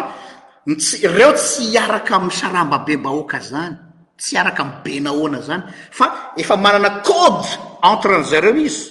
reo 1.18 1.32
tsy 1.38 1.78
araka 1.84 2.16
msarambabe 2.28 2.94
mbaoaka 3.02 3.40
zany 3.50 3.76
tsy 4.22 4.34
araka 4.42 4.64
benaoana 4.84 5.40
zany 5.48 5.64
fa 5.98 6.06
efa 6.42 6.56
manana 6.64 6.90
code 7.08 7.48
entren'zareo 7.92 8.54
izy 8.68 8.82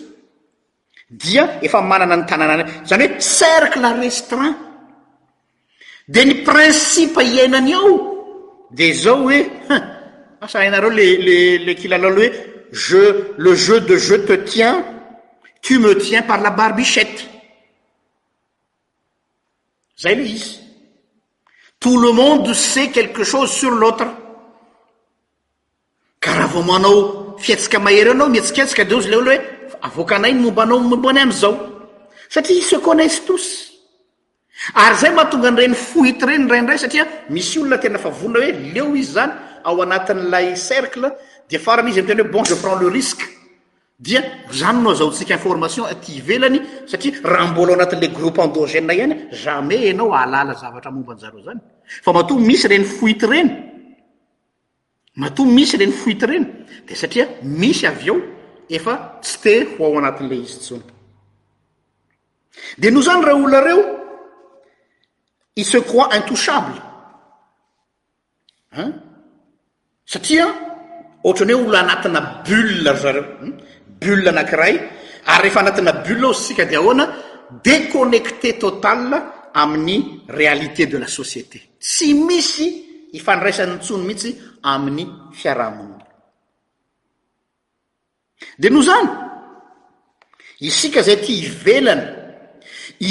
dia 1.23 1.45
efa 1.67 1.79
manana 1.91 2.17
nytanàna 2.17 2.55
zany 2.91 3.03
oe 3.05 3.11
cercle 3.39 3.89
restraint 4.03 4.57
de 6.15 6.21
ny 6.29 6.35
principe 6.47 7.19
iainany 7.35 7.73
ao 7.79 7.93
de 8.77 8.87
zao 9.03 9.17
hoe 9.25 9.39
asahinareo 10.45 10.91
lle 10.91 11.73
kilalany 11.81 12.13
hoe 12.19 12.29
je 12.85 13.03
le 13.45 13.51
jeu 13.63 13.81
de 13.81 13.97
jeu 14.07 14.19
te 14.27 14.37
tien 14.51 14.75
me 15.71 15.95
tiens 15.97 16.23
par 16.23 16.41
la 16.43 16.51
barbichette 16.51 17.29
zay 20.01 20.15
le 20.17 20.25
izy 20.25 20.59
tout 21.81 21.99
le 21.99 22.13
monde 22.13 22.53
sait 22.53 22.91
quelque 22.91 23.25
chose 23.25 23.51
sur 23.53 23.71
l'autre 23.71 24.05
karaha 26.21 26.47
vao 26.47 26.63
manao 26.63 27.37
fiatsika 27.39 27.79
mahery 27.79 28.09
eoanao 28.09 28.29
mietsiketsika 28.29 28.85
de 28.85 28.95
ozy 28.95 29.09
le 29.11 29.17
ona 29.17 29.31
hoe 29.31 29.39
avoaka 29.83 30.17
ana 30.17 30.29
iny 30.29 30.41
momba 30.45 30.63
anao 30.63 30.79
mombanay 30.91 31.23
amzao 31.27 31.55
satria 32.35 32.59
i 32.59 32.63
seconnaisse 32.73 33.21
tosy 33.27 33.51
ary 34.85 34.97
zay 35.01 35.11
mahatonga 35.17 35.49
anyreni 35.51 35.77
fohity 35.91 36.25
reny 36.29 36.45
randray 36.53 36.79
satria 36.85 37.05
misy 37.35 37.57
olona 37.59 37.79
tena 37.83 37.99
fa 38.05 38.11
vonina 38.21 38.39
hoe 38.45 38.53
leo 38.75 38.89
izy 39.03 39.13
zany 39.17 39.33
ao 39.69 39.77
anatin'lay 39.85 40.47
cercle 40.69 41.09
de 41.51 41.57
farana 41.65 41.89
izy 41.91 42.01
amtena 42.03 42.23
hoe 42.23 42.31
bon 42.35 42.45
je 42.51 42.55
prends 42.63 42.79
le 42.83 42.89
risque 42.99 43.25
dia 44.03 44.21
zany 44.51 44.83
nao 44.83 44.95
zao 44.99 45.07
otsika 45.09 45.35
information 45.39 45.85
ty 46.05 46.13
velany 46.29 46.59
satria 46.91 47.21
raha 47.33 47.47
mbola 47.51 47.71
ao 47.73 47.77
anatin'la 47.79 48.09
groupe 48.17 48.41
endogènea 48.47 48.95
ihany 48.97 49.15
jamais 49.43 49.83
anao 49.93 50.09
alala 50.21 50.53
zavatra 50.63 50.91
momban'zareo 50.97 51.41
zany 51.47 51.61
fa 52.05 52.11
mato 52.17 52.35
misy 52.49 52.67
reny 52.71 52.87
fohito 52.99 53.27
reny 53.33 53.51
mato 55.23 55.43
misy 55.57 55.75
reny 55.81 55.95
fohity 56.01 56.27
reny 56.31 56.47
de 56.89 56.93
satria 57.03 57.25
misy 57.61 57.83
avy 57.91 58.07
eo 58.13 58.17
efa 58.77 58.95
tsy 59.23 59.37
te 59.43 59.53
hoao 59.77 59.93
anatin'la 60.01 60.37
hisytsona 60.43 60.85
de 62.81 62.87
no 62.95 63.01
zany 63.07 63.21
raha 63.27 63.37
olonareo 63.39 63.81
i 65.61 65.63
secroit 65.71 66.13
intoucable 66.19 66.79
n 68.89 68.93
satria 70.13 70.45
oatrany 71.27 71.53
hoe 71.57 71.67
olo 71.69 71.79
anatina 71.85 72.21
bule 72.47 72.93
zareo 73.03 73.25
nakiray 74.07 74.81
ary 75.27 75.49
rehefa 75.49 75.61
anatina 75.61 75.93
bulle 76.03 76.25
aozysika 76.27 76.65
de 76.69 76.77
ahoana 76.77 77.09
déconnecté 77.63 78.59
total 78.59 79.23
amin'ny 79.55 80.23
réalité 80.29 80.87
de 80.87 80.99
la 80.99 81.07
société 81.07 81.61
tsy 81.81 82.15
misy 82.15 83.09
ifandraisanyntsony 83.13 84.05
mihitsy 84.07 84.37
amin'ny 84.63 85.07
fiarahamony 85.33 85.95
de 88.59 88.69
no 88.71 88.83
zany 88.83 89.09
isika 90.61 91.03
zay 91.03 91.19
ty 91.21 91.33
ivelany 91.45 92.05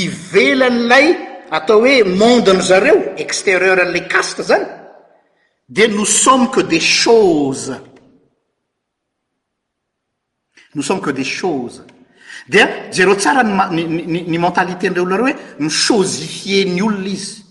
ivelan'lay 0.02 1.08
atao 1.52 1.80
hoe 1.86 2.04
mondendy 2.04 2.62
zareo 2.70 2.98
extérieur 3.18 3.80
a'la 3.80 4.00
caste 4.08 4.42
zany 4.50 4.66
de 5.70 5.88
no 5.88 6.06
somme 6.06 6.48
que 6.54 6.62
de 6.64 6.80
chose 6.80 7.72
nous 10.76 10.82
sommes 10.82 11.02
que 11.02 11.10
des 11.12 11.24
choses 11.24 11.84
dia 12.48 12.68
zareo 12.92 13.16
tsara 13.16 13.44
ny 13.72 14.38
mentalité 14.38 14.90
ndre 14.90 15.02
olareo 15.02 15.26
hoe 15.28 15.36
michosifieny 15.60 16.82
olona 16.82 17.08
izy 17.08 17.42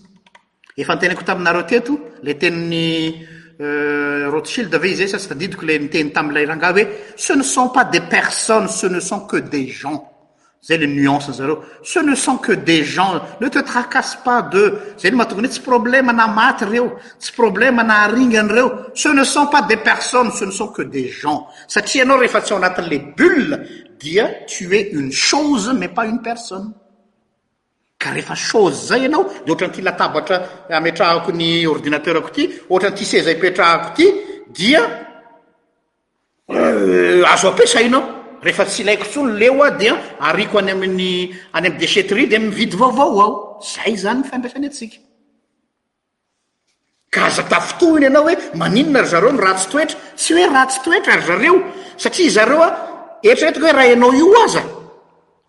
efa 0.77 0.93
niteneko 0.95 1.23
tamnareo 1.23 1.63
teto 1.63 1.93
le 2.23 2.33
teniny 2.37 3.23
euh, 3.61 4.29
rotshild 4.33 4.73
ava 4.73 4.87
izay 4.87 5.07
e? 5.07 5.11
sasy 5.13 5.27
fadidiko 5.27 5.65
le 5.65 5.77
nteny 5.87 6.11
tamlay 6.15 6.45
ranga 6.45 6.73
hoe 6.75 6.87
ce 7.15 7.33
ne 7.35 7.43
sont 7.45 7.69
pas 7.69 7.85
des 7.85 8.01
personnes 8.03 8.67
ce 8.67 8.87
ne 8.87 8.99
sont 8.99 9.21
que 9.25 9.37
desn 9.37 9.93
zay 10.63 10.77
le 10.77 10.85
nuance 10.85 11.31
zareo 11.31 11.63
ce 11.81 11.97
ne 12.01 12.13
sont 12.13 12.37
que 12.37 12.51
des 12.51 12.83
gens 12.83 13.19
ne 13.39 13.47
te 13.47 13.57
tracasse 13.57 14.17
pas 14.23 14.43
dex 14.43 14.73
zay 15.01 15.09
le 15.09 15.17
mahtongany 15.17 15.47
hoe 15.47 15.51
sy 15.51 15.61
problème 15.61 16.11
na 16.11 16.27
maty 16.27 16.65
reo 16.65 16.97
tsy 17.19 17.31
problème 17.33 17.81
na 17.81 18.03
aringany 18.03 18.51
reo 18.51 18.71
ce 18.93 19.09
ne 19.09 19.23
sont 19.23 19.47
pas 19.47 19.63
des 19.63 19.77
personnes 19.77 20.31
ce 20.33 20.45
ne 20.45 20.51
sont 20.51 20.67
que 20.67 20.83
des 20.83 21.07
gens 21.07 21.47
satria 21.67 22.03
anao 22.03 22.19
rehefa 22.21 22.41
tsy 22.41 22.53
ao 22.53 22.59
anatin'les 22.61 22.99
bullle 23.17 23.65
dia 23.97 24.27
tuer 24.45 24.91
une 24.93 25.11
chose 25.11 25.73
mais 25.77 25.87
pas 25.87 26.05
une 26.05 26.21
personne 26.21 26.71
ka 27.97 28.11
refa 28.13 28.35
choze 28.35 28.89
zay 28.93 29.05
anao 29.09 29.25
de 29.47 29.51
oatra 29.55 29.67
nytylatabatra 29.73 30.41
ame 30.69 30.93
atrahako 30.93 31.33
ny 31.41 31.65
ordinateur 31.65 32.21
ako 32.21 32.29
ty 32.37 32.47
oatra 32.69 32.89
nyty 32.93 33.05
sezaipetrahako 33.05 33.95
ty 33.97 34.07
dia 34.53 34.85
euh, 36.53 37.25
azo 37.33 37.47
apisainao 37.49 38.20
rehfa 38.43 38.65
tsy 38.65 38.83
laikotsono 38.85 39.33
leo 39.37 39.61
a 39.63 39.69
dia 39.71 39.95
ariko 40.19 40.59
ay 40.59 40.71
a 40.71 40.73
any 40.75 41.33
amy 41.53 41.69
deceterie 41.79 42.27
de 42.27 42.37
vidy 42.37 42.75
vaovao 42.77 43.21
ao 43.25 43.59
zay 43.73 43.95
zany 43.95 44.23
fampiasany 44.29 44.65
atsika 44.67 44.97
kaza 47.13 47.43
tafotohiny 47.43 48.03
ianao 48.07 48.23
hoe 48.23 48.35
maninona 48.55 49.01
ry 49.01 49.07
zareo 49.07 49.29
n 49.31 49.37
rahatsy 49.39 49.69
toetra 49.71 49.97
sy 50.15 50.33
hoe 50.33 50.45
rahatsy 50.47 50.79
toetra 50.83 51.15
y 51.17 51.21
zareo 51.21 51.57
satria 51.97 52.29
zareo 52.29 52.61
a 52.63 52.69
eitretika 53.23 53.65
hoe 53.65 53.73
raha 53.77 53.93
anao 53.93 54.13
io 54.13 54.27
aza 54.43 54.61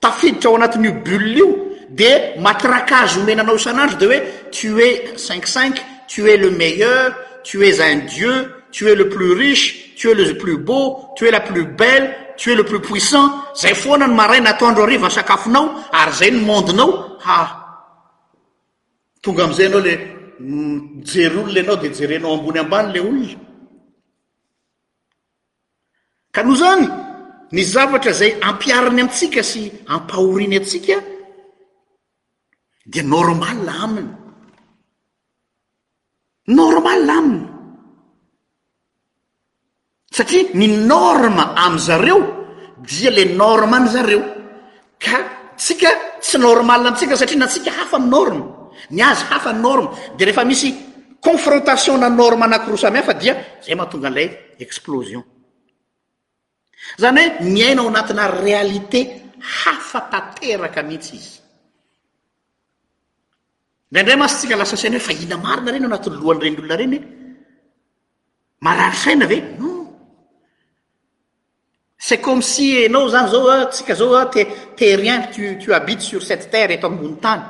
tafiditra 0.01 0.49
ao 0.51 0.57
anatin'o 0.57 0.93
bul 1.05 1.37
io 1.39 1.49
de 1.89 2.35
matrakazo 2.41 3.21
omenanao 3.21 3.57
isanandro 3.57 3.97
de 3.99 4.07
oe 4.07 4.19
tue 4.51 5.17
cinq 5.17 5.47
cinq 5.47 5.75
tue 6.09 6.37
le 6.37 6.51
meilleur 6.51 7.15
tuez 7.43 7.79
un 7.81 8.05
dieu 8.07 8.53
tue 8.71 8.95
le 8.95 9.05
plus 9.09 9.35
riche 9.39 9.95
tue 9.97 10.15
le 10.15 10.35
plus 10.37 10.59
beau 10.59 11.09
tue 11.17 11.31
la 11.31 11.41
plus 11.41 11.65
belle 11.65 12.22
tsy 12.37 12.51
hoe 12.51 12.57
le 12.57 12.65
plus 12.65 12.81
puissant 12.81 13.43
zay 13.55 13.75
foana 13.75 14.07
no 14.07 14.15
maray 14.15 14.41
nataondreo 14.41 14.85
arivasakafonao 14.85 15.71
ary 15.93 16.13
zay 16.13 16.31
ny 16.31 16.39
mondinao 16.47 16.91
ah 17.25 17.49
tonga 19.23 19.43
am'izay 19.45 19.67
anao 19.69 19.81
le 19.89 19.95
mm, 20.41 21.03
jery 21.09 21.37
olona 21.39 21.61
anao 21.61 21.77
de 21.83 21.89
jerenao 21.99 22.33
ambony 22.35 22.59
ambany 22.59 22.93
le 22.93 23.01
olona 23.01 23.37
ka 26.35 26.43
noho 26.43 26.57
zany 26.63 26.87
ny 27.53 27.63
zavatra 27.73 28.13
zay 28.21 28.31
ampiariny 28.49 29.01
amitsika 29.03 29.43
sy 29.51 29.63
ampahoriny 29.95 30.57
atsika 30.61 30.97
de 32.93 33.01
normal 33.03 33.69
aminy 33.83 34.09
normal 36.47 37.11
aminy 37.17 37.52
satria 40.13 40.53
ny 40.55 40.69
norma 40.85 41.55
amzareo 41.57 42.21
dia 42.85 43.11
le 43.15 43.25
norme 43.33 43.77
an'zareo 43.79 44.23
ka 44.99 45.19
tsika 45.57 46.21
tsy 46.21 46.37
normalna 46.37 46.93
ntsika 46.93 47.17
satria 47.17 47.41
na 47.41 47.49
tsika 47.49 47.71
hafa 47.73 47.97
ny 47.97 48.09
norme 48.13 48.45
ny 48.93 49.01
azy 49.01 49.25
hafa 49.31 49.53
ny 49.57 49.61
norme 49.65 49.89
de 50.19 50.23
rehefa 50.27 50.45
misy 50.45 50.69
confrontation 51.23 51.97
na 51.99 52.09
norme 52.11 52.45
nakiro 52.47 52.77
sami 52.77 52.99
hafa 53.01 53.15
dia 53.17 53.35
zay 53.65 53.73
mahatonga 53.79 54.09
a'ilay 54.11 54.29
explosion 54.65 55.23
zany 57.01 57.23
hoe 57.25 57.35
niaina 57.55 57.81
ao 57.83 57.89
anatina 57.89 58.25
réalité 58.45 59.01
hafa 59.63 60.01
tateraka 60.13 60.81
mihitsy 60.89 61.15
izy 61.17 61.31
ndrayindray 63.91 64.19
masy 64.23 64.35
tsika 64.39 64.57
lasa 64.61 64.77
saina 64.77 64.97
hoe 64.99 65.07
fa 65.09 65.13
iina 65.15 65.37
marina 65.45 65.71
reny 65.73 65.85
o 65.87 65.89
anatinny 65.91 66.17
lohany 66.23 66.41
renyolona 66.45 66.77
reny 66.81 66.97
marary 68.67 68.97
saina 69.05 69.27
ve 69.33 69.37
c'es 72.05 72.19
comme 72.21 72.43
cy 72.43 72.85
anao 72.87 73.09
zany 73.09 73.29
zao 73.31 73.65
tsika 73.71 73.95
zao 73.95 74.25
terien 74.77 75.23
t 75.33 75.71
habites 75.73 76.03
sur 76.05 76.21
cett 76.21 76.51
terre 76.51 76.73
eto 76.75 76.87
aony 76.89 77.17
tany 77.23 77.41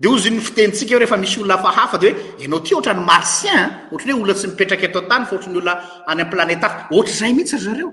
de 0.00 0.08
ozy 0.08 0.30
noftentsika 0.30 0.96
o 0.96 0.98
rehefa 0.98 1.16
misy 1.16 1.38
olona 1.38 1.58
fahafa 1.62 1.96
de 1.98 2.08
hoe 2.10 2.44
enao 2.44 2.58
eh, 2.58 2.62
tyotrany 2.64 2.98
marcienony 3.00 4.12
ho 4.12 4.22
ola 4.22 4.34
tsy 4.34 4.46
mipetrak 4.48 4.82
ettany 4.82 5.24
folaylea 5.26 6.88
oatzay 6.96 7.32
mihitsyzareo 7.32 7.88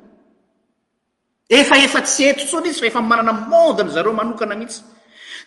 efaefa 1.59 2.01
tsy 2.01 2.23
etoson 2.31 2.65
izy 2.69 2.79
faefa 2.79 3.01
mananamdnyzareo 3.09 4.13
manoana 4.19 4.55
mihitsy 4.55 4.79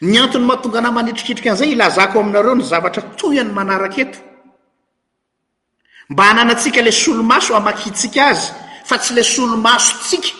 ny 0.02 0.18
antony 0.20 0.44
mahatonga 0.46 0.78
ana 0.78 0.90
manitrikitriky 0.98 1.48
anzay 1.50 1.70
ilazako 1.72 2.20
aminareo 2.20 2.54
ny 2.54 2.62
zavatra 2.72 3.02
toyany 3.20 3.50
manarak 3.58 3.98
eto 3.98 4.18
mba 6.10 6.30
ananatsika 6.30 6.80
le 6.82 6.92
solomaso 6.92 7.56
amakitsika 7.56 8.26
azy 8.28 8.52
fa 8.86 8.98
tsy 8.98 9.14
le 9.14 9.22
solo 9.22 9.56
maso 9.56 9.98
tsika 10.02 10.32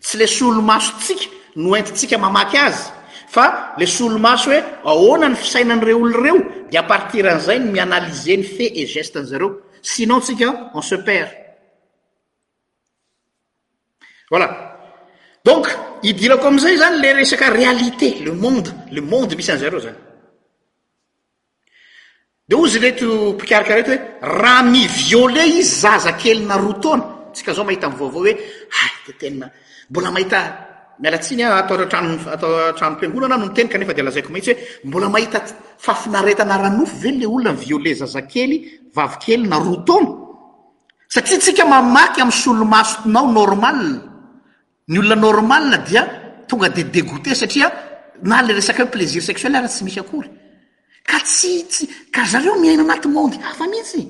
tsy 0.00 0.16
le 0.18 0.26
solo 0.26 0.60
maso 0.62 0.92
tsika 1.00 1.26
noentitsika 1.56 2.16
mamaky 2.18 2.56
azy 2.56 2.80
fa 3.34 3.74
le 3.78 3.86
solo 3.86 4.16
maso 4.18 4.50
hoe 4.50 4.58
aoana 4.84 5.28
ny 5.28 5.34
fisainanyreo 5.42 5.98
olo 6.02 6.18
reo 6.24 6.38
de 6.70 6.76
apartira 6.78 7.32
an'izay 7.32 7.58
ny 7.58 7.70
mianalize 7.72 8.36
ny 8.36 8.44
fe 8.44 8.64
et 8.80 8.86
geste 8.86 9.16
an'zareo 9.18 9.50
sinon 9.82 10.20
tsika 10.20 10.48
on 10.74 10.82
seperd 10.82 11.30
vol 14.30 14.44
donc 15.44 15.64
idirako 16.02 16.46
amizay 16.46 16.76
zany 16.78 16.96
le 17.02 17.08
resaka 17.16 17.50
réalité 17.50 18.08
le 18.26 18.32
mond 18.42 18.62
le 18.92 19.00
monde 19.00 19.34
misy 19.36 19.50
an'zareo 19.50 19.80
zany 19.80 19.98
de 22.48 22.54
oy 22.54 22.68
zy 22.68 22.78
retoo 22.78 23.32
mpikaraka 23.32 23.74
reto 23.74 23.90
hoe 23.90 24.00
raha 24.20 24.62
miviole 24.62 25.42
izy 25.58 25.76
zaza 25.82 26.12
kelina 26.12 26.56
ro 26.56 26.72
taona 26.82 27.21
tsika 27.34 27.52
zao 27.54 27.64
mahita 27.64 27.86
amivaovao 27.86 28.20
hoe 28.20 28.32
aeambola 28.82 30.10
mahita 30.16 30.38
mialatsiny 31.00 31.42
atataotranom-pinonana 31.60 33.36
noiteny 33.44 33.68
kanefa 33.72 33.92
de 33.96 34.02
lazaiko 34.06 34.30
maitsy 34.34 34.52
oembola 34.84 35.08
mahitafafinaetana 35.14 36.56
ranofo 36.62 36.96
ve 37.02 37.10
le 37.20 37.26
olona 37.34 37.50
n 37.52 37.56
viole 37.62 37.90
zazakely 38.00 38.56
vavikely 38.96 39.46
na 39.50 39.56
roton 39.64 40.04
satriatsika 41.12 41.64
mamaky 41.72 42.20
am 42.22 42.30
solomaso 42.40 42.96
tonao 43.02 43.26
normal 43.38 43.80
ny 44.88 44.96
olona 44.98 45.14
normala 45.26 45.76
dia 45.88 46.02
tonga 46.48 46.68
de 46.76 46.82
dégoûté 46.94 47.30
satria 47.40 47.68
na 48.28 48.42
le 48.46 48.52
resaka 48.56 48.82
hoe 48.82 48.90
plasir 48.92 49.22
seuel 49.24 49.56
araha 49.56 49.68
tsy 49.72 49.82
misy 49.84 50.00
akory 50.00 50.30
ka 51.08 51.18
tsysy 51.26 51.82
ka 52.14 52.22
zareo 52.32 52.54
miaina 52.60 52.82
anaty 52.86 53.08
mondy 53.14 53.36
afa 53.50 53.64
mihitsy 53.70 54.00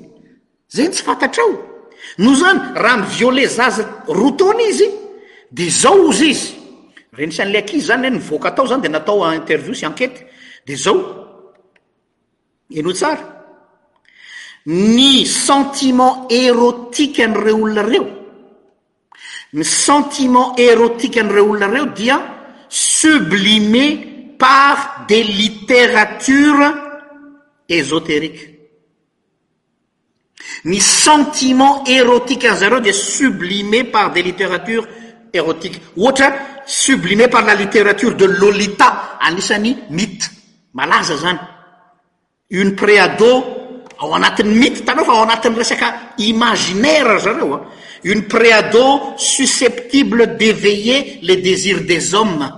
zany 0.75 0.89
tsy 0.91 1.01
fantatra 1.07 1.43
ao 1.47 1.72
no 2.17 2.33
zany 2.35 2.59
raha 2.79 2.97
mviole 2.97 3.47
zaza 3.47 4.03
rotona 4.07 4.61
izy 4.69 4.87
de 5.49 5.69
zao 5.69 6.03
ozy 6.09 6.29
izy 6.33 6.53
renis 7.17 7.39
an'le 7.43 7.57
akiy 7.61 7.81
zany 7.85 8.05
hoe 8.07 8.15
nivoaka 8.17 8.47
atao 8.51 8.67
zany 8.69 8.81
de 8.85 8.89
nataointerview 8.93 9.73
sy 9.77 9.85
ankety 9.87 10.19
de 10.65 10.75
zao 10.75 10.97
eno 12.77 12.91
tsara 12.91 13.23
ny 14.65 15.25
sentiment 15.25 16.15
érotiqe 16.31 17.21
an'reo 17.25 17.55
olonareo 17.63 18.05
my 19.53 19.63
sentiment 19.63 20.53
érotiqe 20.57 21.19
an'reo 21.23 21.47
olonareo 21.49 21.85
dia 21.85 22.17
sublimé 22.69 23.85
par 24.37 25.05
des 25.07 25.23
littératures 25.23 26.73
esoterique 27.69 28.52
ny 30.63 30.79
sentiment 30.79 31.83
érotique 31.87 32.45
azareo 32.47 32.79
de 32.79 32.91
sublimé 32.93 33.83
par 33.85 34.11
des 34.13 34.23
littératures 34.23 34.87
érotiques 35.33 35.81
ohatra 35.97 36.31
sublimé 36.65 37.27
par 37.27 37.43
la 37.45 37.53
littérature 37.55 38.15
de 38.15 38.25
lalita 38.25 39.17
anisany 39.19 39.77
myte 39.89 40.29
malaza 40.73 41.17
zany 41.17 41.37
uny 42.51 42.71
préada 42.75 43.29
ao 43.99 44.13
anatin'ny 44.13 44.55
myte 44.57 44.85
tanao 44.85 45.03
fa 45.03 45.11
ao 45.11 45.21
anatin'ny 45.23 45.57
resaka 45.57 45.95
imaginaire 46.17 47.19
zareoa 47.19 47.59
uny 48.05 48.21
préada 48.27 49.15
susceptible 49.17 50.37
d'éveiller 50.37 51.19
les 51.23 51.37
désirs 51.37 51.83
des 51.85 52.13
hommes 52.15 52.49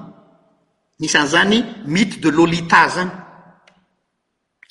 anisan'zany 0.99 1.64
myt 1.88 2.20
de 2.22 2.30
lolita 2.30 2.88
zany 2.88 3.24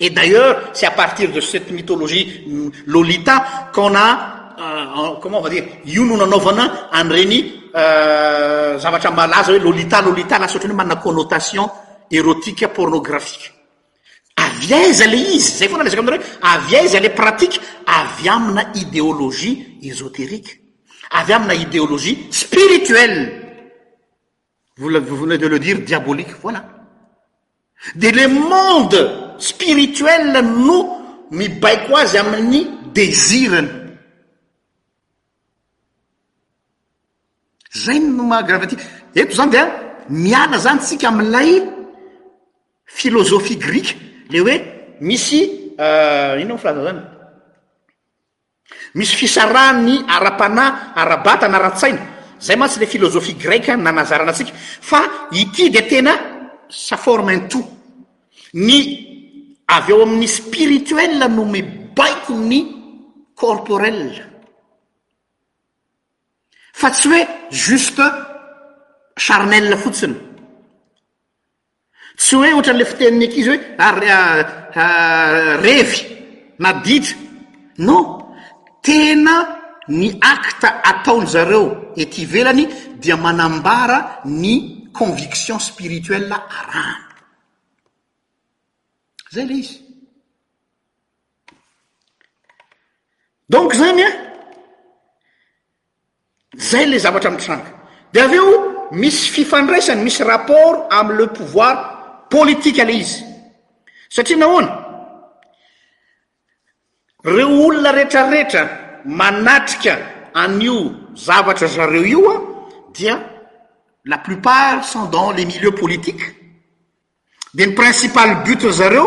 e 0.00 0.08
d'ailleurs 0.10 0.74
se 0.76 0.86
à 0.86 0.90
partir 0.90 1.30
de 1.30 1.40
cette 1.40 1.70
mythologie 1.70 2.72
lolita 2.86 3.70
qona 3.72 4.40
euh, 4.58 5.20
commen 5.20 5.40
va 5.40 5.48
dire 5.48 5.64
io 5.84 6.02
nona 6.02 6.24
anaovana 6.24 6.88
anreny 6.90 7.70
euh, 7.74 8.76
zavatra 8.78 9.12
malaza 9.12 9.52
oe 9.52 9.60
lolita 9.60 10.00
lolita 10.00 10.38
la 10.38 10.48
soatran 10.48 10.72
hoe 10.72 10.74
mana 10.76 10.96
connotation 10.96 11.70
érotique 12.10 12.66
pornographique 12.72 13.52
avyaiza 14.34 15.06
le 15.06 15.16
izy 15.16 15.58
zay 15.58 15.68
fonalzaa 15.68 15.98
amina 16.00 16.18
avyaizy 16.40 16.98
le 16.98 17.10
pratique 17.10 17.60
avy 17.86 18.28
amina 18.28 18.66
idéologie 18.74 19.78
ézoterique 19.82 20.58
avy 21.12 21.32
amina 21.32 21.54
idéologie 21.54 22.26
spirituelle 22.30 23.42
ne 24.76 25.36
de 25.36 25.46
le 25.46 25.58
dire 25.60 25.78
diabolique 25.84 26.34
vol 26.42 26.60
de 27.94 28.08
lende 28.10 29.23
spirituel 29.40 30.32
no 30.42 31.02
mibaiko 31.30 31.96
azy 31.96 32.18
amin'ny 32.18 32.66
desirany 32.94 33.68
zay 37.72 37.98
n 37.98 38.14
no 38.16 38.22
mahagravaty 38.30 38.76
eto 39.14 39.34
zany 39.34 39.50
dea 39.50 39.66
miana 40.08 40.58
zany 40.58 40.78
tsika 40.78 41.08
amlay 41.08 41.62
filozophie 42.84 43.58
grike 43.58 43.96
le 44.30 44.40
oe 44.40 44.56
misy 45.00 45.72
euh, 45.78 46.38
inao 46.40 46.56
y 46.56 46.58
fraza 46.58 46.82
zany 46.84 47.02
misy 48.94 49.16
fisarany 49.16 50.04
arapana 50.08 50.94
arabata 50.94 51.48
na 51.48 51.58
ra-tsaina 51.58 52.00
zay 52.40 52.56
ma 52.56 52.68
tsy 52.68 52.78
le 52.80 52.86
filozohie 52.86 53.34
greca 53.34 53.76
nanazarana 53.76 54.30
atsika 54.30 54.52
fa 54.80 55.28
ity 55.32 55.70
de 55.70 55.80
tena 55.82 56.12
saformeintou 56.68 57.64
ny 58.54 59.12
avy 59.68 59.90
eo 59.92 60.02
amin'ny 60.02 60.26
spirituele 60.28 61.26
no 61.28 61.44
me 61.44 61.60
baiko 61.96 62.34
ny 62.48 62.60
corporel 63.40 64.00
fa 66.80 66.88
tsy 66.90 67.06
hoe 67.08 67.22
juste 67.50 68.04
charnel 69.24 69.76
fotsiny 69.82 70.14
tsy 72.18 72.34
hoe 72.36 72.50
ohatra 72.54 72.72
n'le 72.74 72.84
fiteninyakyizy 72.90 73.48
hoe 73.50 73.58
ah, 73.78 73.96
ah, 74.16 74.42
ah, 74.82 75.56
revy 75.64 75.98
na 76.62 76.70
ditra 76.84 77.16
non 77.86 78.04
tena 78.84 79.36
ny 80.00 80.08
acte 80.34 80.68
ataon' 80.90 81.26
zareo 81.32 81.64
ety 82.02 82.22
velany 82.32 82.64
dia 83.02 83.16
manambara 83.16 83.98
ny 84.42 84.52
conviction 84.98 85.58
spirituele 85.58 86.28
rany 86.28 87.13
zay 89.34 89.46
le 89.46 89.54
izy 89.54 89.76
donc 93.48 93.74
zany 93.74 94.02
a 94.06 94.08
zay 96.68 96.86
le 96.86 96.98
zavatra 97.04 97.28
amitranga 97.30 97.66
de 98.12 98.20
aveo 98.20 98.50
misy 99.00 99.24
fifandraisany 99.32 100.00
misy 100.04 100.22
rapport 100.22 100.76
amle 100.98 101.26
pouvoir 101.36 101.74
politique 102.30 102.78
ale 102.84 102.94
izy 103.02 103.24
satria 104.08 104.36
nahoana 104.38 104.72
reo 107.34 107.50
olona 107.66 107.90
rehetrarehetra 107.98 108.62
manatrika 109.20 109.94
anio 110.44 110.76
zavatra 111.26 111.66
zareo 111.76 112.04
io 112.14 112.22
a 112.32 112.34
dia 112.96 113.16
la 114.04 114.18
plupart 114.18 114.84
sont 114.92 115.06
dans 115.16 115.30
les 115.32 115.44
milieux 115.46 115.74
politiques 115.82 116.26
de 117.54 117.66
ny 117.66 117.72
principal 117.78 118.42
bute 118.46 118.70
zareo 118.72 119.06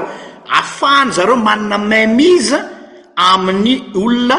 aafahany 0.59 1.11
zareo 1.17 1.35
manana 1.45 1.77
ma 1.77 2.01
miza 2.17 2.59
amin'ny 3.29 3.73
olona 4.01 4.37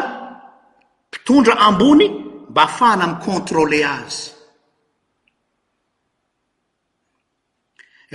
mpitondra 1.07 1.53
ambony 1.67 2.05
mba 2.49 2.61
ahafahana 2.63 3.03
amy 3.07 3.15
contrôle 3.27 3.77
azy 3.97 4.17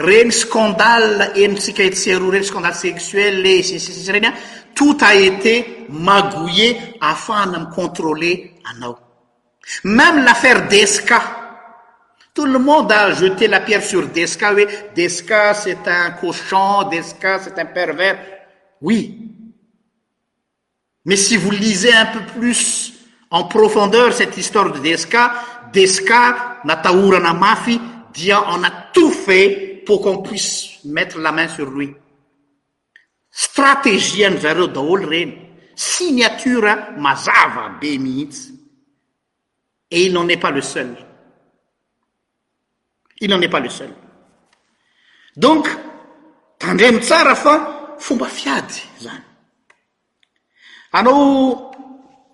reny 0.06 0.30
scandale 0.42 1.24
eni 1.42 1.54
tsika 1.62 1.82
etseroa 1.90 2.30
reny 2.34 2.44
scandale 2.48 2.76
sexuel 2.86 3.44
e 3.52 3.54
eh, 3.58 3.62
sissy 3.64 4.10
reny 4.12 4.26
a 4.28 4.32
tota 4.76 5.08
été 5.28 5.54
magoulle 6.06 6.68
ahafahana 7.08 7.56
amy 7.56 7.66
contrôle 7.78 8.30
anao 8.70 8.94
même 9.96 10.24
l'affaire 10.26 10.60
d'esca 10.70 11.18
toutle 12.34 12.58
monde 12.58 12.90
a 12.92 13.10
jeté 13.12 13.46
la 13.46 13.60
pierre 13.60 13.82
sur 13.86 14.08
deska 14.08 14.52
deska 14.94 15.54
c'est 15.54 15.86
un 15.86 16.10
cochon 16.20 16.88
deska 16.90 17.38
c'est 17.38 17.56
un 17.60 17.66
pervers 17.66 18.18
oui 18.82 19.20
mais 21.04 21.14
si 21.16 21.36
vous 21.36 21.52
lisez 21.52 21.92
un 21.92 22.06
peu 22.06 22.20
plus 22.38 22.92
en 23.30 23.44
profondeur 23.44 24.12
cette 24.12 24.36
histoire 24.36 24.72
de 24.72 24.80
deska 24.80 25.32
deska 25.72 26.58
na 26.64 26.74
taourana 26.76 27.32
mafi 27.32 27.80
dia 28.12 28.42
on 28.50 28.64
a 28.64 28.70
tout 28.92 29.12
fait 29.12 29.82
pour 29.86 30.00
qu'on 30.02 30.18
puisse 30.18 30.82
mettre 30.86 31.18
la 31.20 31.30
main 31.30 31.46
sur 31.46 31.70
lui 31.70 31.94
stratégienne 33.30 34.34
vereu 34.34 34.66
dahal 34.66 35.04
rene 35.06 35.32
signature 35.76 36.74
masava 36.98 37.78
be 37.80 37.96
mi 37.98 38.28
et 39.92 40.02
il 40.06 40.12
n'en 40.12 40.26
est 40.26 40.36
pas 40.36 40.50
le 40.50 40.62
seul 40.62 40.96
ina 43.22 43.36
any 43.38 43.46
palesel 43.48 43.92
donc 45.36 45.68
tandre 46.58 46.90
mitsara 46.98 47.34
fa 47.38 47.54
fomba 47.98 48.26
fiady 48.26 48.82
zany 49.00 49.22
anao 50.98 51.70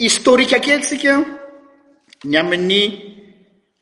historika 0.01 0.57
aketsika 0.57 1.13
ny 2.25 2.37
amin'ny 2.37 2.81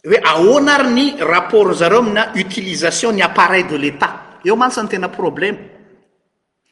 hoe 0.06 0.18
ahoana 0.24 0.74
ary 0.78 0.90
ny 0.94 1.04
rapport 1.22 1.74
zareo 1.74 2.00
amina 2.02 2.32
utilisation 2.34 3.14
ny 3.14 3.22
appareil 3.22 3.66
de 3.68 3.76
l'etat 3.78 4.40
eo 4.44 4.54
mantsa 4.56 4.82
ny 4.82 4.88
tena 4.90 5.08
problèma 5.10 5.58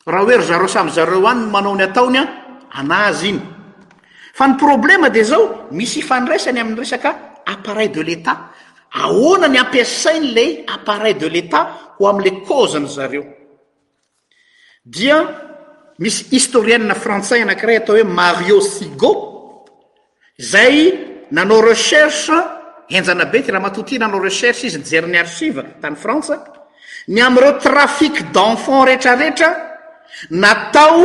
raha 0.07 0.23
hoe 0.25 0.35
ry 0.43 0.47
zareo 0.47 0.69
samyzareo 0.71 1.27
any 1.29 1.41
no 1.47 1.51
manao 1.51 1.75
ny 1.77 1.83
ataony 1.87 2.19
a 2.19 2.27
anazy 2.81 3.29
iny 3.35 3.43
fa 4.35 4.47
ny 4.47 4.55
problèma 4.59 5.09
de 5.11 5.23
zao 5.23 5.69
misy 5.71 5.99
ifandraisany 6.01 6.59
amin'ny 6.63 6.79
resaka 6.81 7.11
appareil 7.47 7.91
de 7.93 8.03
l'etat 8.03 8.39
ahoana 9.03 9.49
ny 9.49 9.59
ampiasain' 9.61 10.33
le 10.37 10.47
appareil 10.77 11.15
de 11.21 11.29
letat 11.29 11.69
ho 11.99 12.07
amle 12.09 12.31
coziny 12.49 12.89
zareo 12.89 13.25
dia 14.85 15.17
misy 16.03 16.21
historiena 16.37 16.95
frantsay 17.03 17.41
anakiray 17.43 17.77
atao 17.81 17.97
hoe 17.97 18.05
mario 18.21 18.59
sigo 18.75 19.11
zay 20.53 20.77
nanao 21.37 21.61
recherche 21.71 22.39
enjana 22.97 23.25
be 23.33 23.39
ty 23.45 23.51
raha 23.53 23.63
matoty 23.67 23.97
nanao 24.03 24.21
recerche 24.29 24.65
izy 24.67 24.79
nyjeriny 24.83 25.19
arcive 25.25 25.63
tany 25.83 25.97
frantsa 26.05 26.35
ny 27.13 27.19
amreo 27.29 27.53
trafiq 27.67 28.15
d'enfant 28.35 28.83
rehetrarehetra 28.89 29.51
natao 30.43 31.03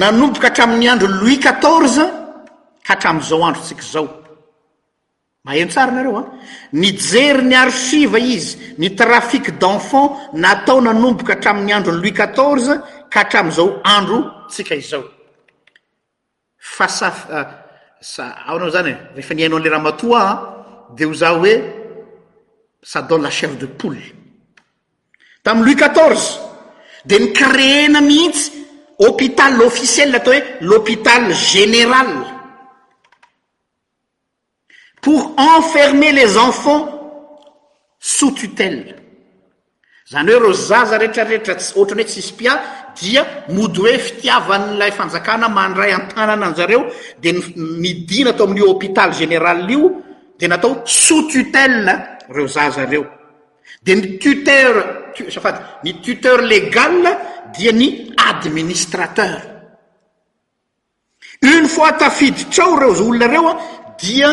nanomboka 0.00 0.46
hatramin'ny 0.48 0.88
andro 0.92 1.08
louis 1.20 1.38
ct 1.40 1.64
ka 2.86 2.92
atrami'izao 2.94 3.40
androtsika 3.48 3.84
zao 3.94 4.06
mahanotsara 5.46 5.90
nareoa 5.96 6.22
nyjery 6.72 7.42
ny 7.46 7.54
arshive 7.54 8.18
izy 8.36 8.56
ny 8.80 8.88
trafiqe 8.98 9.52
d'enfant 9.60 10.10
nataonanomboka 10.44 11.32
hatrami'ny 11.38 11.70
andro 11.76 11.92
ny 11.94 11.98
louis 12.02 12.14
qatoz 12.20 12.64
ka 13.12 13.18
hatram'izao 13.22 13.66
andro 13.96 14.18
tsika 14.52 14.74
izao 14.82 15.02
fa 16.74 16.86
saa 16.90 17.12
ah, 17.30 18.42
aoanao 18.48 18.70
zany 18.76 18.90
e 18.92 18.96
refa 19.16 19.32
nihaina 19.34 19.56
ale 19.58 19.68
raha 19.70 19.84
mato 19.88 20.08
a 20.18 20.22
a 20.26 20.32
de 20.98 21.02
ho 21.06 21.12
zah 21.20 21.34
hoe 21.38 21.54
saddone 22.82 23.22
la 23.22 23.30
chare 23.30 23.54
de 23.60 23.66
poly 23.80 24.02
tam'y 25.46 25.60
louis 25.64 25.78
qatoz 25.82 26.22
de 27.08 27.16
ny 27.22 27.26
créhena 27.38 28.00
mihitsy 28.08 28.44
hôpital 29.02 29.54
officiell 29.68 30.16
atao 30.18 30.32
hoe 30.34 30.42
l'hôpital 30.66 31.22
général 31.52 32.34
enfermer 35.36 36.12
les 36.12 36.36
enfants 36.36 36.88
sous 37.98 38.32
tutel 38.32 38.94
zany 40.10 40.30
hoeo 40.32 40.40
reo 40.42 40.52
zaza 40.52 40.98
rehetrarehetra 40.98 41.54
ohatrany 41.74 42.00
oe 42.02 42.08
tsisypia 42.08 42.54
dia 43.00 43.26
mody 43.48 43.80
hoe 43.80 43.98
fitiavan'lay 44.06 44.92
fanjakana 44.92 45.48
mandray 45.48 45.92
an-tanana 45.92 46.46
anzareo 46.46 46.86
de 47.22 47.32
ny 47.32 47.40
midina 47.82 48.30
atao 48.30 48.46
amin''i 48.46 48.62
hôpital 48.72 49.12
généralio 49.12 49.92
de 50.38 50.46
natao 50.48 50.82
sous 50.84 51.26
tutel 51.32 51.92
reo 52.28 52.46
zazareo 52.46 53.06
de 53.82 53.94
ny 53.96 54.04
tuter 54.22 54.70
safady 55.28 55.58
ny 55.84 55.92
tuteur 56.02 56.38
légal 56.42 57.02
dia 57.58 57.72
ny 57.72 58.14
administrateur 58.30 59.40
une 61.42 61.68
fois 61.68 61.92
tafiditreo 61.92 62.76
reo 62.78 62.92
olonareoa 62.94 63.52
dia 63.98 64.30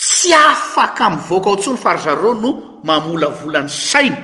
tsy 0.00 0.30
afaka 0.32 1.02
amvoaka 1.10 1.48
aoantsony 1.50 1.76
fara 1.84 1.98
zareo 2.06 2.32
no 2.42 2.50
mamolavola 2.88 3.60
n'ny 3.62 3.72
saina 3.92 4.18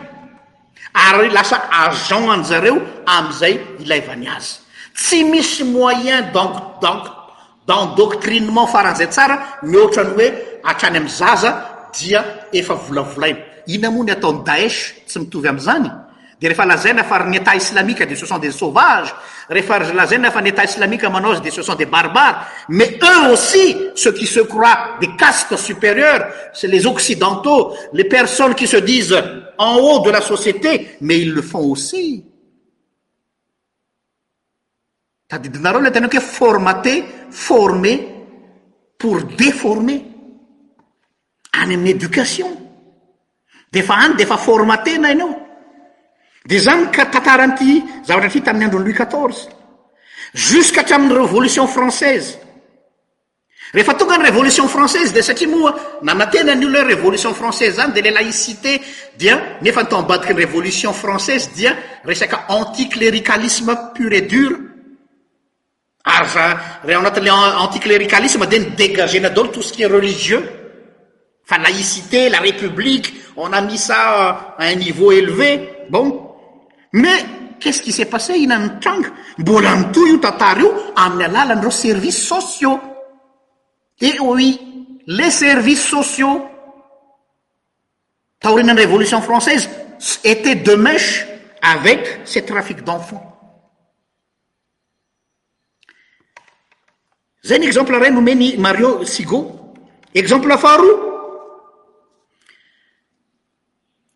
ary 1.07 1.29
lasa 1.37 1.57
agent 1.85 2.29
an'zareo 2.35 2.77
am'izay 3.17 3.55
ilaivany 3.83 4.27
azy 4.37 4.53
tsy 5.01 5.19
misy 5.33 5.65
moyen 5.77 6.23
donc 6.37 6.55
donc 6.87 7.03
d'endoctrinement 7.69 8.67
faran'izay 8.75 9.09
tsara 9.15 9.35
mioatrany 9.71 10.11
hoe 10.17 10.29
atrany 10.71 10.97
am 11.03 11.09
zaza 11.21 11.51
dia 11.99 12.21
efa 12.61 12.75
volavolaina 12.85 13.41
ina 13.75 13.87
amoany 13.91 14.11
ataon'ny 14.17 14.43
daeshe 14.49 14.85
tsy 15.09 15.19
mitovy 15.21 15.49
am'zany 15.53 15.91
rehfa 16.39 16.65
lazaina 16.67 17.03
farny 17.03 17.37
état 17.39 17.55
islamique 17.55 18.03
de 18.05 18.15
ce 18.15 18.27
sont 18.27 18.37
des 18.39 18.51
sauvages 18.51 19.13
refa 19.49 19.79
lazaina 19.95 20.31
fa 20.31 20.41
nétat 20.43 20.65
islamique 20.65 21.05
manaosy 21.05 21.41
de 21.41 21.51
se 21.51 21.63
sont 21.63 21.75
des 21.75 21.87
barbares 21.87 22.47
mais 22.69 22.99
eux 23.03 23.31
aussi 23.33 23.75
ceu 23.95 24.13
qui 24.13 24.27
se 24.27 24.41
croient 24.41 24.99
des 25.01 25.17
casques 25.17 25.57
supérieures 25.57 26.27
c'et 26.53 26.67
les 26.69 26.87
occidentaux 26.87 27.75
les 27.95 28.05
personnes 28.05 28.55
qui 28.55 28.67
se 28.67 28.77
disent 28.77 29.17
en 29.57 29.77
haut 29.77 30.01
de 30.05 30.11
la 30.11 30.21
société 30.21 30.99
mais 31.01 31.19
ils 31.21 31.33
le 31.33 31.41
font 31.41 31.71
aussi 31.71 32.23
tadidinareo 35.29 35.81
le 35.81 35.91
tanao 35.91 36.11
koe 36.11 36.21
formaté 36.21 37.03
formér 37.31 37.99
pour 38.99 39.23
déformer 39.25 40.05
any 41.55 41.75
aminny 41.75 41.91
éducation 41.93 42.53
defa 43.73 43.95
any 44.05 44.17
defa 44.17 44.37
formaté 44.37 44.99
na 44.99 45.13
io 45.13 45.36
de 46.47 46.57
zany 46.59 46.87
ka 46.95 47.05
tataranity 47.11 47.83
zavatra 48.07 48.29
atria 48.31 48.43
tamin'ny 48.47 48.65
andron 48.67 48.81
louis 48.83 48.95
quatoz 48.95 49.49
jusque 50.33 50.79
atramin'y 50.79 51.13
révolution 51.13 51.67
française 51.67 52.39
rehefa 53.75 53.95
tongany 53.95 54.23
révolution 54.29 54.67
française 54.75 55.09
de 55.17 55.21
satria 55.29 55.49
moa 55.49 55.73
nanantenan' 56.03 56.65
olo 56.69 56.79
a 56.81 56.85
révolution 56.93 57.33
française 57.35 57.73
zany 57.79 57.93
de 57.93 58.01
la 58.03 58.11
laïsité 58.19 58.73
dia 59.19 59.37
nefa 59.63 59.83
nitao 59.83 59.99
ambadiky 59.99 60.33
ni 60.35 60.41
révolution 60.45 60.93
française 61.03 61.45
dia 61.57 61.73
resaka 62.05 62.39
anticléricalisme 62.59 63.75
pure 63.95 64.13
et 64.13 64.21
dur 64.33 64.53
ary 66.05 66.31
a 66.41 66.49
reho 66.87 67.01
anatin'le 67.01 67.33
anticléricalisme 67.67 68.47
de 68.47 68.57
nidégagena 68.59 69.31
daolo 69.31 69.51
tousqui 69.51 69.83
et 69.83 69.87
religieux 69.91 70.45
fa 71.45 71.59
laïcité 71.59 72.29
la 72.29 72.39
république 72.39 73.09
onamisa 73.37 74.55
un 74.59 74.75
niveau 74.77 75.11
élevé 75.11 75.73
bon 75.91 76.26
mais 76.93 77.17
quet 77.59 77.73
ce 77.73 77.83
qui 77.83 77.93
sest 77.93 78.11
passé 78.11 78.35
inaytranga 78.39 79.11
mbola 79.39 79.75
mito 79.77 80.07
io 80.07 80.19
tatary 80.19 80.63
io 80.63 80.93
amin'y 80.95 81.25
alalandreo 81.25 81.71
service 81.71 82.19
sociaux 82.21 82.81
eoi 84.01 84.51
eh 84.61 85.03
les 85.07 85.31
services 85.31 85.89
sociaux 85.89 86.45
taorenan 88.41 88.77
révolution 88.77 89.21
française 89.23 89.69
état 90.23 90.55
demeche 90.55 91.27
avec 91.63 92.21
ces 92.25 92.45
trafic 92.45 92.85
d'enfant 92.85 93.23
zay 97.45 97.59
ny 97.59 97.67
exemple 97.67 97.95
ray 97.97 98.13
nomeny 98.13 98.57
mario 98.59 99.05
sigo 99.05 99.73
exemplefar 100.15 100.81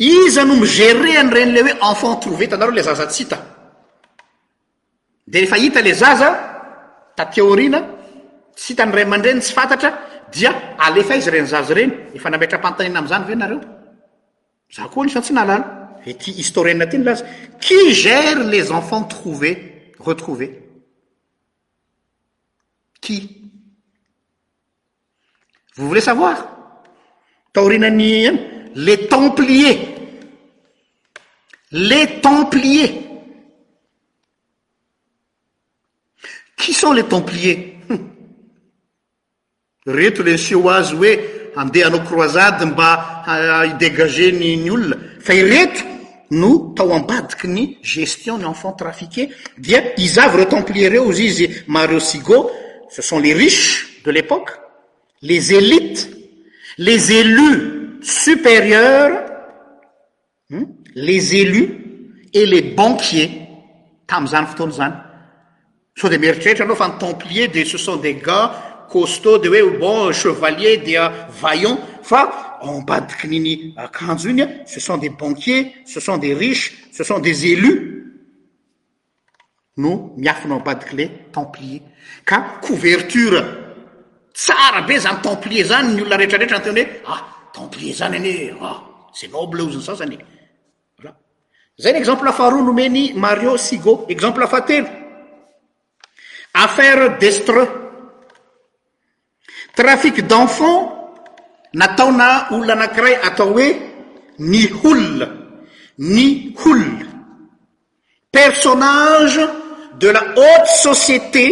iza 0.01 0.44
no 0.44 0.57
migerean'iren'le 0.57 1.61
hoe 1.68 1.74
enfant 1.82 2.16
trouvé 2.16 2.48
tanareo 2.48 2.72
le 2.72 2.82
zazatsita 2.82 3.38
de 5.28 5.38
rehefa 5.38 5.59
hita 5.59 5.82
le 5.82 5.92
zaza 5.92 6.30
ta 7.16 7.26
teorina 7.26 7.80
tsita 8.57 8.86
nyreiman-dreny 8.86 9.40
tsy 9.40 9.53
fantatra 9.53 9.90
dia 10.32 10.53
alefa 10.78 11.16
izy 11.16 11.30
renizaza 11.30 11.74
reny 11.74 11.92
efa 12.14 12.30
nametra 12.30 12.57
ampantanina 12.57 12.98
am'zany 13.01 13.24
va 13.26 13.32
anareo 13.32 13.61
za 14.74 14.88
koa 14.88 15.05
nisantsy 15.05 15.32
nalala 15.32 15.66
ety 16.07 16.32
historiena 16.40 16.86
ty 16.86 16.98
ny 16.98 17.05
laza 17.05 17.24
qi 17.61 17.92
gère 17.92 18.40
les 18.51 18.72
enfants 18.72 19.03
trouvé 19.05 19.51
retrouvé 19.98 20.46
qi 23.03 23.18
vovole 25.76 26.01
savoir 26.01 26.36
torinanya 27.53 28.32
les 28.74 29.09
templiers 29.09 29.89
les 31.72 32.20
templiers 32.20 33.00
qui 36.56 36.72
sont 36.72 36.92
les 36.92 37.04
templiers 37.04 37.76
reto 39.86 40.22
le 40.26 40.34
nsio 40.34 40.64
azy 40.72 40.94
oe 40.98 41.12
adeha 41.56 41.86
anao 41.88 42.02
croisade 42.06 42.66
mba 42.72 42.90
idégage 43.70 44.28
n 44.34 44.40
ny 44.62 44.70
olona 44.70 44.96
fa 45.24 45.32
ireto 45.38 45.86
no 46.40 46.50
tao 46.76 46.90
ambadiky 46.96 47.46
ny 47.48 47.64
gestion 47.82 48.38
ny 48.42 48.46
enfant 48.50 48.72
trafique 48.76 49.28
dia 49.58 49.80
izavy 50.00 50.42
re 50.42 50.46
templiers 50.52 50.90
reo 50.92 51.10
zyizy 51.12 51.46
mario 51.66 52.00
sigo 52.00 52.50
ce 52.90 53.02
sont 53.02 53.18
les 53.20 53.32
riches 53.32 54.02
de 54.04 54.10
l'époque 54.10 54.50
les 55.22 55.54
élites 55.54 56.06
les 56.78 57.00
élus 57.20 57.98
supérieurs 58.02 59.14
les 60.95 61.36
élus 61.36 62.26
et 62.32 62.47
les 62.47 62.62
banquiers 62.74 63.47
tam'zany 64.07 64.47
fotoana 64.47 64.72
zany 64.76 64.95
sao 65.99 66.11
de 66.11 66.16
meritrretra 66.18 66.64
anao 66.64 66.76
fa 66.76 66.88
ny 66.91 66.99
templier 66.99 67.49
de 67.49 67.64
se 67.64 67.78
sont 67.78 67.97
des 67.97 68.14
gas 68.14 68.51
costeaux 68.91 69.36
euh, 69.36 69.38
de 69.38 69.49
oe 69.51 69.78
bon 69.78 70.12
chevalier 70.12 70.78
dea 70.78 71.07
vallon 71.41 71.78
fa 72.03 72.59
embadikinyny 72.62 73.74
akanjo 73.76 74.28
iny 74.30 74.43
a 74.43 74.49
ce 74.66 74.80
sont 74.80 74.97
des 74.99 75.11
banquiers 75.11 75.72
ce 75.86 76.01
sont 76.01 76.16
des 76.18 76.34
riches 76.34 76.84
ce 76.93 77.05
sont 77.05 77.18
des 77.20 77.47
élus 77.53 77.80
no 79.76 80.12
miafana 80.16 80.55
ambadikle 80.57 81.09
templier 81.32 81.82
ka 82.26 82.45
couverture 82.62 83.43
tsara 84.34 84.82
be 84.82 84.99
zany 84.99 85.22
templier 85.22 85.64
zany 85.64 85.95
ny 85.95 86.01
olona 86.03 86.22
retraretra 86.24 86.59
ntena 86.59 86.82
hoe 87.07 87.14
ah 87.14 87.22
templier 87.55 87.95
zany 87.95 88.14
any 88.18 88.32
oe 88.51 88.62
h 88.62 88.66
ah, 88.70 88.78
ces 89.14 89.28
noble 89.28 89.62
ozany 89.62 89.82
sasany 89.91 90.18
zai 91.80 91.96
exemple 91.96 92.28
afarou 92.28 92.62
nou 92.62 92.74
meni 92.74 93.12
mario 93.14 93.56
sigo 93.56 94.04
exemple 94.08 94.44
afa 94.44 94.60
tel 94.68 94.84
affaire 96.52 97.16
destre 97.18 97.62
trafic 99.74 100.16
d'enfant 100.28 101.16
nataona 101.80 102.30
houlanakrai 102.52 103.14
atao 103.28 103.56
e 103.58 103.68
ni 104.50 104.62
houl 104.82 105.12
ni 106.12 106.26
hol 106.60 106.84
personnage 108.34 109.40
de 110.00 110.08
la 110.16 110.22
haute 110.36 110.68
société 110.86 111.46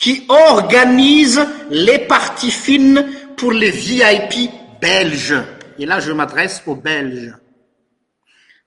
qui 0.00 0.14
organise 0.28 1.40
les 1.86 2.00
parties 2.12 2.50
fines 2.66 2.98
pour 3.36 3.52
les 3.52 3.70
vip 3.70 4.50
belges 4.82 5.38
et 5.78 5.86
là 5.86 6.00
je 6.00 6.10
m'adresse 6.12 6.60
au 6.66 6.74
belge 6.74 7.30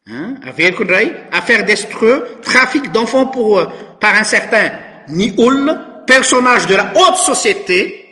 aveloko 0.05 0.83
ndray 0.83 1.07
affaire 1.31 1.63
destreux 1.63 2.41
trafic 2.43 2.91
d'enfant 2.91 3.27
porpar 3.27 4.15
euh, 4.15 4.19
un 4.19 4.23
certain 4.27 4.71
ni 5.07 5.33
olona 5.37 6.03
personnage 6.05 6.67
de 6.67 6.75
la 6.75 6.91
haute 6.95 7.15
société 7.17 8.03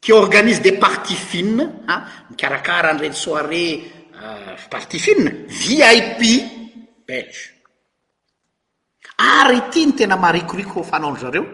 que 0.00 0.12
organise 0.12 0.62
de 0.62 0.70
parties 0.80 1.16
finnea 1.20 1.66
mikarakara 2.30 2.94
nreni 2.94 3.14
soirée 3.16 3.82
euh, 4.16 4.56
partie 4.70 4.98
finne 4.98 5.44
vip 5.52 6.24
belge 7.06 7.44
ary 9.20 9.60
ty 9.70 9.84
ny 9.86 9.92
tena 9.92 10.16
marikoriko 10.16 10.80
rofanaolo 10.80 11.16
zareo 11.20 11.44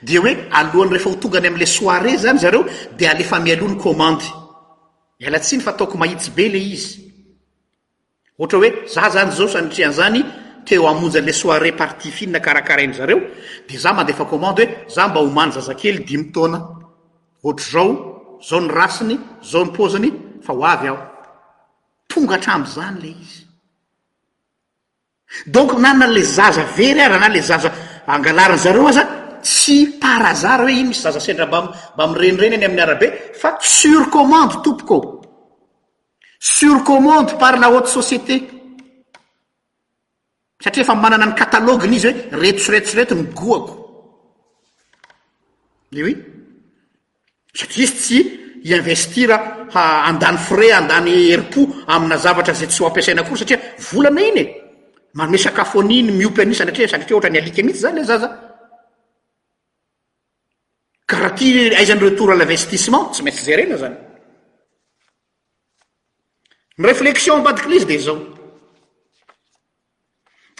di 0.00 0.16
oe 0.16 0.32
alohany 0.50 0.92
rehefa 0.96 1.10
hotongany 1.10 1.46
amle 1.52 1.66
soiré 1.68 2.16
zany 2.16 2.38
zareo 2.40 2.64
de 2.96 3.04
alefa 3.08 3.38
mialohany 3.38 3.76
commande 3.76 4.24
alatsiny 5.26 5.60
fataoko 5.60 5.98
mahitsy 6.00 6.30
be 6.32 6.48
le 6.48 6.58
izy 6.60 7.05
ohatra 8.38 8.58
oe 8.58 8.72
za 8.86 9.08
zany 9.10 9.30
zao 9.32 9.48
sanritrehan 9.48 9.92
zany 9.98 10.20
teo 10.66 10.86
amonjanla 10.88 11.32
soiré 11.32 11.70
partie 11.72 12.10
finna 12.12 12.38
karakarain' 12.40 12.92
zareo 12.92 13.18
de 13.68 13.76
za 13.78 13.92
mandefa 13.92 14.24
kommande 14.24 14.62
hoe 14.66 14.76
za 14.94 15.08
mba 15.08 15.20
homany 15.20 15.52
zazakely 15.56 16.04
dimy 16.08 16.26
taona 16.34 16.58
ohatrazao 17.42 18.38
zao 18.48 18.60
ny 18.60 18.68
rasiny 18.78 19.14
zao 19.50 19.64
nypoziny 19.64 20.08
fa 20.44 20.52
ho 20.52 20.60
avy 20.72 20.88
aho 20.88 20.98
tonga 22.10 22.34
atramzany 22.34 23.00
le 23.02 23.08
izy 23.08 23.42
donc 25.46 25.72
nana 25.78 26.06
la 26.06 26.22
zaza 26.22 26.64
very 26.76 27.00
a 27.00 27.08
raha 27.08 27.28
nala 27.28 27.40
zaza 27.42 27.72
angalariny 28.06 28.58
zareo 28.58 28.88
aza 28.88 29.02
tsy 29.42 29.98
parazary 30.00 30.62
hoe 30.72 30.80
iny 30.80 30.88
misy 30.88 31.02
zaza 31.02 31.20
sendra 31.20 31.46
mmbamrenireny 31.46 32.56
ny 32.58 32.64
amin'ny 32.66 32.82
arabe 32.82 33.06
fa 33.40 33.56
surcommande 33.60 34.56
tompoko 34.64 35.15
surcommande 36.38 37.34
par 37.38 37.58
la 37.58 37.70
haute 37.70 37.86
société 37.88 38.42
satria 40.62 40.82
efa 40.84 40.94
manana 40.94 41.26
ny 41.26 41.34
katalogenyizy 41.34 42.12
hoe 42.32 42.40
reto 42.42 42.60
siretosireto 42.64 43.14
ny 43.14 43.22
goako 43.34 43.72
e 45.92 46.00
eh 46.00 46.02
o 46.12 46.16
satria 47.58 47.84
izy 47.84 47.92
tsy 47.94 48.18
iinvestira 48.64 49.36
andany 50.10 50.36
frais 50.46 50.72
andany 50.80 51.10
heripo 51.30 51.60
amina 51.86 52.16
zavatra 52.16 52.54
zay 52.54 52.68
tsy 52.68 52.82
ho 52.82 52.86
ampiasainakory 52.88 53.38
satria 53.38 53.60
volana 53.90 54.20
iny 54.30 54.38
e 54.40 54.44
manome 55.14 55.38
sakafo 55.38 55.80
aniny 55.80 56.10
miopy 56.18 56.40
aniy 56.42 56.54
sandratri 56.58 56.88
sandratra 56.88 57.16
oatra 57.16 57.30
ny 57.30 57.38
alika 57.38 57.62
mihitsy 57.62 57.82
zany 57.82 57.96
le 58.00 58.04
za 58.04 58.16
za 58.22 58.28
karaha 61.08 61.34
ty 61.38 61.46
aizan'ny 61.80 62.02
retour 62.04 62.30
àl'investissement 62.32 63.04
tsy 63.12 63.20
maintsy 63.22 63.42
zay 63.44 63.56
rena 63.56 63.76
zany 63.84 63.96
yréflexion 66.78 67.38
mbadicleizy 67.40 67.86
de 67.86 67.98
zao 67.98 68.20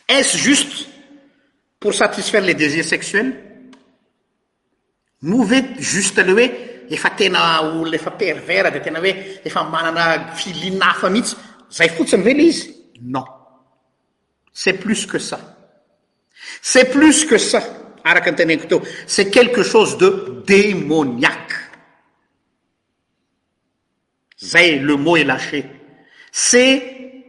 est-ce 0.08 0.36
juste 0.38 0.88
pour 1.80 1.92
satisfaire 1.94 2.42
les 2.42 2.54
désirs 2.54 2.84
sexuels 2.84 3.36
no 5.22 5.42
ve 5.44 5.60
juste 5.78 6.18
le 6.24 6.32
oe 6.42 6.46
efa 6.90 7.10
tena 7.18 7.62
ola 7.76 7.96
efa 8.00 8.12
pervera 8.16 8.70
de 8.72 8.80
tena 8.80 9.00
oe 9.02 9.12
efa 9.44 9.64
manana 9.68 10.32
filinafa 10.40 11.10
mihitsy 11.12 11.36
zay 11.70 11.90
fotsiny 11.92 12.22
vele 12.24 12.42
izy 12.48 12.72
non 13.02 13.24
c'est 14.52 14.74
plus 14.80 15.04
que 15.06 15.18
ça 15.18 15.38
c'est 16.62 16.88
plus 16.96 17.24
que 17.26 17.36
ça 17.36 17.60
araky 18.08 18.30
n 18.32 18.36
tenenko 18.40 18.66
teo 18.70 18.80
c'est 19.06 19.28
quelque 19.30 19.62
chose 19.62 19.98
de 20.00 20.40
démoniaque 20.48 21.56
zay 24.40 24.78
le 24.78 24.96
mot 24.96 25.18
est 25.20 25.24
lâché 25.28 25.60
c'est 26.38 27.22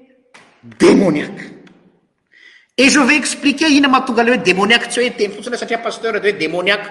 demoniake 0.66 1.39
et 2.76 2.89
je 2.89 2.99
vaix 2.99 3.16
expliquer 3.16 3.66
ihna 3.70 3.88
mahatonga 3.88 4.22
le 4.24 4.32
hoe 4.34 4.43
démoniaka 4.49 4.89
tsy 4.91 4.99
hoe 4.99 5.14
teny 5.20 5.32
fotsina 5.36 5.55
satria 5.62 5.80
pasteur 5.86 6.20
dy 6.20 6.28
hoe 6.32 6.38
démoniaka 6.41 6.89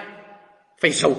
fa 0.81 0.89
izao 0.89 1.13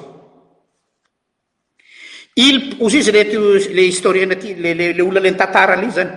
il 2.47 2.57
oz 2.81 2.95
izy 2.99 3.11
rety 3.13 3.35
le 3.77 3.83
historien 3.91 4.33
ty 4.41 4.55
le 4.97 5.03
ola 5.03 5.21
lan 5.27 5.37
tatara 5.37 5.77
li 5.77 5.89
zany 5.97 6.11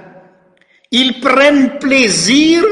il 1.03 1.11
prenne 1.29 1.75
plaisir 1.87 2.65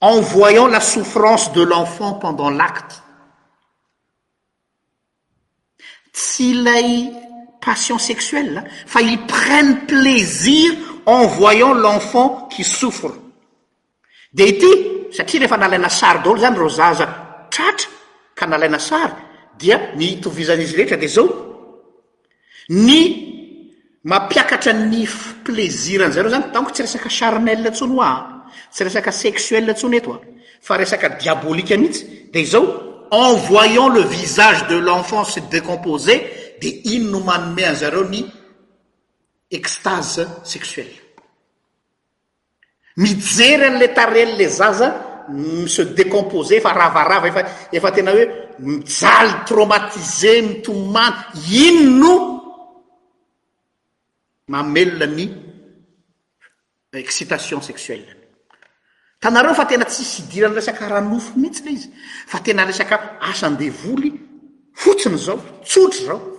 en 0.00 0.16
voyant 0.20 0.66
la 0.66 0.80
souffrance 0.80 1.52
de 1.52 1.62
l'enfant 1.62 2.14
pendant 2.14 2.50
l'acte 2.50 2.94
tsy 6.20 6.48
lay 6.66 6.90
paien 7.64 7.98
sexuell 7.98 8.58
fa 8.86 9.00
i 9.02 9.16
prene 9.30 9.84
plaisir 9.88 10.74
envoyant 11.06 11.72
l'enfant 11.74 12.46
qi 12.54 12.64
sofre 12.64 13.12
de 14.34 14.44
ity 14.52 14.70
satria 15.16 15.40
rehefa 15.44 15.56
nalaina 15.60 15.88
sary 16.00 16.20
daolo 16.24 16.40
zany 16.44 16.58
ro 16.60 16.68
zaza 16.68 17.06
tratra 17.50 17.90
ka 18.36 18.46
nalaina 18.46 18.78
sary 18.78 19.14
dia 19.58 19.80
nihitovizan'izy 19.96 20.76
rehetra 20.76 20.96
de 21.00 21.06
zao 21.08 21.26
ny 22.68 23.00
mampiakatra 24.04 24.72
ny 24.84 25.06
plaisir 25.48 26.00
nzareo 26.08 26.30
zany 26.36 26.46
tanko 26.52 26.70
tsy 26.74 26.82
resaka 26.84 27.08
charnel 27.08 27.70
tsony 27.70 27.94
hoa 27.98 28.12
tsy 28.72 28.84
resaka 28.84 29.10
sexuel 29.12 29.72
tsony 29.74 29.96
eto 30.02 30.12
a 30.18 30.20
fa 30.60 30.76
resaka 30.76 31.08
diabolika 31.20 31.76
mhihitsy 31.78 32.02
de 32.34 32.44
zao 32.44 32.62
envoyant 33.10 33.88
le 33.88 34.02
visage 34.06 34.66
de 34.68 34.76
l'enfant 34.76 35.22
se 35.24 35.38
décompose 35.40 36.10
inyno 36.68 37.20
manome 37.20 37.66
a 37.66 37.74
zareo 37.74 38.04
ny 38.08 38.24
estase 39.50 40.26
sexuell 40.44 40.92
mijery 42.96 43.66
an'le 43.68 43.88
tarely 43.94 44.36
le 44.36 44.48
zaza 44.48 45.24
mise 45.28 45.92
décompose 45.94 46.60
fa 46.60 46.72
ravarava 46.72 47.26
efa 47.28 47.42
efa 47.72 47.90
tena 47.90 48.12
hoe 48.12 48.24
mijaly 48.58 49.32
tramatise 49.46 50.32
mitomany 50.42 51.20
inno 51.50 52.14
mamelona 54.48 55.06
ny 55.06 55.26
excitation 56.92 57.62
sexuelle 57.62 58.12
tanareo 59.20 59.54
fa 59.54 59.66
tena 59.66 59.84
tsisy 59.84 60.22
idirany 60.22 60.54
resaka 60.54 60.88
ranofo 60.88 61.32
mihitsika 61.36 61.70
izy 61.70 61.88
fa 62.26 62.38
tena 62.40 62.64
resaka 62.66 63.18
asandevoly 63.20 64.10
fotsiny 64.74 65.16
zao 65.18 65.38
tsotry 65.64 66.04
zao 66.04 66.33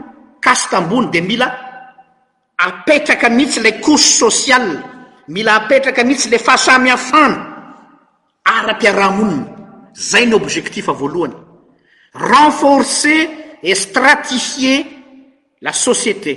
caste 0.43 0.75
ambony 0.77 1.11
de 1.11 1.21
mila 1.21 1.49
apetraka 2.59 3.29
mihitsy 3.29 3.61
la 3.61 3.73
couse 3.79 4.19
sociale 4.19 4.79
mila 5.29 5.55
apetraka 5.63 6.03
mihitsy 6.05 6.29
le 6.29 6.39
fahasamy 6.39 6.91
afany 6.91 7.54
araam-piaraha 8.53 9.11
moniny 9.19 9.45
zay 10.11 10.27
ny 10.27 10.35
objectifa 10.43 10.93
voalohany 10.93 11.35
renforcer 12.33 13.21
e 13.63 13.75
stratifier 13.75 14.79
la 15.61 15.73
société 15.73 16.35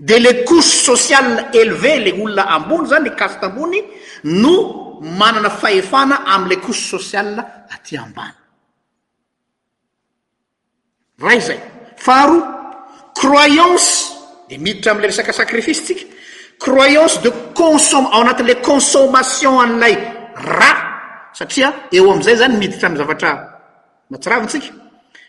de 0.00 0.16
le 0.24 0.42
cose 0.44 0.70
social 0.88 1.50
élevé 1.52 1.92
le 2.04 2.10
olona 2.22 2.44
ambony 2.56 2.86
zany 2.90 3.04
le 3.04 3.10
caste 3.14 3.44
ambony 3.44 3.80
no 4.24 5.00
manana 5.18 5.50
faefana 5.50 6.16
amle 6.34 6.56
cose 6.66 6.82
social 6.94 7.28
aty 7.74 7.96
ambany 7.96 8.34
ray 11.24 11.40
zay 11.40 11.60
faharo 11.96 12.38
croyance 13.14 13.90
de 14.48 14.56
miditra 14.58 14.92
amley 14.92 15.06
resak' 15.08 15.32
sacrifice 15.34 15.80
tsika 15.86 16.04
croyance 16.64 17.20
de 17.22 17.30
ao 17.60 18.20
anati'le 18.20 18.54
consommation 18.70 19.60
alay 19.60 20.15
ra 20.36 20.72
satria 21.32 21.88
eo 21.92 22.12
am'izay 22.12 22.36
zany 22.36 22.56
miditra 22.60 22.88
m 22.90 22.96
zavatra 22.96 23.30
matsiravo 24.10 24.42
intsika 24.44 24.70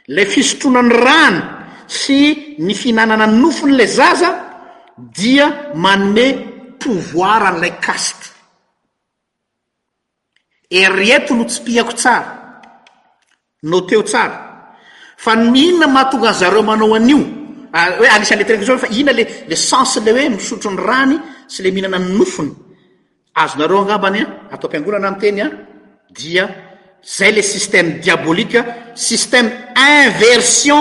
le 0.08 0.26
fisotronany 0.26 0.92
rany 0.94 1.38
sy 1.88 2.56
ny 2.60 2.74
fihinanana 2.76 3.26
ny 3.28 3.38
nofony 3.42 3.74
le 3.76 3.86
zaza 3.88 4.30
dia 4.98 5.72
manne 5.74 6.28
pouvoar 6.80 7.42
an'ilay 7.48 7.80
kaste 7.80 8.26
erieto 10.70 11.34
no 11.36 11.44
tsipihako 11.46 11.94
tsara 11.96 12.60
no 13.64 13.82
teo 13.88 14.04
tsara 14.04 14.38
fa 15.18 15.36
ny 15.36 15.52
mhinna 15.52 15.88
mahatonga 15.88 16.30
anyzareo 16.30 16.64
manao 16.64 16.96
anio 16.96 17.20
ah, 17.74 17.88
oe 18.00 18.08
anisan'le 18.16 18.44
tenako 18.46 18.66
zao 18.66 18.78
fa 18.78 18.88
ihina 18.92 19.12
lele 19.14 19.56
sense 19.56 20.00
ley 20.04 20.14
hoe 20.14 20.30
misotrony 20.36 20.78
rany 20.90 21.16
sy 21.48 21.64
le 21.64 21.72
mihinana 21.72 22.00
ny 22.00 22.12
nofony 22.20 22.54
azonareo 23.44 23.78
angambany 23.82 24.20
a 24.50 24.56
ataoam-piangonana 24.56 25.08
amteny 25.14 25.40
a 25.42 25.48
dia 26.10 26.44
zay 27.04 27.32
le 27.32 27.42
système 27.42 28.00
diaboliqe 28.02 28.60
système 29.06 29.50
inversion 29.96 30.80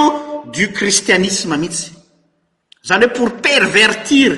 du 0.57 0.63
kristianisme 0.77 1.55
mihitsy 1.63 1.91
zany 2.89 3.05
hoe 3.05 3.13
pour 3.17 3.29
pervertir 3.49 4.31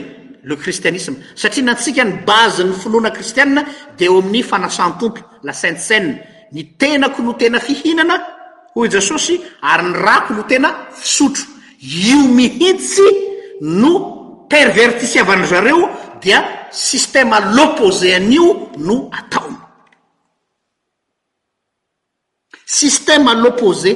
le 0.49 0.55
kristianisme 0.63 1.17
satria 1.41 1.65
nantsika 1.69 2.05
ny 2.05 2.13
bazi 2.29 2.63
ny 2.65 2.73
finoana 2.83 3.11
kristianna 3.17 3.63
de 3.99 4.07
oamin'ni 4.09 4.43
fanasatompo 4.51 5.21
la 5.45 5.53
cainte 5.61 5.81
cene 5.89 6.11
ny 6.53 6.63
tenako 6.81 7.23
no 7.23 7.33
tena 7.41 7.59
fihinana 7.61 8.17
hoy 8.75 8.89
jesosy 8.91 9.35
ary 9.71 9.85
ny 9.87 9.97
rako 10.05 10.33
no 10.35 10.43
tena 10.51 10.69
fsotro 11.03 11.45
io 12.09 12.21
mihitsy 12.37 13.07
no 13.61 13.91
perverti 14.51 15.07
syavanadzareo 15.07 15.91
dia 16.23 16.39
système 16.73 17.33
loposé 17.55 18.15
anio 18.15 18.71
no 18.77 19.09
ataony 19.13 19.57
système 22.67 23.29
àl'opposé 23.31 23.93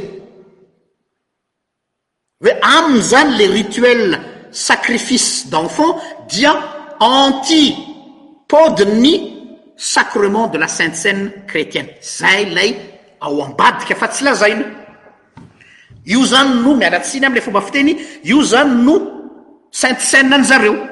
hoe 2.43 2.55
amiy 2.63 3.03
zany 3.11 3.37
le 3.41 3.47
rituel 3.53 4.19
sacrifice 4.51 5.47
d'enfant 5.53 5.99
dia 6.29 6.55
anti 7.01 7.77
pode 8.49 8.87
ny 8.89 9.15
sacrement 9.77 10.47
de 10.49 10.59
la 10.59 10.69
sainte 10.69 10.97
scène 10.97 11.33
crétienne 11.49 11.91
zay 12.01 12.47
lay 12.55 12.77
ao 13.21 13.43
ambadika 13.45 13.95
fa 13.99 14.09
tsy 14.09 14.25
lazainy 14.25 14.65
io 16.07 16.25
zany 16.25 16.57
no 16.63 16.75
mialatsiny 16.75 17.27
am 17.29 17.35
le 17.37 17.41
fomba 17.45 17.61
fiteny 17.61 17.95
io 18.25 18.41
zany 18.43 18.81
no 18.87 18.97
sainte 19.71 20.01
scène 20.01 20.33
anyzareo 20.35 20.92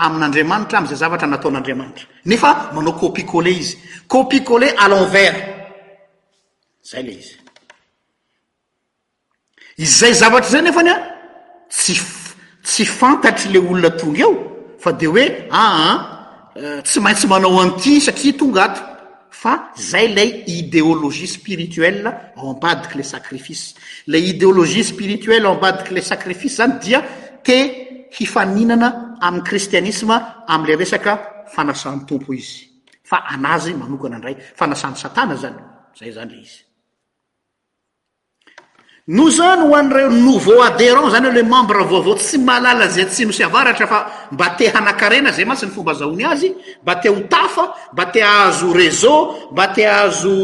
amin'andriamanitra 0.00 0.78
amzay 0.78 0.96
zavatra 0.96 1.26
nataon'andriamanitra 1.28 2.06
nefa 2.26 2.70
manao 2.74 2.94
copicolé 2.94 3.52
izy 3.52 3.76
copicole 4.08 4.68
à 4.78 4.88
l'envers 4.88 5.36
zay 6.84 7.02
le 7.02 7.12
izy 7.12 7.36
izay 9.78 10.14
zavatra 10.22 10.50
zay 10.54 10.62
nefany 10.64 10.88
a 10.88 10.96
sy 11.68 11.94
tsy 12.62 12.84
fantatry 12.86 13.52
le 13.54 13.58
olona 13.62 13.90
tonga 13.90 14.24
eo 14.24 14.34
fa 14.80 14.92
de 14.92 15.06
hoe 15.06 15.24
aa 15.52 15.60
ah, 15.60 15.82
ah, 15.88 15.96
euh, 16.58 16.80
tsy 16.82 17.00
maintsy 17.00 17.26
manao 17.26 17.60
anty 17.60 18.00
satria 18.00 18.32
tongaato 18.40 18.80
fa 19.42 19.52
zay 19.90 20.08
lay 20.16 20.44
idéologie 20.46 21.26
spirituele 21.28 22.06
ao 22.36 22.50
ambadika 22.54 22.94
le 22.96 23.02
sacrifice 23.02 23.74
la 24.06 24.18
idéologie 24.32 24.82
spirituelle 24.82 25.46
ao 25.46 25.54
ambadik' 25.54 25.90
le 25.96 26.00
sacrifice 26.00 26.56
zany 26.56 26.78
dia 26.80 27.02
te 27.42 27.58
hifaninana 28.16 29.09
ayisianism 29.20 30.10
amle 30.48 30.76
resaka 30.76 31.18
fanasany 31.54 32.00
tompo 32.08 32.32
izy 32.32 32.68
fa 33.10 33.18
anazy 33.34 33.72
manokana 33.80 34.18
ndray 34.18 34.34
fanany 34.58 34.76
san 34.82 34.94
zany 34.94 35.58
zay 35.98 36.10
zanyle 36.16 36.38
izyno 39.06 39.24
zan 39.38 39.60
hoanreo 39.68 40.10
nouveau 40.26 40.60
aerant 40.68 41.08
zany 41.14 41.26
lmambre 41.36 41.82
vaoavao 41.90 42.14
tsy 42.18 42.38
malala 42.48 42.86
zy 42.94 43.04
tsy 43.04 43.22
nosyavrata 43.26 43.86
fa 43.92 43.98
mba 44.32 44.46
t 44.56 44.60
hanakarena 44.74 45.30
zay 45.36 45.44
matsy 45.50 45.66
ny 45.66 45.72
fombazaony 45.76 46.24
azy 46.24 46.48
mba 46.82 46.94
t 47.02 47.08
ho 47.08 47.20
tafa 47.34 47.64
mba 47.92 48.04
te 48.12 48.20
azo 48.22 48.72
résea 48.72 49.20
mba 49.52 49.66
t 49.74 49.78
azo 50.02 50.34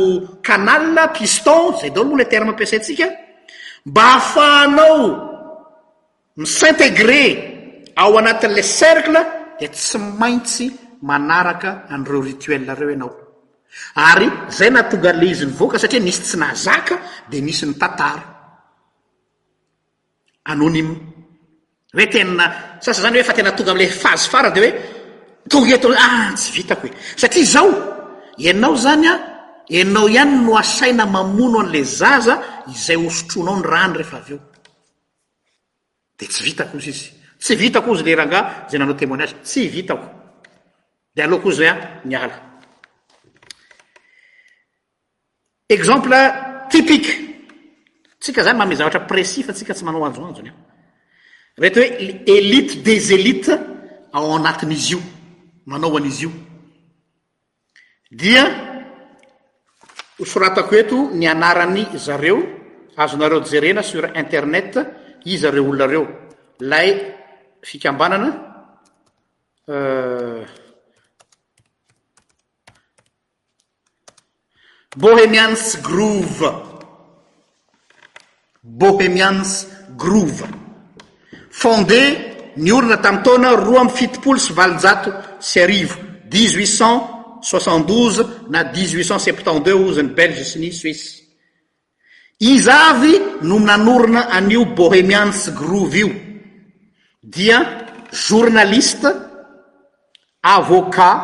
anal 0.55 1.09
piston 1.17 1.75
zy 1.81 1.89
dal 1.95 2.05
moltr 2.11 2.43
mampasaytsa 2.49 3.07
mb 3.89 3.97
afahanao 3.99 5.01
misintegre 6.37 7.55
ao 7.97 8.19
anatin'le 8.19 8.63
cercle 8.63 9.21
de 9.59 9.69
tsy 9.69 9.99
maintsy 9.99 10.67
manaraka 11.09 11.71
anreo 11.95 12.21
rituelareo 12.29 12.91
ianao 12.95 13.11
ary 14.11 14.27
zay 14.59 14.71
naatonga 14.75 15.09
ale 15.13 15.25
izy 15.33 15.45
ny 15.49 15.55
voaka 15.61 15.77
satria 15.83 16.01
nisy 16.07 16.21
tsy 16.27 16.37
nazaka 16.45 16.95
de 17.31 17.39
misy 17.47 17.65
ny 17.69 17.75
tantara 17.83 18.23
anonyme 20.53 20.95
hoe 21.95 22.07
tena 22.13 22.45
sasa 22.85 23.01
zany 23.03 23.17
hoe 23.19 23.25
fa 23.29 23.33
tena 23.39 23.51
tonga 23.59 23.73
amle 23.73 23.87
fazy 24.03 24.27
fara 24.33 24.51
de 24.55 24.61
hoe 24.63 24.71
tonga 25.51 25.73
eto 25.77 25.89
ah 26.05 26.31
tsy 26.39 26.49
vitako 26.57 26.87
e 26.87 26.91
satria 27.21 27.47
zao 27.55 27.71
anao 28.51 28.75
zany 28.85 29.07
a 29.11 29.15
anao 29.81 30.07
ihany 30.15 30.33
no 30.45 30.53
asaina 30.63 31.05
mamono 31.15 31.59
an'le 31.65 31.81
zaza 32.01 32.35
izay 32.75 32.99
hosotroanao 33.05 33.57
ny 33.61 33.65
rano 33.73 33.95
rehefa 33.99 34.17
av 34.21 34.29
eo 34.33 34.41
de 36.19 36.25
tsy 36.33 36.41
vitakozy 36.49 36.91
izy 36.95 37.09
tsy 37.39 37.57
vitako 37.57 37.95
izy 37.95 38.05
leranga 38.05 38.67
zay 38.69 38.79
nanao 38.79 38.95
témoinage 38.97 39.35
tsy 39.43 39.69
vitako 39.73 40.07
de 41.15 41.23
aloako 41.23 41.49
ozy 41.49 41.65
a 41.67 41.75
niala 42.05 42.37
exemple 45.69 46.17
tipiqe 46.71 47.13
tsika 48.21 48.43
zany 48.45 48.57
mame 48.59 48.75
zavatra 48.77 49.01
précis 49.07 49.45
fa 49.45 49.53
tsika 49.53 49.75
tsy 49.75 49.85
manao 49.85 50.05
anjoanjony 50.05 50.49
aho 50.49 50.61
rety 51.59 51.79
hoe 51.79 52.23
elite 52.27 52.83
des 52.83 53.11
élite 53.11 53.53
ao 54.13 54.35
anatin'izy 54.37 54.93
io 54.95 55.01
manao 55.67 55.97
anizy 55.97 56.23
io 56.25 56.31
dia 58.11 58.43
soratako 60.25 60.75
eto 60.75 61.11
ny 61.13 61.27
anarany 61.27 61.87
zareo 61.99 62.39
azonareo 62.97 63.41
jerena 63.45 63.83
sur 63.83 64.05
internet 64.15 64.77
izy 65.25 65.47
reo 65.51 65.65
olonareo 65.65 66.07
lay 66.61 67.15
fikambanana 67.67 68.29
euh, 69.69 70.47
bohemians 74.97 75.81
grove 75.83 76.49
bohemians 78.63 79.67
grove 79.99 80.47
fondé 81.51 82.03
ny 82.57 82.71
orina 82.73 82.97
tamy 82.99 83.23
taona 83.25 83.51
roa 83.65 83.81
amy 83.83 83.97
fitipolo 83.99 84.39
sy 84.39 84.53
valijato 84.57 85.11
sy 85.43 85.59
arivo 85.65 85.97
1uts2 86.31 88.27
na 88.51 88.63
1uts2 88.73 89.71
ozyny 89.89 90.13
belge 90.21 90.45
sy 90.53 90.63
ny 90.63 90.71
suissy 90.73 91.19
izy 92.39 92.71
azy 92.77 93.13
nominan'orona 93.43 94.21
anio 94.37 94.65
bohemians 94.79 95.49
grove 95.59 95.99
io 96.05 96.13
dia 97.27 97.87
jornaliste 98.13 99.09
avocat 100.43 101.19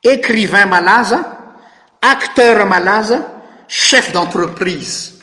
écrivain 0.00 0.66
malaza 0.70 1.18
acteur 2.00 2.64
malaza 2.66 3.18
chef 3.66 4.12
d'entreprise 4.12 5.18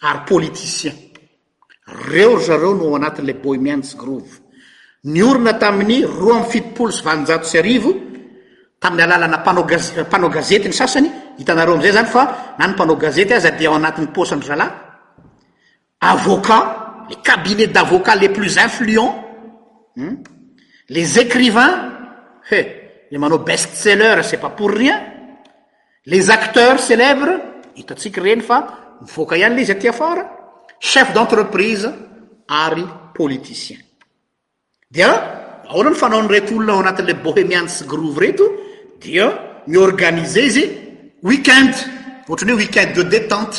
ary 0.00 0.20
politicien 0.30 0.94
reo 2.10 2.38
zareo 2.38 2.74
no 2.74 2.94
anatin'la 2.94 3.32
boimians 3.34 3.96
grove 3.98 4.30
ny 5.10 5.22
orona 5.22 5.54
tamin'ny 5.58 6.04
roa 6.04 6.36
amy 6.38 6.46
fitipolo 6.50 6.90
sy 6.92 7.02
vainjato 7.02 7.44
tsy 7.46 7.58
arivo 7.58 7.90
tami'ny 8.78 9.02
alalana 9.02 9.38
panaompanao 9.42 10.28
gazety 10.30 10.68
ny 10.68 10.74
sasany 10.74 11.10
hitanareo 11.38 11.74
am'izay 11.74 11.92
zany 11.92 12.06
fa 12.08 12.54
na 12.58 12.66
ny 12.68 12.72
mpanao 12.74 12.96
gazety 12.96 13.34
azy 13.34 13.50
dia 13.58 13.68
ao 13.70 13.74
anatin'ny 13.74 14.12
posandr 14.14 14.46
zala 14.46 14.66
avoca 15.98 16.85
le 17.08 17.16
cabinet 17.22 17.68
d'avocats 17.68 18.16
les 18.16 18.28
plus 18.28 18.58
influents 18.58 19.24
les 20.88 21.18
écrivains 21.18 21.92
eh 22.50 22.64
le 23.10 23.18
manao 23.18 23.38
bestseller 23.38 24.20
c'est 24.22 24.40
pas 24.44 24.50
pour 24.50 24.70
rien 24.70 24.98
les 26.12 26.24
acteurs 26.36 26.78
célèbres 26.88 27.32
hitatsika 27.80 28.20
reny 28.26 28.42
fa 28.50 28.58
mivoaka 29.02 29.34
ihany 29.40 29.54
ley 29.56 29.62
izy 29.66 29.72
atyafara 29.76 30.24
chef 30.90 31.08
d'entreprise 31.14 31.86
ary 32.64 32.86
politicien 33.18 33.78
dea 34.96 35.12
aona 35.74 35.90
ny 35.90 35.96
fanaonyreto 36.02 36.52
olona 36.58 36.76
o 36.76 36.80
anatin'le 36.84 37.14
bohemian 37.26 37.66
sygrove 37.76 38.18
reto 38.24 38.44
dia 39.02 39.26
mi 39.70 39.76
organiser 39.88 40.42
izy 40.50 40.64
weekend 41.28 41.72
ohatrany 42.28 42.52
oe 42.52 42.58
weekend 42.62 42.90
de 42.98 43.02
détente 43.14 43.58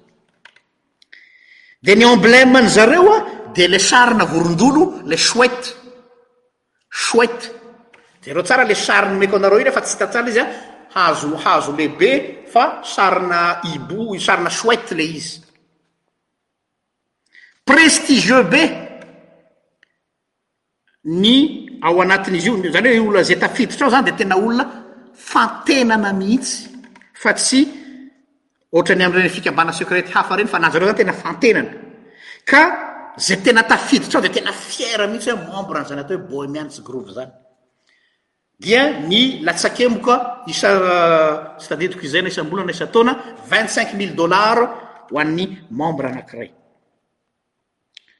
de 1.81 1.95
ny 1.97 2.05
embleme 2.05 2.61
n'zareo 2.61 3.07
a 3.13 3.21
de 3.55 3.65
le 3.67 3.79
sarina 3.81 4.25
vorondolo 4.29 5.01
le 5.09 5.17
shoetty 5.17 5.69
soetty 6.87 7.47
zareo 8.23 8.43
tsara 8.43 8.63
le 8.69 8.75
sariny 8.77 9.17
meko 9.17 9.35
anareo 9.39 9.59
i 9.59 9.65
e 9.67 9.71
fa 9.71 9.81
tsy 9.81 9.97
tatsara 9.97 10.27
izy 10.29 10.39
a 10.41 10.45
hazo 10.93 11.33
hazo 11.43 11.71
lehibe 11.73 12.43
fa 12.47 12.81
sarina 12.83 13.59
ibou 13.73 14.13
sarina 14.19 14.49
soetty 14.49 14.93
le 14.93 15.03
izy 15.03 15.41
prestigieux 17.65 18.45
be 18.47 18.63
ny 21.09 21.35
ao 21.81 21.97
anatin'izy 22.01 22.49
io 22.61 22.71
zany 22.71 22.93
hoe 22.93 23.01
olona 23.07 23.23
zetafidotra 23.23 23.85
ao 23.85 23.91
zany 23.97 24.03
de 24.05 24.13
tena 24.19 24.35
olona 24.37 24.65
fantenana 25.13 26.13
mihiitsy 26.13 26.57
fa 27.21 27.33
tsy 27.33 27.80
ohatrany 28.71 29.03
amireny 29.05 29.29
fikabana 29.29 29.71
sekrety 29.73 30.11
hafa 30.11 30.35
reny 30.35 30.47
fa 30.49 30.59
nazareo 30.59 30.87
zany 30.87 30.97
tena 30.99 31.13
fantenana 31.13 31.71
ka 32.51 32.61
za 33.25 33.35
tena 33.45 33.61
tafiditra 33.71 34.17
ao 34.19 34.23
de 34.25 34.29
tena 34.35 34.51
fiera 34.71 35.03
mihintsy 35.07 35.29
hoe 35.31 35.45
mambre 35.53 35.77
ny 35.79 35.85
zany 35.89 35.99
atao 36.01 36.17
hoe 36.19 36.27
boemantse 36.29 36.79
grove 36.87 37.11
zany 37.17 37.31
dia 38.63 38.83
ny 39.09 39.19
latsa-kemoka 39.45 40.15
isa 40.53 40.69
euh, 40.71 41.37
sy 41.61 41.67
tadidiko 41.69 41.99
izayna 42.07 42.29
isambolana 42.31 42.71
isa 42.71 42.87
taona 42.87 43.13
vingt 43.51 43.69
cinq 43.75 43.89
mille 43.97 44.15
dollars 44.19 44.69
hoan'ny 45.11 45.45
membre 45.81 46.07
anakiray 46.13 46.49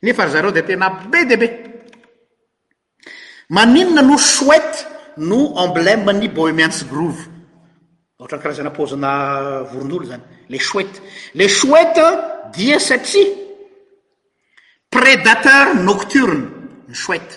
nefa 0.03 0.21
ry 0.25 0.31
zareo 0.35 0.51
da 0.51 0.61
tena 0.69 0.87
be 1.11 1.19
de 1.29 1.35
be 1.41 1.47
maninona 3.49 4.01
no 4.01 4.17
soetty 4.17 4.83
no 5.17 5.39
amblem 5.63 6.09
ny 6.19 6.27
boemianse 6.27 6.83
grove 6.91 7.30
ohatran 8.21 8.41
karazanapozina 8.45 9.11
voron'olo 9.73 10.05
zany 10.11 10.21
le 10.53 10.57
soetty 10.67 10.99
le 11.39 11.47
soette 11.59 12.05
dia 12.55 12.77
satria 12.87 13.25
prédateur 14.95 15.65
nocturne 15.89 16.45
ny 16.87 16.95
soety 16.95 17.35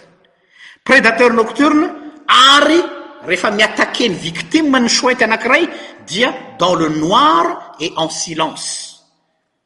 prédateur 0.87 1.31
nocturne 1.41 1.87
ary 2.29 2.81
rehefa 3.29 3.51
miatakeny 3.59 4.13
victie 4.27 4.63
ny 4.63 4.89
soetty 4.89 5.25
anakiray 5.25 5.69
dia 6.07 6.31
dans 6.59 6.75
le 6.75 6.89
noir 6.89 7.73
et 7.81 7.91
en 7.97 8.09
silence 8.11 8.69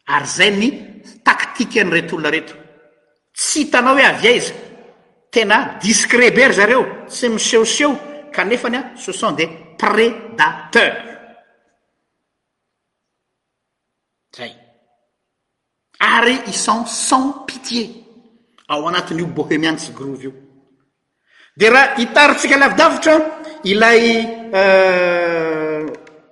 ary 0.07 0.27
zay 0.27 0.51
ny 0.61 0.69
taktiqe 1.25 1.81
any 1.83 1.91
retoolona 1.97 2.31
reto 2.37 2.55
tsy 3.39 3.65
hitanao 3.67 3.99
hoe 3.99 4.07
avy 4.13 4.27
aiza 4.37 4.55
tena 5.35 5.59
discret 5.83 6.31
bery 6.39 6.55
zareo 6.61 6.87
sy 7.09 7.29
miseoseo 7.35 7.97
kanefany 8.33 8.77
a 8.77 8.81
se 8.97 9.13
sont 9.13 9.33
des 9.33 9.51
prédateurs 9.79 11.08
ary 15.99 16.43
isen 16.47 16.85
sens 16.87 17.35
pitie 17.47 17.91
ao 18.69 18.87
anatin'io 18.89 19.27
bohemiany 19.27 19.79
sygrovy 19.79 20.25
io 20.25 20.33
de 21.57 21.71
raha 21.71 21.95
hitarytsika 21.99 22.57
lavidavitra 22.57 23.15
ilay 23.65 24.03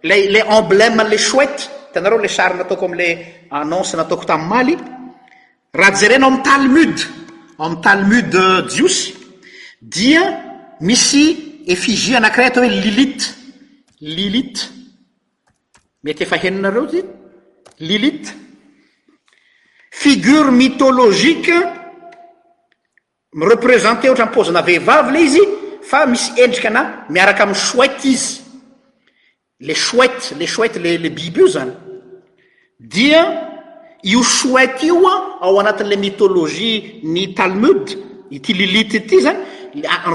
ala 0.04 0.38
euh, 0.40 0.50
embleme 0.58 1.00
ale 1.00 1.18
soette 1.18 1.64
tenareo 1.92 2.18
le 2.18 2.28
sarina 2.28 2.62
ataoko 2.64 2.84
amle 2.86 3.08
anonce 3.50 3.94
nataoko 3.96 4.24
tamy 4.24 4.44
maly 4.48 4.74
raha 5.74 5.94
zarenao 6.00 6.28
am 6.30 6.42
talmude 6.42 7.02
amy 7.58 7.76
talmude 7.82 8.42
jiosy 8.70 9.14
dia 9.82 10.22
misy 10.80 11.24
effizie 11.66 12.16
anakiray 12.16 12.46
atao 12.48 12.62
hoe 12.64 12.68
lilite 12.84 13.26
lilite 14.00 14.62
mety 16.04 16.22
efa 16.22 16.36
heninareo 16.42 16.86
zy 16.92 17.00
lilite 17.88 18.32
figure 20.00 20.50
mytologique 20.60 21.52
mireprésente 23.40 24.08
ohatra 24.08 24.26
mpozina 24.28 24.62
vehivavy 24.62 25.12
ley 25.12 25.24
izy 25.24 25.42
fa 25.90 26.06
misy 26.06 26.32
endrikana 26.44 26.82
miaraka 27.08 27.42
amiy 27.44 27.54
soette 27.54 28.04
izy 28.08 28.40
le 29.60 29.74
soette 29.74 30.34
le 30.38 30.46
soette 30.46 30.76
lle 30.78 31.10
biby 31.16 31.40
io 31.40 31.48
zany 31.54 31.72
dia 32.78 33.22
io 34.02 34.22
soette 34.22 34.84
ioa 34.86 35.14
ao 35.40 35.58
anatin'la 35.60 35.96
mytolojie 36.06 37.00
ny 37.02 37.32
talmoude 37.36 37.92
itililite 38.30 39.00
ty 39.08 39.20
zany 39.24 39.40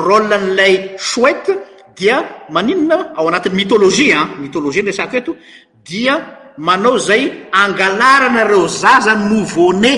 rôl 0.05 0.27
n'lay 0.29 0.73
soette 1.13 1.57
dia 1.97 2.21
maninona 2.49 3.13
ao 3.17 3.27
anatin'ny 3.27 3.57
mytholojie 3.61 4.13
an 4.13 4.29
mtolojie 4.45 4.81
n 4.83 4.87
resak 4.93 5.13
eto 5.17 5.35
dia 5.89 6.21
manao 6.61 6.97
zay 7.01 7.49
angalarana 7.51 8.45
reo 8.47 8.67
zaza 8.69 9.15
nouveau-ne 9.17 9.93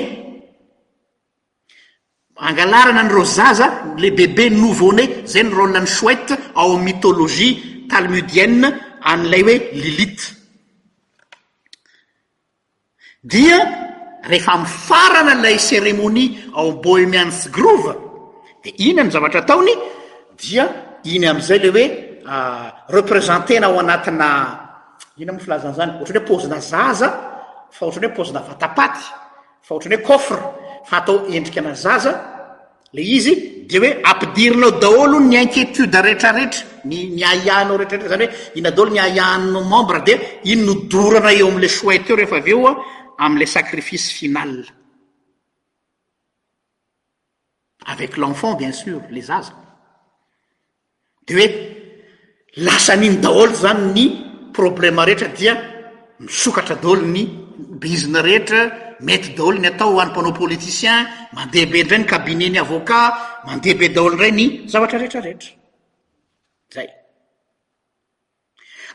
angalarana 2.40 3.04
ndreo 3.04 3.24
zaza 3.28 3.96
le 4.00 4.10
bebe 4.12 4.50
nouveauné 4.50 5.26
zay 5.28 5.44
ny 5.44 5.50
rolna 5.52 5.80
n'ny 5.84 5.88
soette 5.88 6.32
ao 6.56 6.76
am 6.78 6.84
mythôlogie 6.88 7.88
talmodienne 7.92 8.68
an'ilay 9.04 9.44
oe 9.44 9.58
lilite 9.84 10.24
dia 13.24 13.58
rehefa 14.30 14.58
mifarana 14.58 15.34
n'lay 15.36 15.58
séremonie 15.60 16.28
ao 16.56 16.72
bohemean 16.82 17.32
sgrove 17.32 17.92
de 18.64 18.70
iny 18.78 19.00
any 19.02 19.12
zavatra 19.12 19.42
taony 19.44 19.74
dia 20.42 20.66
iny 21.14 21.28
amizay 21.28 21.60
le 21.60 21.70
oe 21.76 21.86
ah, 22.28 22.86
représentena 22.88 23.68
ao 23.68 23.80
anatina 23.80 24.63
ina 25.18 25.32
mi 25.34 25.40
filazana 25.40 25.74
zany 25.74 25.92
ohtrny 26.02 26.20
hoe 26.20 26.26
pozina 26.28 26.60
zaza 26.60 27.10
fa 27.70 27.86
oatrany 27.86 28.08
oe 28.08 28.16
pozina 28.18 28.40
vatapaty 28.42 29.02
fa 29.62 29.76
otrn 29.76 29.94
hoe 29.94 30.02
cofre 30.10 30.40
fa 30.90 30.98
atao 31.02 31.20
endrika 31.38 31.60
ana 31.62 31.74
zaza 31.76 32.12
la 32.96 33.02
izy 33.18 33.34
de 33.70 33.80
oe 33.80 33.90
ampidirinao 34.12 34.72
daholo 34.84 35.20
ny 35.20 35.36
inqietude 35.46 36.00
rehetrareetra 36.06 36.66
ny 36.90 37.22
aiahnao 37.34 37.78
rehtraretra 37.78 38.10
zany 38.14 38.26
hoe 38.26 38.34
ina 38.60 38.72
daolo 38.76 38.92
nyaiahnnao 38.98 39.64
mambra 39.74 40.00
de 40.08 40.14
iny 40.52 40.62
nodorana 40.68 41.32
eo 41.40 41.48
amle 41.48 41.68
soette 41.78 42.10
eo 42.12 42.16
rehefa 42.20 42.36
aveoa 42.42 42.72
am'ila 43.24 43.46
sacrifice 43.58 44.08
finala 44.20 44.66
avec 47.94 48.18
lenfant 48.18 48.54
bien 48.60 48.72
sur 48.82 49.00
le 49.16 49.22
zaza 49.22 49.54
de 51.28 51.34
oe 51.38 51.48
lasa 52.66 52.94
an'iny 52.94 53.16
daholo 53.24 53.54
zany 53.64 53.82
ny 53.98 54.23
problema 54.54 55.04
rehetra 55.06 55.28
dia 55.28 55.54
misokatra 56.20 56.76
daolo 56.76 57.02
ny 57.02 57.24
bizina 57.82 58.22
rehetra 58.22 58.96
mety 59.02 59.34
daholo 59.36 59.60
ny 59.60 59.68
atao 59.68 60.00
any 60.00 60.14
panao 60.16 60.32
politicien 60.42 61.00
mandeha 61.36 61.66
be 61.72 61.84
ndray 61.84 62.00
ny 62.00 62.06
kabine 62.06 62.48
ny 62.54 62.60
avokat 62.60 63.14
mandeha 63.48 63.76
be 63.80 63.90
daholon 63.90 64.20
ray 64.22 64.32
ny 64.32 64.46
zavatra 64.72 65.00
rehetrarehetra 65.00 65.50
zay 66.76 66.88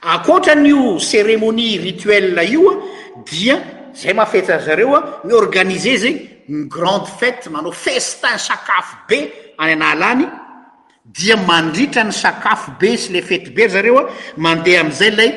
akoatran'io 0.00 0.98
séremonie 0.98 1.78
rituel 1.86 2.38
ioa 2.38 2.72
dia 3.30 3.56
zay 3.92 4.14
mahafeta 4.14 4.58
zareo 4.58 4.94
a 4.96 5.00
mi 5.24 5.32
organise 5.32 5.96
zay 5.98 6.14
ny 6.48 6.68
grande 6.68 7.10
fete 7.18 7.50
manao 7.50 7.72
festin 7.72 8.38
sakafo 8.38 8.96
be 9.08 9.18
any 9.58 9.72
anal 9.72 10.02
any 10.02 10.26
dia 11.08 11.36
mandritra 11.40 12.04
ny 12.04 12.12
sakafo 12.12 12.76
be 12.78 12.90
sy 13.00 13.14
le 13.16 13.22
fety 13.24 13.52
be 13.56 13.68
zareoa 13.72 14.04
mandeha 14.36 14.80
amizay 14.84 15.10
lay 15.10 15.30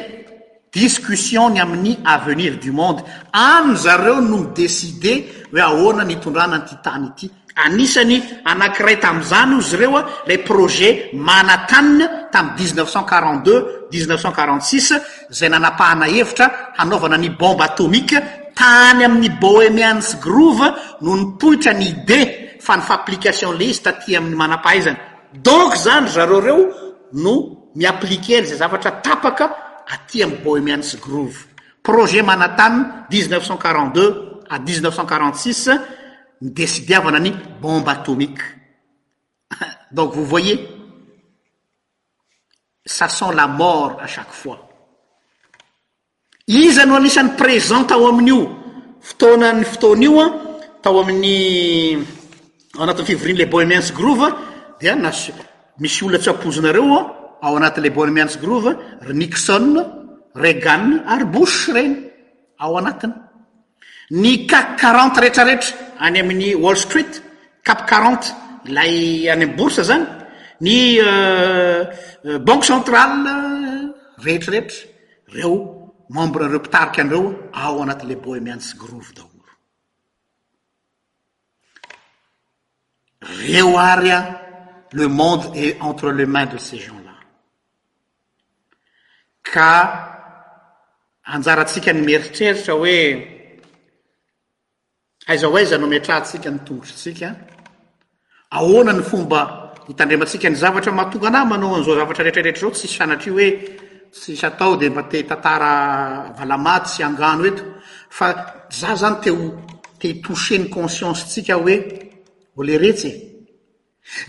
discussionny 0.71 1.59
amin'ny 1.59 1.97
avenir 2.03 2.59
du 2.59 2.71
monde 2.73 3.01
aminy 3.33 3.77
zareo 3.77 4.19
no 4.21 4.51
deside 4.57 5.13
hoe 5.51 5.61
aoana 5.61 6.03
nitondrananyty 6.03 6.75
tany 6.83 7.07
ity 7.15 7.31
anisany 7.55 8.17
anakiray 8.45 8.97
ta 8.99 9.09
amzany 9.15 9.55
ozy 9.59 9.75
reoa 9.79 10.01
lay 10.27 10.37
proje 10.43 11.09
manatanina 11.13 12.09
tam' 12.31 12.55
ineuent 12.59 13.47
u6 13.91 14.99
zay 15.29 15.49
nanapahana 15.49 16.05
hevitra 16.07 16.51
hanaovana 16.77 17.17
ny 17.17 17.29
bomba 17.29 17.65
atomike 17.71 18.19
tany 18.55 19.05
amin'ny 19.07 19.29
boeméan 19.39 20.01
sy 20.03 20.17
grove 20.19 20.67
no 21.01 21.15
nypohitra 21.15 21.73
ny 21.73 21.87
ide 21.89 22.19
fa 22.59 22.75
ny 22.75 22.81
fa 22.83 22.97
plication 23.07 23.55
leiz 23.57 23.79
taty 23.81 24.17
ami'ny 24.19 24.35
manapahaizany 24.35 25.10
donc 25.33 25.75
zany 25.75 26.07
zareo 26.07 26.39
reo 26.39 26.65
no 27.13 27.71
miaplikenyzay 27.75 28.57
zavatra 28.59 28.91
tapaka 29.01 29.47
atya 29.87 30.25
amy 30.25 30.35
bohemian 30.43 30.83
s 30.83 30.97
grove 30.99 31.45
projet 31.83 32.23
manatany 32.25 33.05
dixneufcentquaradeu 33.09 34.41
a 34.49 34.59
dix9eufcntquarant6ix 34.59 35.57
midesidiavana 36.41 37.19
ny 37.19 37.31
bombe 37.61 37.87
atomiqe 37.91 38.43
donc 39.95 40.13
vovoye 40.15 40.67
sason 42.85 43.31
lamort 43.35 43.99
a 44.01 44.07
chaque 44.07 44.33
fois 44.33 44.57
iza 46.47 46.85
no 46.85 46.95
anisan'ny 46.95 47.37
présent 47.37 47.83
tao 47.85 48.07
amin'io 48.07 48.57
fotoanany 48.99 49.63
fotonaio 49.63 50.19
a 50.21 50.27
tao 50.83 50.99
amin'ny 50.99 52.05
anatin'y 52.79 53.05
fivorinyla 53.05 53.45
bohemiansgrove 53.45 54.50
ianasy 54.81 55.31
misy 55.79 56.05
olo 56.05 56.17
tsapozinareoa 56.19 56.99
ao 57.45 57.55
anatin'la 57.57 57.89
boy 57.97 58.09
myantsy 58.17 58.37
grove 58.43 58.71
ry 59.07 59.13
nixon 59.21 59.65
regan 60.35 60.85
ary 61.13 61.25
boshe 61.35 61.69
reny 61.77 61.95
ao 62.63 62.77
anatiny 62.81 63.13
ny 64.21 64.31
cap 64.51 64.67
quarante 64.81 65.17
rehetrarehetra 65.21 65.77
any 66.05 66.17
amin'ny 66.23 66.49
wall 66.63 66.75
street 66.85 67.13
cap 67.67 67.81
quarante 67.89 68.25
ilay 68.69 68.93
any 69.29 69.29
amy 69.29 69.45
borse 69.59 69.81
zany 69.89 70.05
ny 70.65 70.75
euh, 70.99 71.85
euh, 72.25 72.39
banke 72.47 72.65
centrale 72.71 73.19
euh, 73.35 73.83
rehetrarehetra 74.25 74.89
reo 75.35 75.53
membrenareo 76.17 76.59
mpitariky 76.61 76.99
andreo 77.03 77.23
ao 77.61 77.75
anati'la 77.83 78.15
boy 78.25 78.39
miansy 78.47 78.73
grove 78.81 79.09
daolo 79.15 79.49
reo 83.47 83.71
arya 83.93 84.19
le 84.93 85.07
monde 85.07 85.51
et 85.55 85.77
entre 85.81 86.11
les 86.11 86.25
mains 86.25 86.45
de 86.45 86.57
ces 86.57 86.77
genslà 86.77 86.99
ka 89.41 89.71
anjaratsika 91.27 91.93
ny 91.93 92.01
mieritreritra 92.05 92.73
hoe 92.75 92.95
aizao 95.27 95.55
aiza 95.55 95.75
anao 95.75 95.87
mitrahatsika 95.87 96.49
nytongotratsika 96.51 97.31
ahoanany 98.51 99.01
fomba 99.03 99.73
hitandremantsika 99.87 100.49
ny 100.49 100.55
zavatra 100.55 100.91
mahatonga 100.91 101.27
anahy 101.27 101.45
manao 101.47 101.77
n'izao 101.79 101.95
zavatra 101.95 102.23
rehetrarehetra 102.27 102.61
zao 102.67 102.71
tsy 102.71 102.87
sanatra 102.87 103.31
io 103.31 103.33
hoe 103.35 103.49
sy 104.11 104.35
satao 104.35 104.75
di 104.75 104.89
mba 104.89 105.03
te 105.03 105.23
tantara 105.25 106.33
valamaty 106.37 106.87
sy 106.89 107.03
angano 107.03 107.45
eto 107.45 107.63
fa 108.09 108.63
za 108.69 108.95
zany 108.95 109.19
teote 109.23 109.67
hitoseny 110.11 110.67
consciencetsika 110.69 111.53
hoe 111.55 111.75
voleretsy 112.55 113.07
e. 113.09 113.30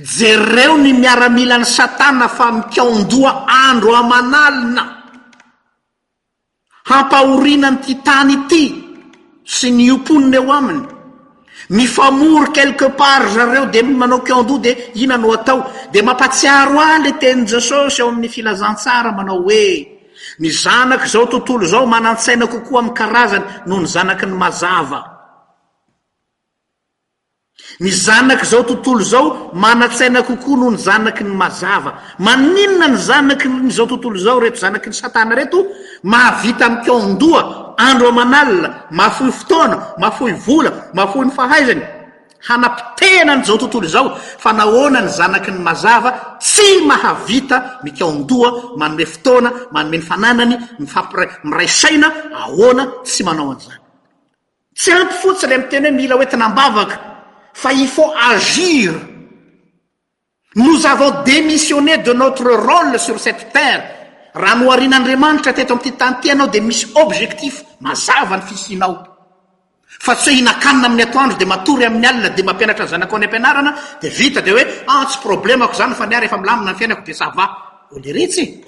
jereo 0.00 0.76
ny 0.76 0.92
miaramilan'ny 0.92 1.64
satana 1.64 2.28
fa 2.28 2.52
mikiondoa 2.52 3.46
andro 3.48 3.94
aman'alina 3.96 4.84
hampahorina 6.90 7.68
nyty 7.70 7.92
tany 8.06 8.32
ity 8.38 8.64
sy 9.56 9.68
ny 9.72 9.88
omponiny 9.94 10.36
eo 10.38 10.50
aminy 10.52 10.82
mifamory 11.74 12.48
quelque 12.54 12.88
part 12.96 13.26
zareo 13.34 13.66
de 13.72 13.80
manao 13.82 14.20
kiondoa 14.22 14.58
de 14.64 14.72
ihinano 14.94 15.32
atao 15.32 15.60
de 15.92 15.98
mampatsiaro 16.02 16.76
ay 16.80 16.98
le 17.04 17.10
teny 17.22 17.40
jesosy 17.50 18.00
eo 18.00 18.08
amin'ny 18.12 18.28
filazantsara 18.28 19.10
manao 19.16 19.40
hoe 19.48 19.66
ny 20.38 20.48
zanaky 20.52 21.08
zao 21.08 21.26
tontolo 21.26 21.64
zao 21.72 21.86
mana-tsaina 21.88 22.44
kokoa 22.46 22.78
ami'y 22.80 22.94
karazany 22.98 23.44
noho 23.66 23.80
ny 23.80 23.88
zanaky 23.94 24.26
ny 24.26 24.34
mazava 24.42 25.11
ny 27.80 27.90
zanaky 27.90 28.44
zao 28.46 28.62
tontolo 28.62 29.04
zao 29.04 29.50
manatsaina 29.54 30.22
kokoa 30.22 30.56
noho 30.56 30.70
ny 30.70 30.76
zanaky 30.78 31.24
ny 31.24 31.30
mazava 31.32 31.94
maninna 32.18 32.88
ny 32.88 32.96
zanaky 32.96 33.48
n 33.48 33.70
zao 33.70 33.86
tontolo 33.86 34.18
zao 34.18 34.40
reto 34.40 34.56
zanaky 34.56 34.88
ny 34.90 34.94
satana 34.94 35.34
reto 35.34 35.64
mahavita 36.02 36.68
mikaondoa 36.68 37.74
andro 37.78 38.08
aman'alia 38.08 38.82
maafoy 38.90 39.30
fotona 39.32 39.86
mahafoy 39.98 40.32
vola 40.32 40.72
maafoy 40.94 41.24
mfahaizany 41.24 41.82
hanapitenaan 42.46 43.44
zao 43.44 43.56
tontolo 43.58 43.86
zao 43.88 44.16
fa 44.18 44.52
naona 44.52 45.00
ny 45.00 45.08
zanaky 45.08 45.50
ny 45.50 45.58
mazava 45.60 46.36
tsy 46.40 46.84
mahavita 46.86 47.78
mikondoa 47.84 48.76
manme 48.76 49.04
fotona 49.06 49.52
manome 49.72 49.98
nyfananany 49.98 50.56
miraysaina 51.44 52.12
aona 52.36 52.84
tsy 53.04 53.22
manao 53.24 53.50
anzany 53.52 53.78
tsy 54.76 54.92
ampy 54.92 55.14
fotsy 55.22 55.46
le 55.46 55.54
am 55.54 55.62
teny 55.70 55.86
hoe 55.88 55.92
mila 55.96 56.14
oety 56.16 56.36
nambavaka 56.36 57.11
fa 57.52 57.70
i 57.70 57.86
faut 57.86 58.12
agir 58.34 58.92
no 60.54 60.76
zavao 60.78 61.22
demissionne 61.22 61.98
de 61.98 62.12
notre 62.12 62.50
rôle 62.56 62.98
sur 62.98 63.18
cette 63.20 63.52
terre 63.52 64.30
raha 64.34 64.56
noarian'andriamanitra 64.56 65.52
teto 65.52 65.74
amtytantyanao 65.74 66.48
de 66.48 66.60
misy 66.60 66.86
objectif 66.94 67.62
mazava 67.80 68.36
ny 68.36 68.42
fisinao 68.42 68.94
fa 70.00 70.14
tsy 70.16 70.28
hoe 70.30 70.36
hinakanina 70.36 70.86
amin'ny 70.86 71.02
ato 71.02 71.18
andro 71.18 71.36
de 71.36 71.44
matory 71.46 71.84
amin'ny 71.84 72.06
alina 72.06 72.28
de 72.30 72.42
mampianatra 72.42 72.84
ny 72.84 72.90
zanako 72.90 73.16
any 73.16 73.24
ampianarana 73.26 73.74
de 74.00 74.08
vita 74.10 74.40
de 74.40 74.52
oe 74.52 74.66
atsy 74.86 75.18
problemaako 75.22 75.74
zany 75.74 75.94
fa 75.94 76.06
nyary 76.06 76.26
efa 76.26 76.38
milamina 76.38 76.72
ny 76.72 76.76
fiainako 76.78 77.02
de 77.04 77.12
sava 77.14 77.46
oleritsy 77.92 78.64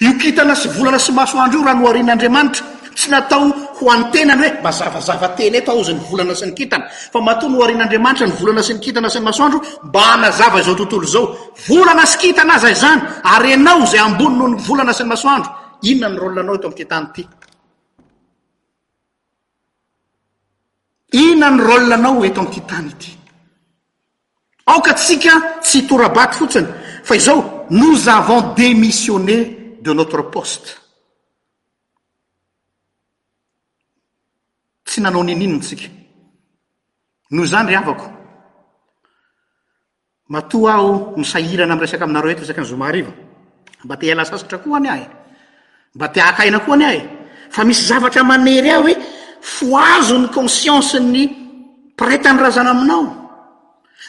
io 0.00 0.16
kitana 0.16 0.54
sy 0.54 0.68
volana 0.68 0.98
sy 0.98 1.12
maso 1.12 1.38
andro 1.38 1.58
io 1.60 1.64
ra 1.66 1.72
noarian'andriamanitra 1.74 2.80
tsy 2.94 3.08
natao 3.10 3.52
ho 3.80 3.90
antenany 3.90 4.42
hoe 4.48 4.60
mazavazavateny 4.62 5.56
eto 5.58 5.70
ao 5.72 5.82
za 5.84 5.92
ny 5.92 6.00
volana 6.10 6.34
sy 6.34 6.46
nykitana 6.48 6.86
fa 7.12 7.20
matony 7.20 7.56
oarin'andriamanitra 7.58 8.26
ny 8.26 8.34
volana 8.40 8.62
sy 8.62 8.72
nikitana 8.76 9.08
sy 9.08 9.18
ny 9.20 9.24
masoandro 9.24 9.58
mba 9.86 10.16
nazava 10.16 10.62
zao 10.62 10.74
tontolo 10.76 11.06
zao 11.06 11.24
volana 11.68 12.04
sy 12.06 12.16
kitana 12.22 12.54
azyay 12.60 12.74
zany 12.82 13.00
ary 13.34 13.52
anao 13.54 13.86
zay 13.90 14.00
ambony 14.06 14.36
noho 14.38 14.48
ny 14.52 14.58
volana 14.68 14.92
sy 14.92 15.02
ny 15.04 15.08
masoandro 15.10 15.50
iona 15.82 16.08
ny 16.08 16.16
rolanao 16.18 16.58
to 16.58 16.66
amkitnyty 16.68 17.22
ina 21.12 21.48
ny 21.50 21.60
rolaanao 21.62 22.24
eto 22.24 22.40
amkitany 22.40 22.88
ity 22.90 23.10
aokatsika 24.66 25.32
tsy 25.64 25.82
torabaky 25.88 26.36
fotsiny 26.38 26.68
fa 27.04 27.14
izao 27.16 27.64
noz 27.70 28.08
avons 28.08 28.54
demissionné 28.56 29.38
de 29.82 29.90
notre 29.94 30.22
poste 30.30 30.81
tsy 34.92 35.00
nanao 35.00 35.24
nninontsika 35.24 35.86
noho 37.32 37.46
zany 37.50 37.68
ry 37.72 37.76
avako 37.80 38.06
matoa 40.32 40.72
aho 40.76 40.92
misahirana 41.20 41.72
amresak' 41.76 42.02
aminareo 42.06 42.30
eto 42.34 42.42
resaky 42.44 42.60
ny 42.62 42.66
zomahariva 42.72 43.12
mba 43.84 43.94
te 44.00 44.06
ala 44.12 44.24
sasatra 44.28 44.58
koany 44.64 44.88
ay 44.96 45.02
mba 45.96 46.06
te 46.12 46.20
ahkaina 46.20 46.58
koa 46.66 46.74
any 46.76 46.84
ay 46.92 46.98
fa 47.54 47.62
misy 47.68 47.82
zavatra 47.90 48.22
manery 48.30 48.70
ah 48.76 48.80
hoe 48.84 48.94
foazo 49.54 50.14
ny 50.20 50.26
conscience 50.38 50.94
ny 51.14 51.22
pretany 52.00 52.38
razana 52.44 52.70
aminao 52.76 53.02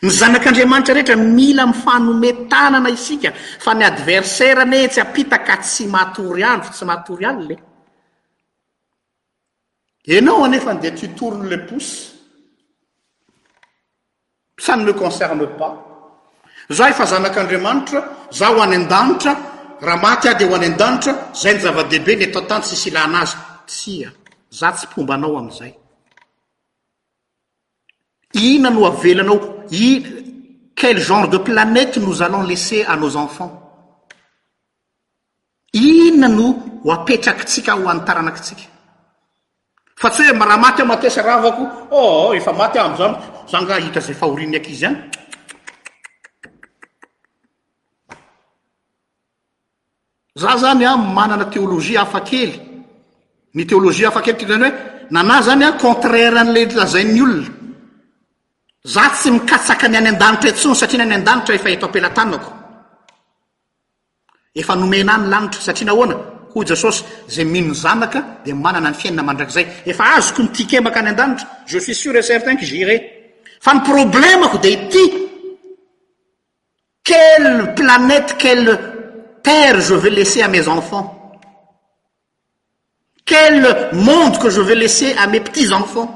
ny 0.03 0.09
zanak'andriamanitra 0.19 0.93
rehetra 0.97 1.15
mila 1.37 1.63
mfanome 1.71 2.29
tanana 2.51 2.89
isika 2.97 3.29
fa 3.65 3.71
ny 3.77 3.83
adversaira 3.91 4.61
ane 4.67 4.79
tsy 4.91 4.99
apitaka 5.05 5.55
tsy 5.63 5.83
matory 5.95 6.43
any 6.51 6.61
fa 6.67 6.71
tsy 6.75 6.85
mahatory 6.89 7.25
ale 7.31 7.55
anao 10.07 10.43
anefa 10.43 10.73
ndeha 10.73 10.91
tytourno 10.97 11.43
le 11.43 11.57
pose 11.59 12.11
sa 14.59 14.75
ny 14.75 14.83
me 14.83 14.93
concerne 14.93 15.47
pas 15.57 15.75
za 16.69 16.89
efa 16.89 17.05
zanak'andriamanitra 17.05 18.03
za 18.31 18.47
ho 18.51 18.61
any 18.61 18.75
an-danitra 18.75 19.33
raha 19.79 20.01
maty 20.01 20.27
a 20.27 20.33
dy 20.33 20.43
ho 20.45 20.55
any 20.55 20.67
an-danitra 20.67 21.33
zay 21.33 21.53
ny 21.55 21.59
zava-dehibe 21.63 22.15
ny 22.17 22.23
eto 22.27 22.39
atano 22.39 22.63
sy 22.67 22.75
sylanazy 22.75 23.37
tsya 23.67 24.09
za 24.49 24.71
tsy 24.75 24.85
mpombanao 24.87 25.37
amizay 25.37 25.73
ihna 28.33 28.69
no 28.69 28.85
avelanao 28.87 29.63
i 29.71 29.91
quel 30.75 30.99
genre 31.05 31.27
de 31.31 31.37
planète 31.39 31.97
noz 31.99 32.21
alon 32.21 32.45
laisser 32.47 32.85
anos 32.91 33.15
enfants 33.15 33.55
ihona 35.71 36.27
no 36.27 36.47
ho 36.83 36.91
apetrakatsika 36.91 37.71
ho 37.79 37.87
an'nytaranakitsika 37.89 38.72
fa 40.03 40.09
tsy 40.09 40.23
hoe 40.27 40.33
mraha 40.35 40.57
maty 40.63 40.81
a 40.81 40.85
matesa 40.85 41.21
raha 41.21 41.41
vako 41.43 41.63
oh, 41.95 42.35
efa 42.35 42.51
maty 42.51 42.77
a 42.77 42.83
amzany 42.87 43.15
zan 43.51 43.65
ga 43.67 43.75
hita 43.83 43.99
zay 44.05 44.15
fahoriny 44.21 44.55
aky 44.57 44.71
izy 44.75 44.85
any 44.85 44.95
ah. 44.95 44.99
za 50.41 50.57
zany 50.63 50.83
a 50.89 50.91
manana 51.15 51.45
téolojia 51.53 52.01
afakely 52.01 52.55
ny 53.55 53.63
teolojia 53.69 54.07
afakely 54.09 54.37
tirany 54.39 54.67
hoe 54.69 54.73
nanah 55.13 55.41
zany 55.47 55.63
a 55.69 55.71
contraire 55.83 56.37
an'le 56.41 56.61
lazain'ny 56.79 57.21
olona 57.25 57.49
za 58.93 59.05
tsy 59.09 59.29
mikatsaka 59.33 59.85
ny 59.87 59.95
any 59.97 60.09
an-danitra 60.11 60.49
entsony 60.49 60.75
satria 60.81 60.99
n 60.99 61.03
any 61.11 61.15
an-danitra 61.19 61.53
efa 61.55 61.69
eto 61.73 61.85
ampelatanako 61.87 62.51
efa 64.61 64.73
nomena 64.75 65.13
ny 65.17 65.25
lanitra 65.31 65.61
satria 65.65 65.85
nahoana 65.87 66.17
je 66.61 66.75
sosy 66.75 67.03
zay 67.27 67.45
mihno 67.45 67.73
zamaka 67.73 68.21
de 68.45 68.53
manana 68.53 68.89
ny 68.89 68.93
fiainna 68.95 69.21
mandrak'zay 69.23 69.65
efa 69.85 70.13
azoko 70.17 70.41
nitikemaka 70.43 70.99
any 70.99 71.09
andanitra 71.11 71.47
je 71.65 71.79
suis 71.79 71.95
sûr 71.95 72.15
et 72.15 72.21
certain 72.21 72.55
que 72.55 72.65
gyre 72.65 72.97
fa 73.59 73.73
ny 73.73 73.81
problèmeko 73.81 74.57
de 74.59 74.69
ity 74.69 75.05
quele 77.03 77.73
planète 77.73 78.35
quele 78.37 78.79
terre 79.41 79.79
je 79.81 79.95
veux 79.95 80.09
laisser 80.09 80.43
a 80.43 80.47
mes 80.47 80.67
enfants 80.67 81.07
uel 83.31 83.89
monde 83.93 84.37
que 84.37 84.49
je 84.51 84.61
vex 84.61 84.77
laisser 84.79 85.15
ame 85.17 85.39
petits 85.39 85.71
enfants 85.73 86.09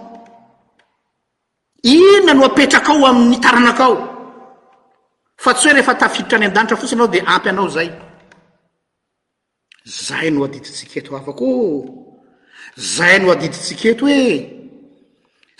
inona 1.84 2.34
no 2.36 2.44
apetrak 2.46 2.88
ao 2.90 3.06
amin'ny 3.06 3.40
taranakao 3.40 3.98
fa 5.38 5.54
tsy 5.54 5.68
hoe 5.68 5.74
rehefa 5.74 5.96
tafiditra 5.96 6.38
any 6.38 6.46
an-danitra 6.48 6.78
fotsiny 6.78 7.00
anao 7.00 7.08
de 7.12 7.20
ampy 7.26 7.50
anao 7.50 7.70
zay 7.70 7.90
zahay 9.88 10.28
no 10.32 10.44
adiditsiketo 10.44 11.16
afa 11.16 11.32
ko 11.32 11.48
zaay 12.76 13.20
no 13.24 13.32
adiditsiketo 13.32 14.04
e. 14.08 14.12
hoe 14.12 14.28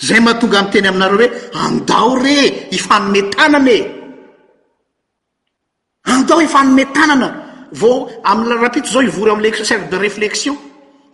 zay 0.06 0.20
mahatonga 0.20 0.60
mteny 0.64 0.88
aminareo 0.92 1.18
oe 1.24 1.28
andao 1.66 2.14
re 2.24 2.38
ifanome 2.78 3.22
tanana 3.34 3.72
e 3.72 3.80
andao 6.12 6.42
ifanome 6.48 6.84
tanana 6.96 7.28
va 7.82 7.90
amy 8.32 8.44
la 8.50 8.56
rapito 8.56 8.90
zao 8.94 9.02
ivoryo 9.02 9.34
amle 9.34 9.54
sere 9.66 9.88
de 9.92 9.98
réflexion 9.98 10.56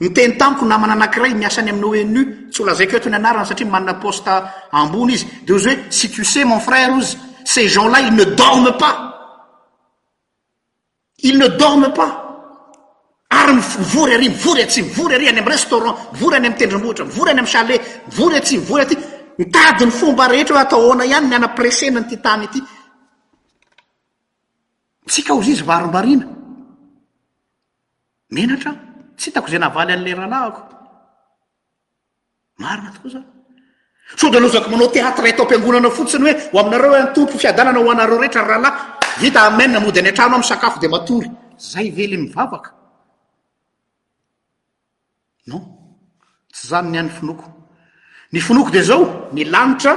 ni 0.02 0.10
teny 0.16 0.34
tampiko 0.40 0.66
namananakiray 0.66 1.34
miasany 1.34 1.70
aminaoenu 1.72 2.22
tsy 2.52 2.62
olazay 2.64 2.88
ketony 2.92 3.16
anarany 3.16 3.46
satria 3.50 3.68
manana 3.76 3.94
poste 4.02 4.32
ambony 4.72 5.14
izy 5.16 5.26
de 5.46 5.54
ozy 5.54 5.70
oe 5.70 5.76
sy 5.90 6.08
tu 6.12 6.24
sais 6.26 6.46
mon 6.46 6.60
frère 6.60 6.92
izy 7.00 7.18
ces 7.46 7.68
gens 7.74 7.88
la 7.94 8.00
il 8.02 8.14
ne 8.22 8.26
dorme 8.26 8.72
pas 8.84 8.96
il 11.30 11.38
ne 11.38 11.48
dorme 11.48 11.94
pa 11.94 12.23
ary 13.34 13.52
mivory 13.54 14.12
ary 14.14 14.28
mivory 14.30 14.62
atsy 14.62 14.82
mivory 14.84 15.14
ary 15.16 15.28
any 15.28 15.40
am 15.40 15.48
restaurant 15.56 15.94
mivory 16.14 16.36
any 16.40 16.48
amtendrimbohitra 16.52 17.06
mivory 17.10 17.30
any 17.34 17.40
am 17.44 17.50
ale 17.60 17.76
mivory 18.08 18.36
atsy 18.40 18.56
moryyombehetra 18.64 20.60
hataanyaeitaoaa 20.62 20.96
aleanahollozako 21.04 22.12
manao 34.72 34.90
teatray 34.98 35.32
atao 35.34 35.46
m-piangonana 35.48 35.90
fotsiny 35.98 36.24
hoe 36.28 36.36
oaminareo 36.58 36.94
hantompo 37.04 37.36
fiadanana 37.44 37.80
hoanareo 37.88 38.18
rehetra 38.22 38.42
rahalay 38.52 38.72
vita 39.24 39.40
ame 39.48 39.66
mody 39.86 40.00
any 40.02 40.10
atrano 40.14 40.36
amsakafo 40.40 40.78
de 40.84 40.88
matory 40.96 41.28
zay 41.72 41.88
vely 41.98 42.18
mivavaka 42.24 42.70
no 45.48 45.58
tsy 46.52 46.68
zany 46.68 46.90
ny 46.90 46.98
anny 47.00 47.10
finoko 47.18 47.48
ny 48.32 48.40
finoko 48.48 48.70
de 48.76 48.82
zao 48.90 49.04
nylanitra 49.36 49.94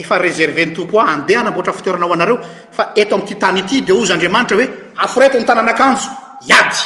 efa 0.00 0.16
reserveny 0.26 0.72
tompo 0.74 0.98
ao 1.00 1.06
andehana 1.14 1.50
mboohatra 1.50 1.72
fotoeranao 1.78 2.12
anareo 2.14 2.38
fa 2.76 2.82
eto 3.00 3.14
amty 3.16 3.34
tany 3.42 3.60
ity 3.60 3.76
de 3.86 3.92
ozy 3.98 4.12
andriamanitra 4.12 4.56
hoe 4.58 4.66
aforeto 5.04 5.36
ny 5.38 5.46
tanàanakanjo 5.48 6.06
iady 6.48 6.78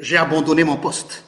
j'ai 0.00 0.16
abandonné 0.16 0.64
mon 0.64 0.76
poste 0.76 1.22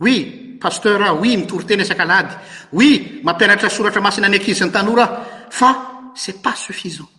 houi 0.00 0.56
pasteur 0.60 1.02
a 1.02 1.06
ah 1.08 1.14
oui 1.14 1.36
mitory 1.36 1.64
tena 1.66 1.82
esakalady 1.82 2.34
oui 2.72 3.20
mampianatra 3.24 3.68
soratra 3.68 4.00
mahasina 4.00 4.26
any 4.26 4.38
ankisy 4.38 4.64
ny 4.64 4.70
tanor 4.72 5.00
ah 5.00 5.10
fa 5.50 5.70
cest 6.14 6.42
pas 6.42 6.54
suffisant 6.56 7.10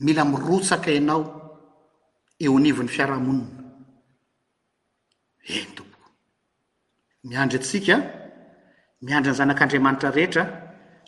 mila 0.00 0.24
mirotsaka 0.24 0.90
anao 0.90 1.22
eo 2.38 2.56
anivon'ny 2.56 2.88
fiarahamonina 2.88 3.58
eny 5.48 5.70
tobok 5.76 6.02
miandro 7.30 7.58
atsikaa 7.58 8.19
miandri 9.00 9.30
ny 9.30 9.36
zanak'andriamanitra 9.36 10.10
rehetra 10.10 10.44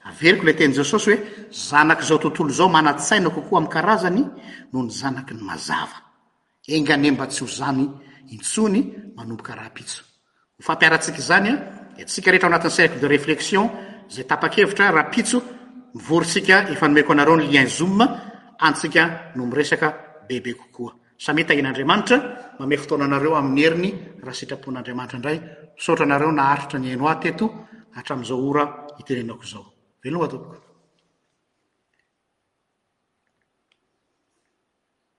averiko 0.04 0.44
lay 0.44 0.54
teny 0.56 0.72
jesosy 0.74 1.10
hoe 1.12 1.18
zanakzao 1.52 2.18
tontolo 2.18 2.50
zao 2.50 2.68
manatsaina 2.68 3.30
kokoa 3.30 3.58
aminkarazany 3.58 4.22
no 4.72 4.82
ny 4.82 4.90
zanaky 4.90 5.34
ny 5.34 5.50
azav 5.52 5.90
y 6.66 6.80
etra 11.96 12.46
onatin'ny 12.48 12.70
cercle 12.70 13.00
de 13.00 13.06
reflexion 13.06 13.70
eoko 14.08 14.48
e 20.28 20.92
n 21.32 21.38
eeahin'andriamanitra 21.38 22.54
mame 22.58 22.76
fotoananareo 22.76 23.36
amin'ny 23.36 23.60
heriny 23.62 23.90
raha 24.24 24.34
sitrapon'andriamanitra 24.34 25.18
ndray 25.18 25.38
msotra 25.76 26.04
anareo 26.04 26.32
naharitra 26.32 26.78
nynoteto 26.78 27.46
atramiizao 28.00 28.42
ora 28.50 28.66
hitenenako 29.00 29.44
zao 29.54 29.64
velona 30.04 30.24
atotoko 30.32 30.71